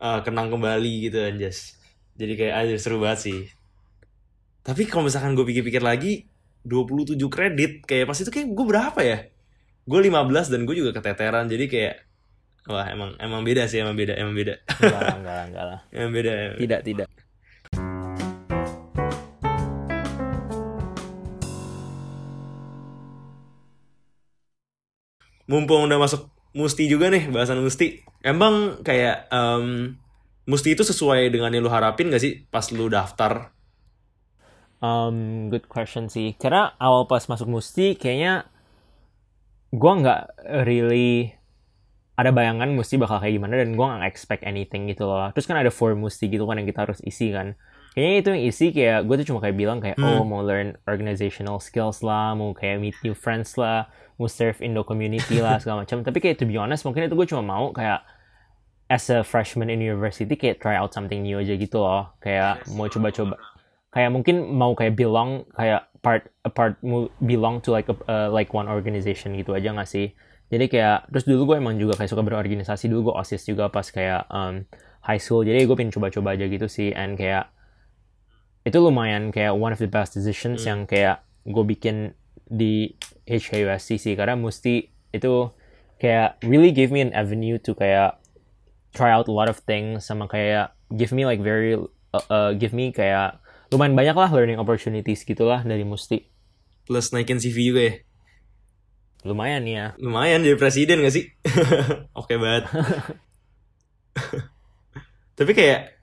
eh, 0.03 0.21
kenang 0.27 0.49
kembali 0.53 1.11
gitu 1.11 1.19
anjas. 1.23 1.79
Jadi 2.19 2.35
kayak 2.35 2.55
anjir 2.55 2.79
seru 2.83 2.99
banget 2.99 3.21
sih. 3.31 3.41
Tapi 4.67 4.85
kalau 4.85 5.07
misalkan 5.07 5.33
gue 5.39 5.47
pikir-pikir 5.47 5.81
lagi 5.81 6.29
27 6.67 7.17
kredit 7.31 7.87
kayak 7.89 8.11
pas 8.11 8.19
itu 8.19 8.29
kayak 8.29 8.49
gue 8.53 8.67
berapa 8.67 9.01
ya? 9.01 9.19
gue 9.89 10.01
15 10.05 10.53
dan 10.53 10.61
gue 10.69 10.77
juga 10.77 11.01
keteteran 11.01 11.49
jadi 11.49 11.65
kayak 11.65 11.95
wah 12.69 12.85
emang 12.93 13.17
emang 13.17 13.41
beda 13.41 13.65
sih 13.65 13.81
emang 13.81 13.97
beda 13.97 14.21
emang 14.21 14.37
beda 14.37 14.61
enggak 14.69 15.01
lah, 15.01 15.17
enggak 15.17 15.35
lah, 15.35 15.45
enggak 15.49 15.65
lah 15.65 15.81
emang 15.97 16.13
beda 16.13 16.33
tidak 16.61 16.81
tidak 16.85 17.09
mumpung 25.51 25.89
udah 25.89 25.99
masuk 26.01 26.29
musti 26.55 26.85
juga 26.93 27.09
nih 27.15 27.29
bahasan 27.35 27.61
musti 27.65 27.87
emang 28.23 28.55
kayak 28.87 29.29
em, 29.33 29.97
musti 30.49 30.69
itu 30.75 30.83
sesuai 30.85 31.29
dengan 31.35 31.51
yang 31.53 31.65
lu 31.67 31.71
harapin 31.73 32.09
gak 32.13 32.23
sih 32.25 32.33
pas 32.49 32.65
lu 32.73 32.87
daftar 32.89 33.53
Um, 34.79 35.51
good 35.51 35.67
question 35.67 36.07
sih. 36.07 36.39
Karena 36.39 36.71
awal 36.79 37.11
pas 37.11 37.27
masuk 37.27 37.51
Musti 37.51 37.99
kayaknya 37.99 38.47
gua 39.75 39.93
nggak 40.01 40.21
really 40.65 41.35
ada 42.15 42.31
bayangan 42.35 42.71
Musti 42.75 42.95
bakal 42.99 43.19
kayak 43.23 43.35
gimana 43.39 43.55
dan 43.59 43.75
gua 43.75 43.99
nggak 43.99 44.07
expect 44.11 44.43
anything 44.47 44.87
gitu 44.87 45.07
loh. 45.07 45.31
Terus 45.35 45.47
kan 45.51 45.59
ada 45.59 45.71
form 45.75 46.03
Musti 46.03 46.31
gitu 46.31 46.47
kan 46.47 46.59
yang 46.63 46.69
kita 46.71 46.87
harus 46.87 47.01
isi 47.03 47.31
kan. 47.35 47.59
kayaknya 47.97 48.15
itu 48.23 48.29
yang 48.31 48.43
isi 48.47 48.67
kayak 48.71 48.99
gue 49.11 49.15
tuh 49.19 49.27
cuma 49.35 49.41
kayak 49.43 49.57
bilang 49.59 49.79
kayak 49.83 49.99
Hmm. 49.99 50.07
oh 50.07 50.23
mau 50.23 50.39
learn 50.47 50.79
organizational 50.87 51.59
skills 51.59 52.07
lah 52.07 52.31
mau 52.39 52.55
kayak 52.55 52.79
meet 52.79 52.95
new 53.03 53.17
friends 53.17 53.59
lah 53.59 53.91
mau 54.19 54.27
serve 54.27 54.59
Indo 54.61 54.83
community 54.83 55.39
lah 55.39 55.57
segala 55.63 55.87
macam. 55.87 56.03
Tapi 56.03 56.19
kayak 56.19 56.37
to 56.37 56.45
be 56.45 56.59
honest 56.59 56.83
mungkin 56.83 57.07
itu 57.07 57.15
gue 57.15 57.27
cuma 57.27 57.41
mau 57.41 57.71
kayak 57.71 58.03
as 58.89 59.07
a 59.09 59.23
freshman 59.23 59.69
in 59.69 59.79
university 59.79 60.33
kayak 60.35 60.59
try 60.59 60.75
out 60.75 60.91
something 60.91 61.23
new 61.23 61.39
aja 61.39 61.55
gitu 61.55 61.79
loh. 61.79 62.13
Kayak 62.19 62.67
mau 62.75 62.91
coba-coba. 62.91 63.39
Kayak 63.89 64.11
mungkin 64.13 64.37
mau 64.53 64.75
kayak 64.75 64.95
belong 64.95 65.47
kayak 65.55 65.89
part 66.03 66.29
a 66.43 66.51
part 66.51 66.77
mu- 66.81 67.11
belong 67.19 67.59
to 67.59 67.71
like 67.71 67.89
a, 67.89 67.97
uh, 68.07 68.29
like 68.29 68.51
one 68.51 68.67
organization 68.67 69.33
gitu 69.35 69.55
aja 69.55 69.73
gak 69.73 69.89
sih? 69.89 70.13
Jadi 70.49 70.67
kayak 70.67 71.13
terus 71.13 71.29
dulu 71.29 71.53
gue 71.53 71.57
emang 71.61 71.77
juga 71.77 71.95
kayak 71.95 72.09
suka 72.09 72.25
berorganisasi. 72.25 72.89
Dulu 72.89 73.13
gue 73.13 73.15
osis 73.21 73.45
juga 73.45 73.69
pas 73.69 73.85
kayak 73.85 74.25
um, 74.33 74.65
high 75.05 75.21
school. 75.21 75.45
Jadi 75.45 75.63
gue 75.63 75.77
pengen 75.77 75.93
coba-coba 75.93 76.35
aja 76.35 76.49
gitu 76.49 76.65
sih. 76.67 76.89
And 76.91 77.15
kayak 77.15 77.53
itu 78.65 78.79
lumayan 78.81 79.29
kayak 79.29 79.53
one 79.53 79.73
of 79.73 79.81
the 79.81 79.89
best 79.89 80.17
decisions 80.17 80.65
Hmm. 80.65 80.69
yang 80.69 80.81
kayak 80.85 81.21
gue 81.45 81.65
bikin 81.65 82.13
di 82.49 82.97
HKUSC 83.29 84.01
sih 84.01 84.15
karena 84.17 84.35
mesti 84.35 84.89
itu 85.13 85.53
kayak 86.01 86.41
really 86.45 86.73
give 86.73 86.89
me 86.89 87.05
an 87.05 87.13
avenue 87.13 87.61
to 87.61 87.77
kayak 87.77 88.17
try 88.97 89.13
out 89.13 89.29
a 89.29 89.35
lot 89.35 89.53
of 89.53 89.61
things 89.69 90.09
sama 90.09 90.25
kayak 90.25 90.73
give 90.97 91.13
me 91.13 91.29
like 91.29 91.45
very 91.45 91.77
uh, 91.77 92.25
uh, 92.33 92.51
give 92.57 92.73
me 92.73 92.91
kayak 92.91 93.37
lumayan 93.69 93.93
banyak 93.93 94.17
lah 94.17 94.31
learning 94.33 94.57
opportunities 94.57 95.23
gitulah 95.29 95.61
dari 95.61 95.85
Musti 95.85 96.25
Plus 96.89 97.13
naikin 97.13 97.37
CV 97.37 97.57
juga 97.69 97.83
ya. 97.85 97.95
lumayan 99.29 99.65
ya 99.69 99.85
Lumayan 100.01 100.41
jadi 100.41 100.57
presiden 100.57 101.05
gak 101.05 101.13
sih? 101.13 101.29
Oke 102.21 102.41
banget. 102.41 102.65
Tapi 105.39 105.53
kayak 105.53 105.95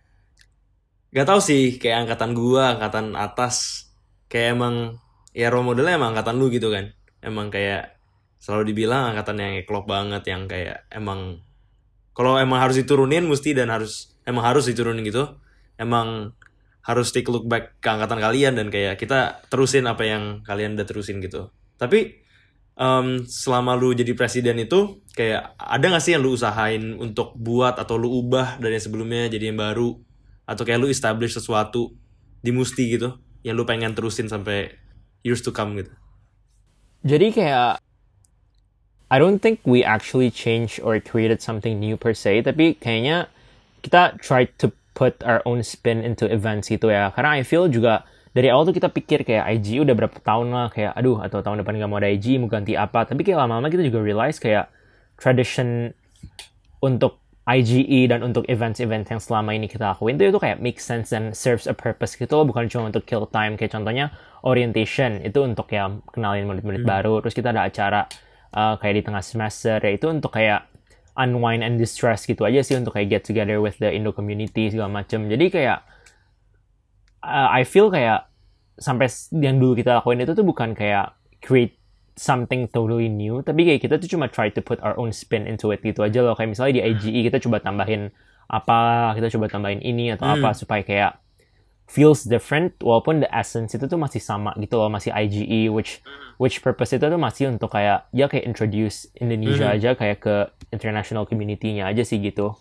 gak 1.12 1.28
tahu 1.28 1.40
sih 1.44 1.76
kayak 1.82 2.06
angkatan 2.06 2.32
gua, 2.38 2.78
angkatan 2.78 3.18
atas 3.18 3.88
kayak 4.32 4.56
emang 4.56 5.02
ya 5.36 5.52
role 5.52 5.68
modelnya 5.68 6.00
emang 6.00 6.16
angkatan 6.16 6.40
lu 6.40 6.48
gitu 6.48 6.72
kan. 6.72 6.95
Emang 7.26 7.50
kayak 7.50 7.98
selalu 8.38 8.70
dibilang 8.70 9.18
angkatan 9.18 9.42
yang 9.42 9.54
klop 9.66 9.90
banget 9.90 10.22
yang 10.30 10.46
kayak 10.46 10.86
emang 10.94 11.42
kalau 12.14 12.38
emang 12.38 12.62
harus 12.62 12.78
diturunin 12.78 13.26
mesti 13.26 13.58
dan 13.58 13.74
harus 13.74 14.14
emang 14.30 14.46
harus 14.46 14.70
diturunin 14.70 15.02
gitu. 15.02 15.36
Emang 15.76 16.38
harus 16.86 17.10
take 17.10 17.28
look 17.34 17.50
back 17.50 17.82
ke 17.82 17.90
angkatan 17.90 18.22
kalian 18.22 18.54
dan 18.54 18.70
kayak 18.70 19.02
kita 19.02 19.42
terusin 19.50 19.90
apa 19.90 20.06
yang 20.06 20.46
kalian 20.46 20.78
udah 20.78 20.86
terusin 20.86 21.18
gitu. 21.18 21.50
Tapi 21.82 22.22
em, 22.78 23.08
selama 23.26 23.74
lu 23.74 23.98
jadi 23.98 24.14
presiden 24.14 24.62
itu 24.62 25.02
kayak 25.18 25.58
ada 25.58 25.86
gak 25.98 26.04
sih 26.06 26.14
yang 26.14 26.22
lu 26.22 26.38
usahain 26.38 26.96
untuk 27.02 27.34
buat 27.36 27.82
atau 27.82 27.98
lu 27.98 28.22
ubah 28.22 28.62
dari 28.62 28.78
yang 28.78 28.86
sebelumnya 28.86 29.28
jadi 29.34 29.50
yang 29.50 29.60
baru 29.60 29.98
atau 30.46 30.62
kayak 30.62 30.80
lu 30.80 30.88
establish 30.88 31.34
sesuatu 31.34 31.98
di 32.46 32.54
Musti 32.54 32.94
gitu 32.94 33.18
yang 33.42 33.58
lu 33.58 33.66
pengen 33.66 33.98
terusin 33.98 34.30
sampai 34.30 34.70
years 35.26 35.42
to 35.42 35.50
come 35.50 35.74
gitu. 35.82 35.90
Jadi 37.06 37.28
kayak 37.30 37.70
I 39.06 39.22
don't 39.22 39.38
think 39.38 39.62
we 39.64 39.86
actually 39.86 40.34
changed 40.34 40.82
or 40.82 40.98
created 40.98 41.40
something 41.40 41.78
new 41.78 41.96
per 41.96 42.18
se 42.18 42.42
tapi 42.42 42.74
kayaknya 42.82 43.30
kita 43.86 44.18
try 44.18 44.50
to 44.58 44.74
put 44.98 45.22
our 45.22 45.44
own 45.46 45.62
spin 45.62 46.02
into 46.02 46.26
events 46.26 46.72
gitu 46.72 46.90
ya. 46.90 47.14
Karena 47.14 47.38
I 47.38 47.46
feel 47.46 47.70
juga 47.70 48.08
dari 48.34 48.50
awal 48.50 48.66
tuh 48.72 48.76
kita 48.76 48.90
pikir 48.90 49.28
kayak 49.28 49.46
IG 49.62 49.84
udah 49.84 49.94
berapa 49.94 50.18
tahun 50.24 50.50
lah 50.50 50.68
kayak 50.74 50.96
aduh 50.96 51.22
atau 51.22 51.44
tahun 51.44 51.62
depan 51.62 51.78
nggak 51.78 51.92
mau 51.92 52.00
ada 52.02 52.10
IG 52.10 52.42
mau 52.42 52.50
ganti 52.50 52.74
apa. 52.74 53.06
Tapi 53.06 53.22
kayak 53.22 53.46
lama-lama 53.46 53.68
kita 53.70 53.86
juga 53.86 54.02
realize 54.02 54.42
kayak 54.42 54.72
tradition 55.20 55.92
untuk 56.82 57.22
IGE 57.46 58.10
dan 58.10 58.26
untuk 58.26 58.42
events-event 58.50 59.06
yang 59.06 59.22
selama 59.22 59.54
ini 59.54 59.70
kita 59.70 59.94
lakuin 59.94 60.18
tuh 60.18 60.34
itu 60.34 60.42
kayak 60.42 60.58
make 60.58 60.82
sense 60.82 61.14
and 61.14 61.38
serves 61.38 61.70
a 61.70 61.78
purpose 61.78 62.18
gitu 62.18 62.34
loh. 62.34 62.46
Bukan 62.50 62.66
cuma 62.74 62.90
untuk 62.90 63.06
kill 63.06 63.30
time 63.30 63.54
kayak 63.54 63.70
contohnya 63.70 64.10
orientation. 64.42 65.22
Itu 65.22 65.46
untuk 65.46 65.70
ya 65.70 65.94
kenalin 66.10 66.50
murid-murid 66.50 66.82
baru. 66.82 67.22
Terus 67.22 67.38
kita 67.38 67.54
ada 67.54 67.70
acara 67.70 68.10
uh, 68.50 68.82
kayak 68.82 68.96
di 68.98 69.04
tengah 69.06 69.22
semester. 69.22 69.78
Ya 69.78 69.94
itu 69.94 70.10
untuk 70.10 70.34
kayak 70.34 70.66
unwind 71.14 71.62
and 71.62 71.78
distress 71.78 72.26
gitu 72.26 72.50
aja 72.50 72.66
sih 72.66 72.82
untuk 72.82 72.98
kayak 72.98 73.08
get 73.14 73.22
together 73.22 73.62
with 73.62 73.78
the 73.78 73.94
Indo 73.94 74.10
community 74.10 74.74
segala 74.74 74.90
macem. 74.90 75.30
Jadi 75.30 75.46
kayak 75.54 75.86
uh, 77.22 77.50
I 77.54 77.62
feel 77.62 77.94
kayak 77.94 78.26
sampai 78.82 79.06
yang 79.38 79.62
dulu 79.62 79.78
kita 79.78 80.02
lakuin 80.02 80.26
itu 80.26 80.34
tuh 80.34 80.44
bukan 80.44 80.74
kayak 80.74 81.14
create 81.46 81.78
something 82.16 82.68
totally 82.72 83.12
new 83.12 83.44
tapi 83.44 83.68
kayak 83.68 83.84
kita 83.84 83.96
tuh 84.00 84.08
cuma 84.08 84.32
try 84.32 84.48
to 84.48 84.64
put 84.64 84.80
our 84.80 84.96
own 84.96 85.12
spin 85.12 85.44
into 85.46 85.70
it 85.72 85.84
gitu 85.84 86.00
aja 86.02 86.24
loh 86.24 86.34
kayak 86.34 86.56
misalnya 86.56 86.80
di 86.80 86.82
IGE 86.96 87.28
kita 87.28 87.44
coba 87.44 87.60
tambahin 87.60 88.12
apa 88.48 89.12
kita 89.20 89.28
coba 89.36 89.52
tambahin 89.52 89.84
ini 89.84 90.16
atau 90.16 90.26
apa 90.32 90.56
supaya 90.56 90.82
kayak 90.86 91.20
feels 91.86 92.26
different 92.26 92.74
walaupun 92.82 93.22
the 93.22 93.30
essence 93.30 93.76
itu 93.76 93.86
tuh 93.86 94.00
masih 94.00 94.24
sama 94.24 94.56
gitu 94.58 94.80
loh 94.80 94.90
masih 94.90 95.12
IGE 95.14 95.70
which 95.70 96.00
which 96.42 96.64
purpose 96.64 96.96
itu 96.96 97.04
tuh 97.04 97.20
masih 97.20 97.52
untuk 97.52 97.70
kayak 97.70 98.08
ya 98.10 98.26
kayak 98.26 98.48
introduce 98.48 99.06
Indonesia 99.20 99.70
Mhm. 99.70 99.76
aja 99.76 99.90
kayak 99.94 100.18
ke 100.24 100.36
international 100.74 101.28
community-nya 101.30 101.92
aja 101.92 102.02
sih 102.02 102.18
gitu 102.24 102.56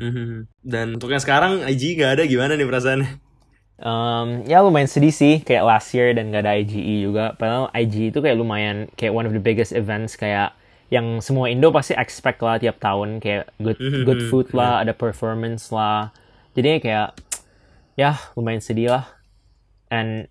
Mhm. 0.00 0.48
Dan 0.64 0.96
untuk 0.96 1.12
yang 1.12 1.20
sekarang 1.20 1.60
IG 1.68 1.92
gak 2.00 2.16
ada 2.16 2.22
gimana 2.24 2.56
nih 2.56 2.64
perasaannya? 2.64 3.29
Um, 3.80 4.44
ya 4.44 4.60
lumayan 4.60 4.84
sedih 4.84 5.08
sih 5.08 5.40
kayak 5.40 5.64
last 5.64 5.88
year 5.90 6.12
dan 6.12 6.28
gak 6.28 6.44
ada 6.44 6.52
IGE 6.54 7.00
juga. 7.00 7.32
Padahal 7.34 7.72
IGE 7.72 8.12
itu 8.12 8.20
kayak 8.20 8.36
lumayan 8.36 8.92
kayak 8.92 9.10
one 9.10 9.24
of 9.24 9.32
the 9.32 9.40
biggest 9.40 9.72
events 9.72 10.14
kayak 10.14 10.52
yang 10.92 11.22
semua 11.22 11.48
Indo 11.48 11.72
pasti 11.72 11.96
expect 11.96 12.42
lah 12.42 12.58
tiap 12.58 12.76
tahun 12.76 13.22
kayak 13.22 13.48
good 13.56 13.78
Mhm, 13.80 14.04
good 14.04 14.22
food 14.28 14.48
lah, 14.52 14.84
ada 14.84 14.92
performance 14.92 15.72
lah. 15.72 16.12
Jadinya 16.52 16.78
kayak 16.78 17.08
ya 17.96 18.20
lumayan 18.34 18.60
sedih 18.60 18.92
lah. 18.92 19.04
And 19.88 20.28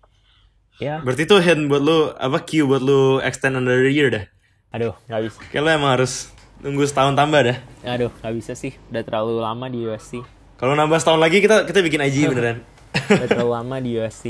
ya, 0.78 1.02
Berarti 1.02 1.26
itu 1.26 1.36
hand 1.36 1.66
buat 1.66 1.82
lu 1.82 2.12
apa 2.12 2.38
Q 2.40 2.64
buat 2.64 2.80
lu 2.80 3.18
extend 3.20 3.56
another 3.56 3.88
year 3.88 4.08
dah. 4.08 4.24
aduh 4.70 4.94
nggak 5.10 5.20
bisa, 5.26 5.38
Kayak 5.50 5.62
lu 5.66 5.70
emang 5.74 5.90
harus 5.98 6.30
nunggu 6.62 6.86
setahun 6.86 7.18
tambah 7.18 7.40
dah. 7.42 7.58
aduh 7.82 8.14
nggak 8.22 8.34
bisa 8.38 8.52
sih. 8.54 8.78
Udah 8.88 9.02
terlalu 9.02 9.42
lama 9.42 9.66
di 9.66 9.82
USC. 9.82 10.22
Kalau 10.54 10.78
nambah 10.78 11.00
setahun 11.00 11.18
lagi 11.18 11.42
kita 11.42 11.66
kita 11.66 11.80
bikin 11.82 11.98
IG 12.00 12.30
beneran. 12.30 12.62
Udah 12.92 13.28
terlalu 13.28 13.52
lama 13.52 13.76
di 13.82 13.90
USC. 13.98 14.24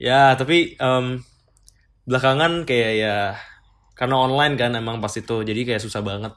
Ya, 0.00 0.34
tapi 0.34 0.76
em, 0.76 1.22
belakangan 2.04 2.68
kayak 2.68 2.92
ya 2.98 3.16
karena 3.94 4.16
online 4.18 4.58
kan 4.58 4.74
emang 4.74 4.98
pas 4.98 5.14
itu 5.14 5.46
jadi 5.46 5.60
kayak 5.64 5.82
susah 5.82 6.02
banget 6.02 6.34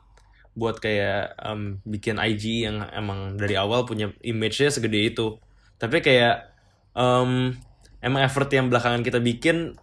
buat 0.58 0.82
kayak 0.82 1.38
em, 1.38 1.82
bikin 1.86 2.18
IG 2.18 2.66
yang 2.66 2.82
emang 2.94 3.38
dari 3.38 3.54
awal 3.54 3.86
punya 3.86 4.10
image-nya 4.26 4.74
segede 4.74 5.14
itu. 5.14 5.38
Tapi 5.78 6.02
kayak 6.02 6.50
em, 6.98 7.54
emang 8.02 8.22
effort 8.26 8.50
yang 8.50 8.70
belakangan 8.70 9.06
kita 9.06 9.22
bikin 9.22 9.78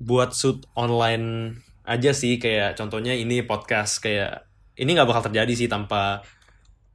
buat 0.00 0.32
shoot 0.32 0.64
online 0.76 1.58
aja 1.84 2.16
sih 2.16 2.40
kayak 2.40 2.80
contohnya 2.80 3.12
ini 3.12 3.44
podcast 3.44 4.00
kayak 4.00 4.48
ini 4.80 4.96
nggak 4.96 5.08
bakal 5.08 5.28
terjadi 5.28 5.52
sih 5.52 5.68
tanpa 5.68 6.24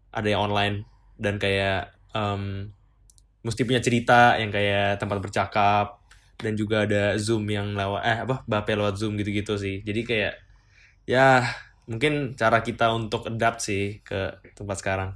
ada 0.09 0.27
yang 0.27 0.49
online 0.49 0.89
dan 1.21 1.37
kayak 1.37 1.93
em, 2.17 2.73
mesti 3.43 3.61
punya 3.63 3.79
cerita 3.79 4.35
yang 4.35 4.51
kayak 4.51 4.99
tempat 4.99 5.17
bercakap 5.23 5.99
dan 6.39 6.55
juga 6.55 6.87
ada 6.87 7.15
zoom 7.19 7.47
yang 7.51 7.75
lewat 7.75 8.01
eh 8.03 8.17
apa 8.23 8.35
bape 8.47 8.71
lewat 8.75 8.95
zoom 8.99 9.19
gitu-gitu 9.19 9.59
sih. 9.59 9.83
Jadi 9.83 10.01
kayak 10.07 10.33
ya 11.07 11.43
mungkin 11.89 12.37
cara 12.37 12.61
kita 12.61 12.93
untuk 12.93 13.27
adapt 13.27 13.63
sih 13.65 13.99
ke 14.05 14.39
tempat 14.55 14.77
sekarang. 14.79 15.09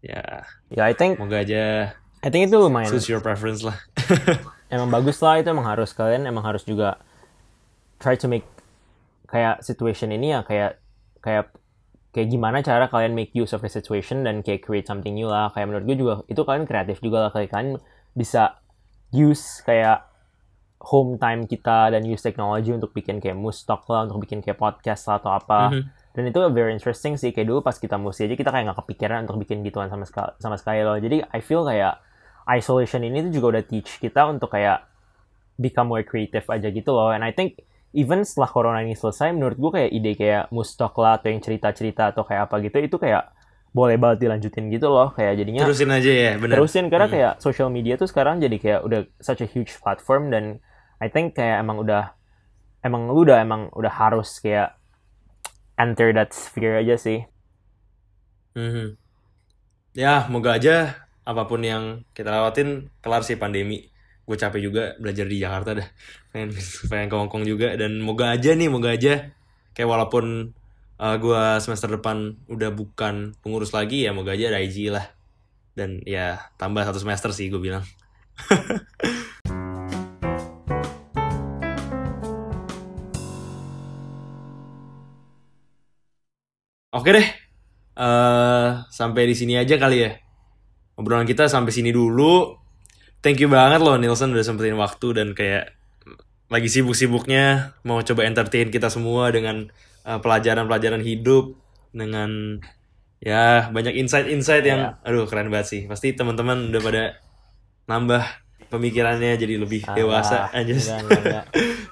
Ya. 0.00 0.46
Ya 0.70 0.82
I 0.86 0.94
think 0.94 1.18
semoga 1.18 1.42
aja 1.42 1.92
I 2.22 2.28
think 2.30 2.50
itu 2.50 2.56
lumayan. 2.56 2.90
suits 2.90 3.10
your 3.10 3.22
preference 3.22 3.66
lah. 3.66 3.76
Emang 4.74 4.92
bagus 4.92 5.16
lah 5.24 5.40
itu 5.40 5.48
emang 5.48 5.64
harus. 5.64 5.96
Kalian 5.96 6.28
emang 6.28 6.44
harus 6.44 6.60
juga 6.60 7.00
try 7.96 8.20
to 8.20 8.28
make 8.28 8.44
kayak 9.24 9.64
situation 9.64 10.12
ini 10.12 10.36
ya 10.36 10.44
kayak 10.44 10.76
kayak 11.24 11.48
kayak 12.12 12.28
gimana 12.32 12.64
cara 12.64 12.88
kalian 12.88 13.12
make 13.12 13.36
use 13.36 13.52
of 13.52 13.60
the 13.60 13.70
situation 13.70 14.24
dan 14.24 14.40
kayak 14.40 14.64
create 14.64 14.88
something 14.88 15.12
new 15.12 15.28
lah. 15.28 15.52
Kayak 15.52 15.66
menurut 15.72 15.84
gue 15.84 15.96
juga 15.96 16.14
itu 16.26 16.40
kalian 16.40 16.64
kreatif 16.64 16.98
juga 17.04 17.28
lah. 17.28 17.30
Kayak 17.30 17.50
kalian 17.52 17.70
bisa 18.16 18.58
use 19.12 19.60
kayak 19.64 20.08
home 20.78 21.18
time 21.18 21.44
kita 21.44 21.90
dan 21.90 22.06
use 22.06 22.22
technology 22.22 22.70
untuk 22.70 22.94
bikin 22.94 23.18
kayak 23.18 23.34
mustok 23.34 23.82
lah 23.90 24.06
untuk 24.06 24.22
bikin 24.22 24.40
kayak 24.40 24.56
podcast 24.58 25.10
lah 25.10 25.18
atau 25.20 25.32
apa. 25.34 25.60
Mhm. 25.74 25.84
dan 26.18 26.34
itu 26.34 26.40
very 26.50 26.74
interesting 26.74 27.14
sih. 27.14 27.30
Kayak 27.30 27.46
dulu 27.46 27.60
pas 27.62 27.78
kita 27.78 27.94
musi 27.94 28.26
aja 28.26 28.34
kita 28.34 28.50
kayak 28.50 28.72
nggak 28.72 28.78
kepikiran 28.82 29.22
untuk 29.22 29.38
bikin 29.38 29.62
gituan 29.62 29.86
sama 29.86 30.02
sekali 30.02 30.34
sama 30.42 30.58
sekali 30.58 30.82
loh. 30.82 30.98
Jadi 30.98 31.22
I 31.22 31.38
feel 31.38 31.62
kayak 31.62 31.94
isolation 32.50 33.06
ini 33.06 33.22
tuh 33.30 33.38
juga 33.38 33.46
udah 33.54 33.62
teach 33.62 34.02
kita 34.02 34.26
untuk 34.26 34.50
kayak 34.50 34.82
become 35.62 35.94
more 35.94 36.02
creative 36.02 36.42
aja 36.50 36.74
gitu 36.74 36.90
loh. 36.90 37.14
And 37.14 37.22
I 37.22 37.30
think 37.30 37.62
even 37.96 38.20
setelah 38.24 38.50
corona 38.50 38.80
ini 38.84 38.92
selesai 38.96 39.32
menurut 39.32 39.56
gue 39.56 39.70
kayak 39.80 39.90
ide 39.94 40.12
kayak 40.16 40.44
mustok 40.52 40.92
lah 41.00 41.16
atau 41.20 41.32
yang 41.32 41.40
cerita-cerita 41.40 42.12
atau 42.12 42.22
kayak 42.28 42.48
apa 42.50 42.60
gitu 42.60 42.76
itu 42.84 42.96
kayak 43.00 43.32
boleh 43.72 43.96
banget 44.00 44.24
dilanjutin 44.28 44.72
gitu 44.72 44.88
loh 44.88 45.12
kayak 45.12 45.36
jadinya 45.40 45.62
terusin 45.68 45.92
aja 45.92 46.10
ya 46.10 46.32
bener 46.40 46.56
terusin 46.56 46.86
karena 46.88 47.06
Hmm. 47.08 47.14
kayak 47.14 47.32
social 47.40 47.68
media 47.68 47.94
tuh 48.00 48.08
sekarang 48.08 48.40
jadi 48.40 48.56
kayak 48.56 48.80
udah 48.84 49.00
such 49.20 49.40
a 49.44 49.48
huge 49.48 49.72
platform 49.80 50.32
dan 50.32 50.60
I 51.00 51.08
think 51.12 51.36
kayak 51.36 51.60
emang 51.62 51.80
udah 51.84 52.12
emang 52.84 53.08
lu 53.12 53.24
udah 53.28 53.40
emang 53.44 53.68
udah 53.76 53.92
harus 53.92 54.40
kayak 54.40 54.76
enter 55.78 56.10
that 56.16 56.32
sphere 56.34 56.80
aja 56.80 56.96
sih 56.98 57.24
Mhm. 58.56 58.98
ya 59.94 60.26
moga 60.32 60.58
aja 60.58 60.76
apa 61.22 61.44
pun 61.44 61.60
yang 61.62 62.02
kita 62.16 62.32
lewatin 62.32 62.88
kelar 63.04 63.22
sih 63.22 63.36
pandemi 63.36 63.92
gue 64.28 64.36
capek 64.36 64.60
juga 64.60 64.82
belajar 65.00 65.24
di 65.24 65.40
Jakarta 65.40 65.72
dah 65.72 65.88
pengen 66.28 66.52
pengen 66.92 67.08
ke 67.08 67.16
Hongkong 67.16 67.44
juga 67.48 67.72
dan 67.80 67.96
moga 68.04 68.28
aja 68.36 68.52
nih 68.52 68.68
moga 68.68 68.92
aja 68.92 69.32
kayak 69.72 69.88
walaupun 69.88 70.52
uh, 71.00 71.16
gue 71.16 71.42
semester 71.64 71.96
depan 71.96 72.36
udah 72.52 72.68
bukan 72.68 73.32
pengurus 73.40 73.72
lagi 73.72 74.04
ya 74.04 74.12
moga 74.12 74.36
aja 74.36 74.52
ada 74.52 74.60
IG 74.60 74.92
lah 74.92 75.08
dan 75.72 76.04
ya 76.04 76.36
tambah 76.60 76.84
satu 76.84 77.00
semester 77.00 77.32
sih 77.32 77.48
gue 77.48 77.60
bilang 77.60 77.80
Oke 86.88 87.14
deh, 87.14 87.28
Eh 87.98 88.70
sampai 88.94 89.26
di 89.26 89.34
sini 89.34 89.58
aja 89.58 89.74
kali 89.74 89.98
ya. 90.06 90.10
Obrolan 90.98 91.26
kita 91.26 91.50
sampai 91.50 91.74
sini 91.74 91.90
dulu. 91.90 92.54
Thank 93.18 93.42
you 93.42 93.50
banget 93.50 93.82
loh 93.82 93.98
Nilson 93.98 94.30
udah 94.30 94.46
sempetin 94.46 94.78
waktu 94.78 95.08
dan 95.10 95.34
kayak 95.34 95.74
lagi 96.48 96.68
sibuk-sibuknya 96.70 97.76
mau 97.84 98.00
coba 98.00 98.24
entertain 98.24 98.70
kita 98.72 98.88
semua 98.88 99.28
dengan 99.28 99.68
eh, 100.06 100.18
pelajaran-pelajaran 100.22 101.02
hidup 101.02 101.58
dengan 101.92 102.62
ya 103.18 103.68
banyak 103.74 103.98
insight-insight 103.98 104.64
yang 104.64 104.94
aduh 105.02 105.26
keren 105.26 105.50
banget 105.50 105.66
sih. 105.66 105.82
Pasti 105.90 106.14
teman-teman 106.14 106.70
udah 106.70 106.82
pada 106.82 107.02
nambah 107.90 108.22
pemikirannya 108.68 109.34
jadi 109.34 109.54
lebih 109.58 109.82
dewasa 109.96 110.52
Alah, 110.52 110.60
aja. 110.62 110.74
enggak, 110.76 110.98
enggak, 111.02 111.20
enggak. 111.24 111.44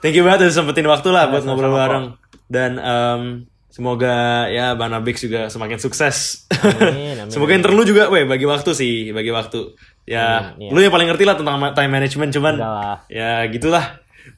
Thank 0.04 0.14
you 0.14 0.24
banget 0.24 0.48
udah 0.48 0.54
sempetin 0.54 0.86
waktu 0.86 1.08
lah 1.10 1.26
buat 1.32 1.42
ngobrol 1.42 1.72
bareng. 1.72 2.06
Dan 2.46 2.78
em, 2.78 3.22
semoga 3.72 4.46
ya 4.46 4.76
Banabix 4.78 5.24
juga 5.24 5.48
semakin 5.50 5.80
sukses. 5.82 6.46
Amin, 6.52 7.16
amin, 7.26 7.32
semoga 7.32 7.56
amin. 7.56 7.60
intern 7.64 7.74
lu 7.74 7.84
juga, 7.88 8.06
weh 8.12 8.22
bagi 8.28 8.46
waktu 8.46 8.70
sih, 8.76 9.10
bagi 9.10 9.32
waktu. 9.34 9.74
Ya, 10.06 10.54
Amin, 10.54 10.66
iya. 10.66 10.70
lu 10.70 10.78
yang 10.86 10.94
paling 10.94 11.10
ngerti 11.10 11.26
lah 11.26 11.34
tentang 11.34 11.58
time 11.74 11.90
management 11.90 12.30
cuman 12.30 12.54
Udah 12.62 12.72
lah. 12.72 12.96
ya 13.10 13.42
gitulah. 13.50 13.84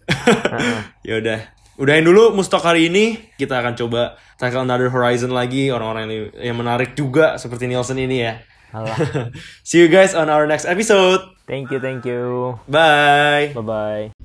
ya 1.08 1.20
udah. 1.20 1.40
Udahin 1.78 2.02
dulu 2.08 2.34
mustok 2.34 2.64
hari 2.64 2.88
ini. 2.90 3.20
Kita 3.38 3.60
akan 3.60 3.76
coba 3.78 4.16
tackle 4.40 4.64
another 4.64 4.90
horizon 4.90 5.30
lagi 5.30 5.70
orang-orang 5.70 6.08
yang, 6.08 6.24
yang 6.52 6.56
menarik 6.58 6.96
juga 6.96 7.36
seperti 7.38 7.68
Nielsen 7.70 8.00
ini 8.00 8.24
ya. 8.24 8.40
See 9.68 9.80
you 9.80 9.88
guys 9.88 10.12
on 10.16 10.28
our 10.28 10.44
next 10.48 10.64
episode. 10.64 11.20
Thank 11.48 11.72
you, 11.72 11.80
thank 11.80 12.04
you. 12.04 12.56
Bye. 12.68 13.52
Bye-bye. 13.56 14.17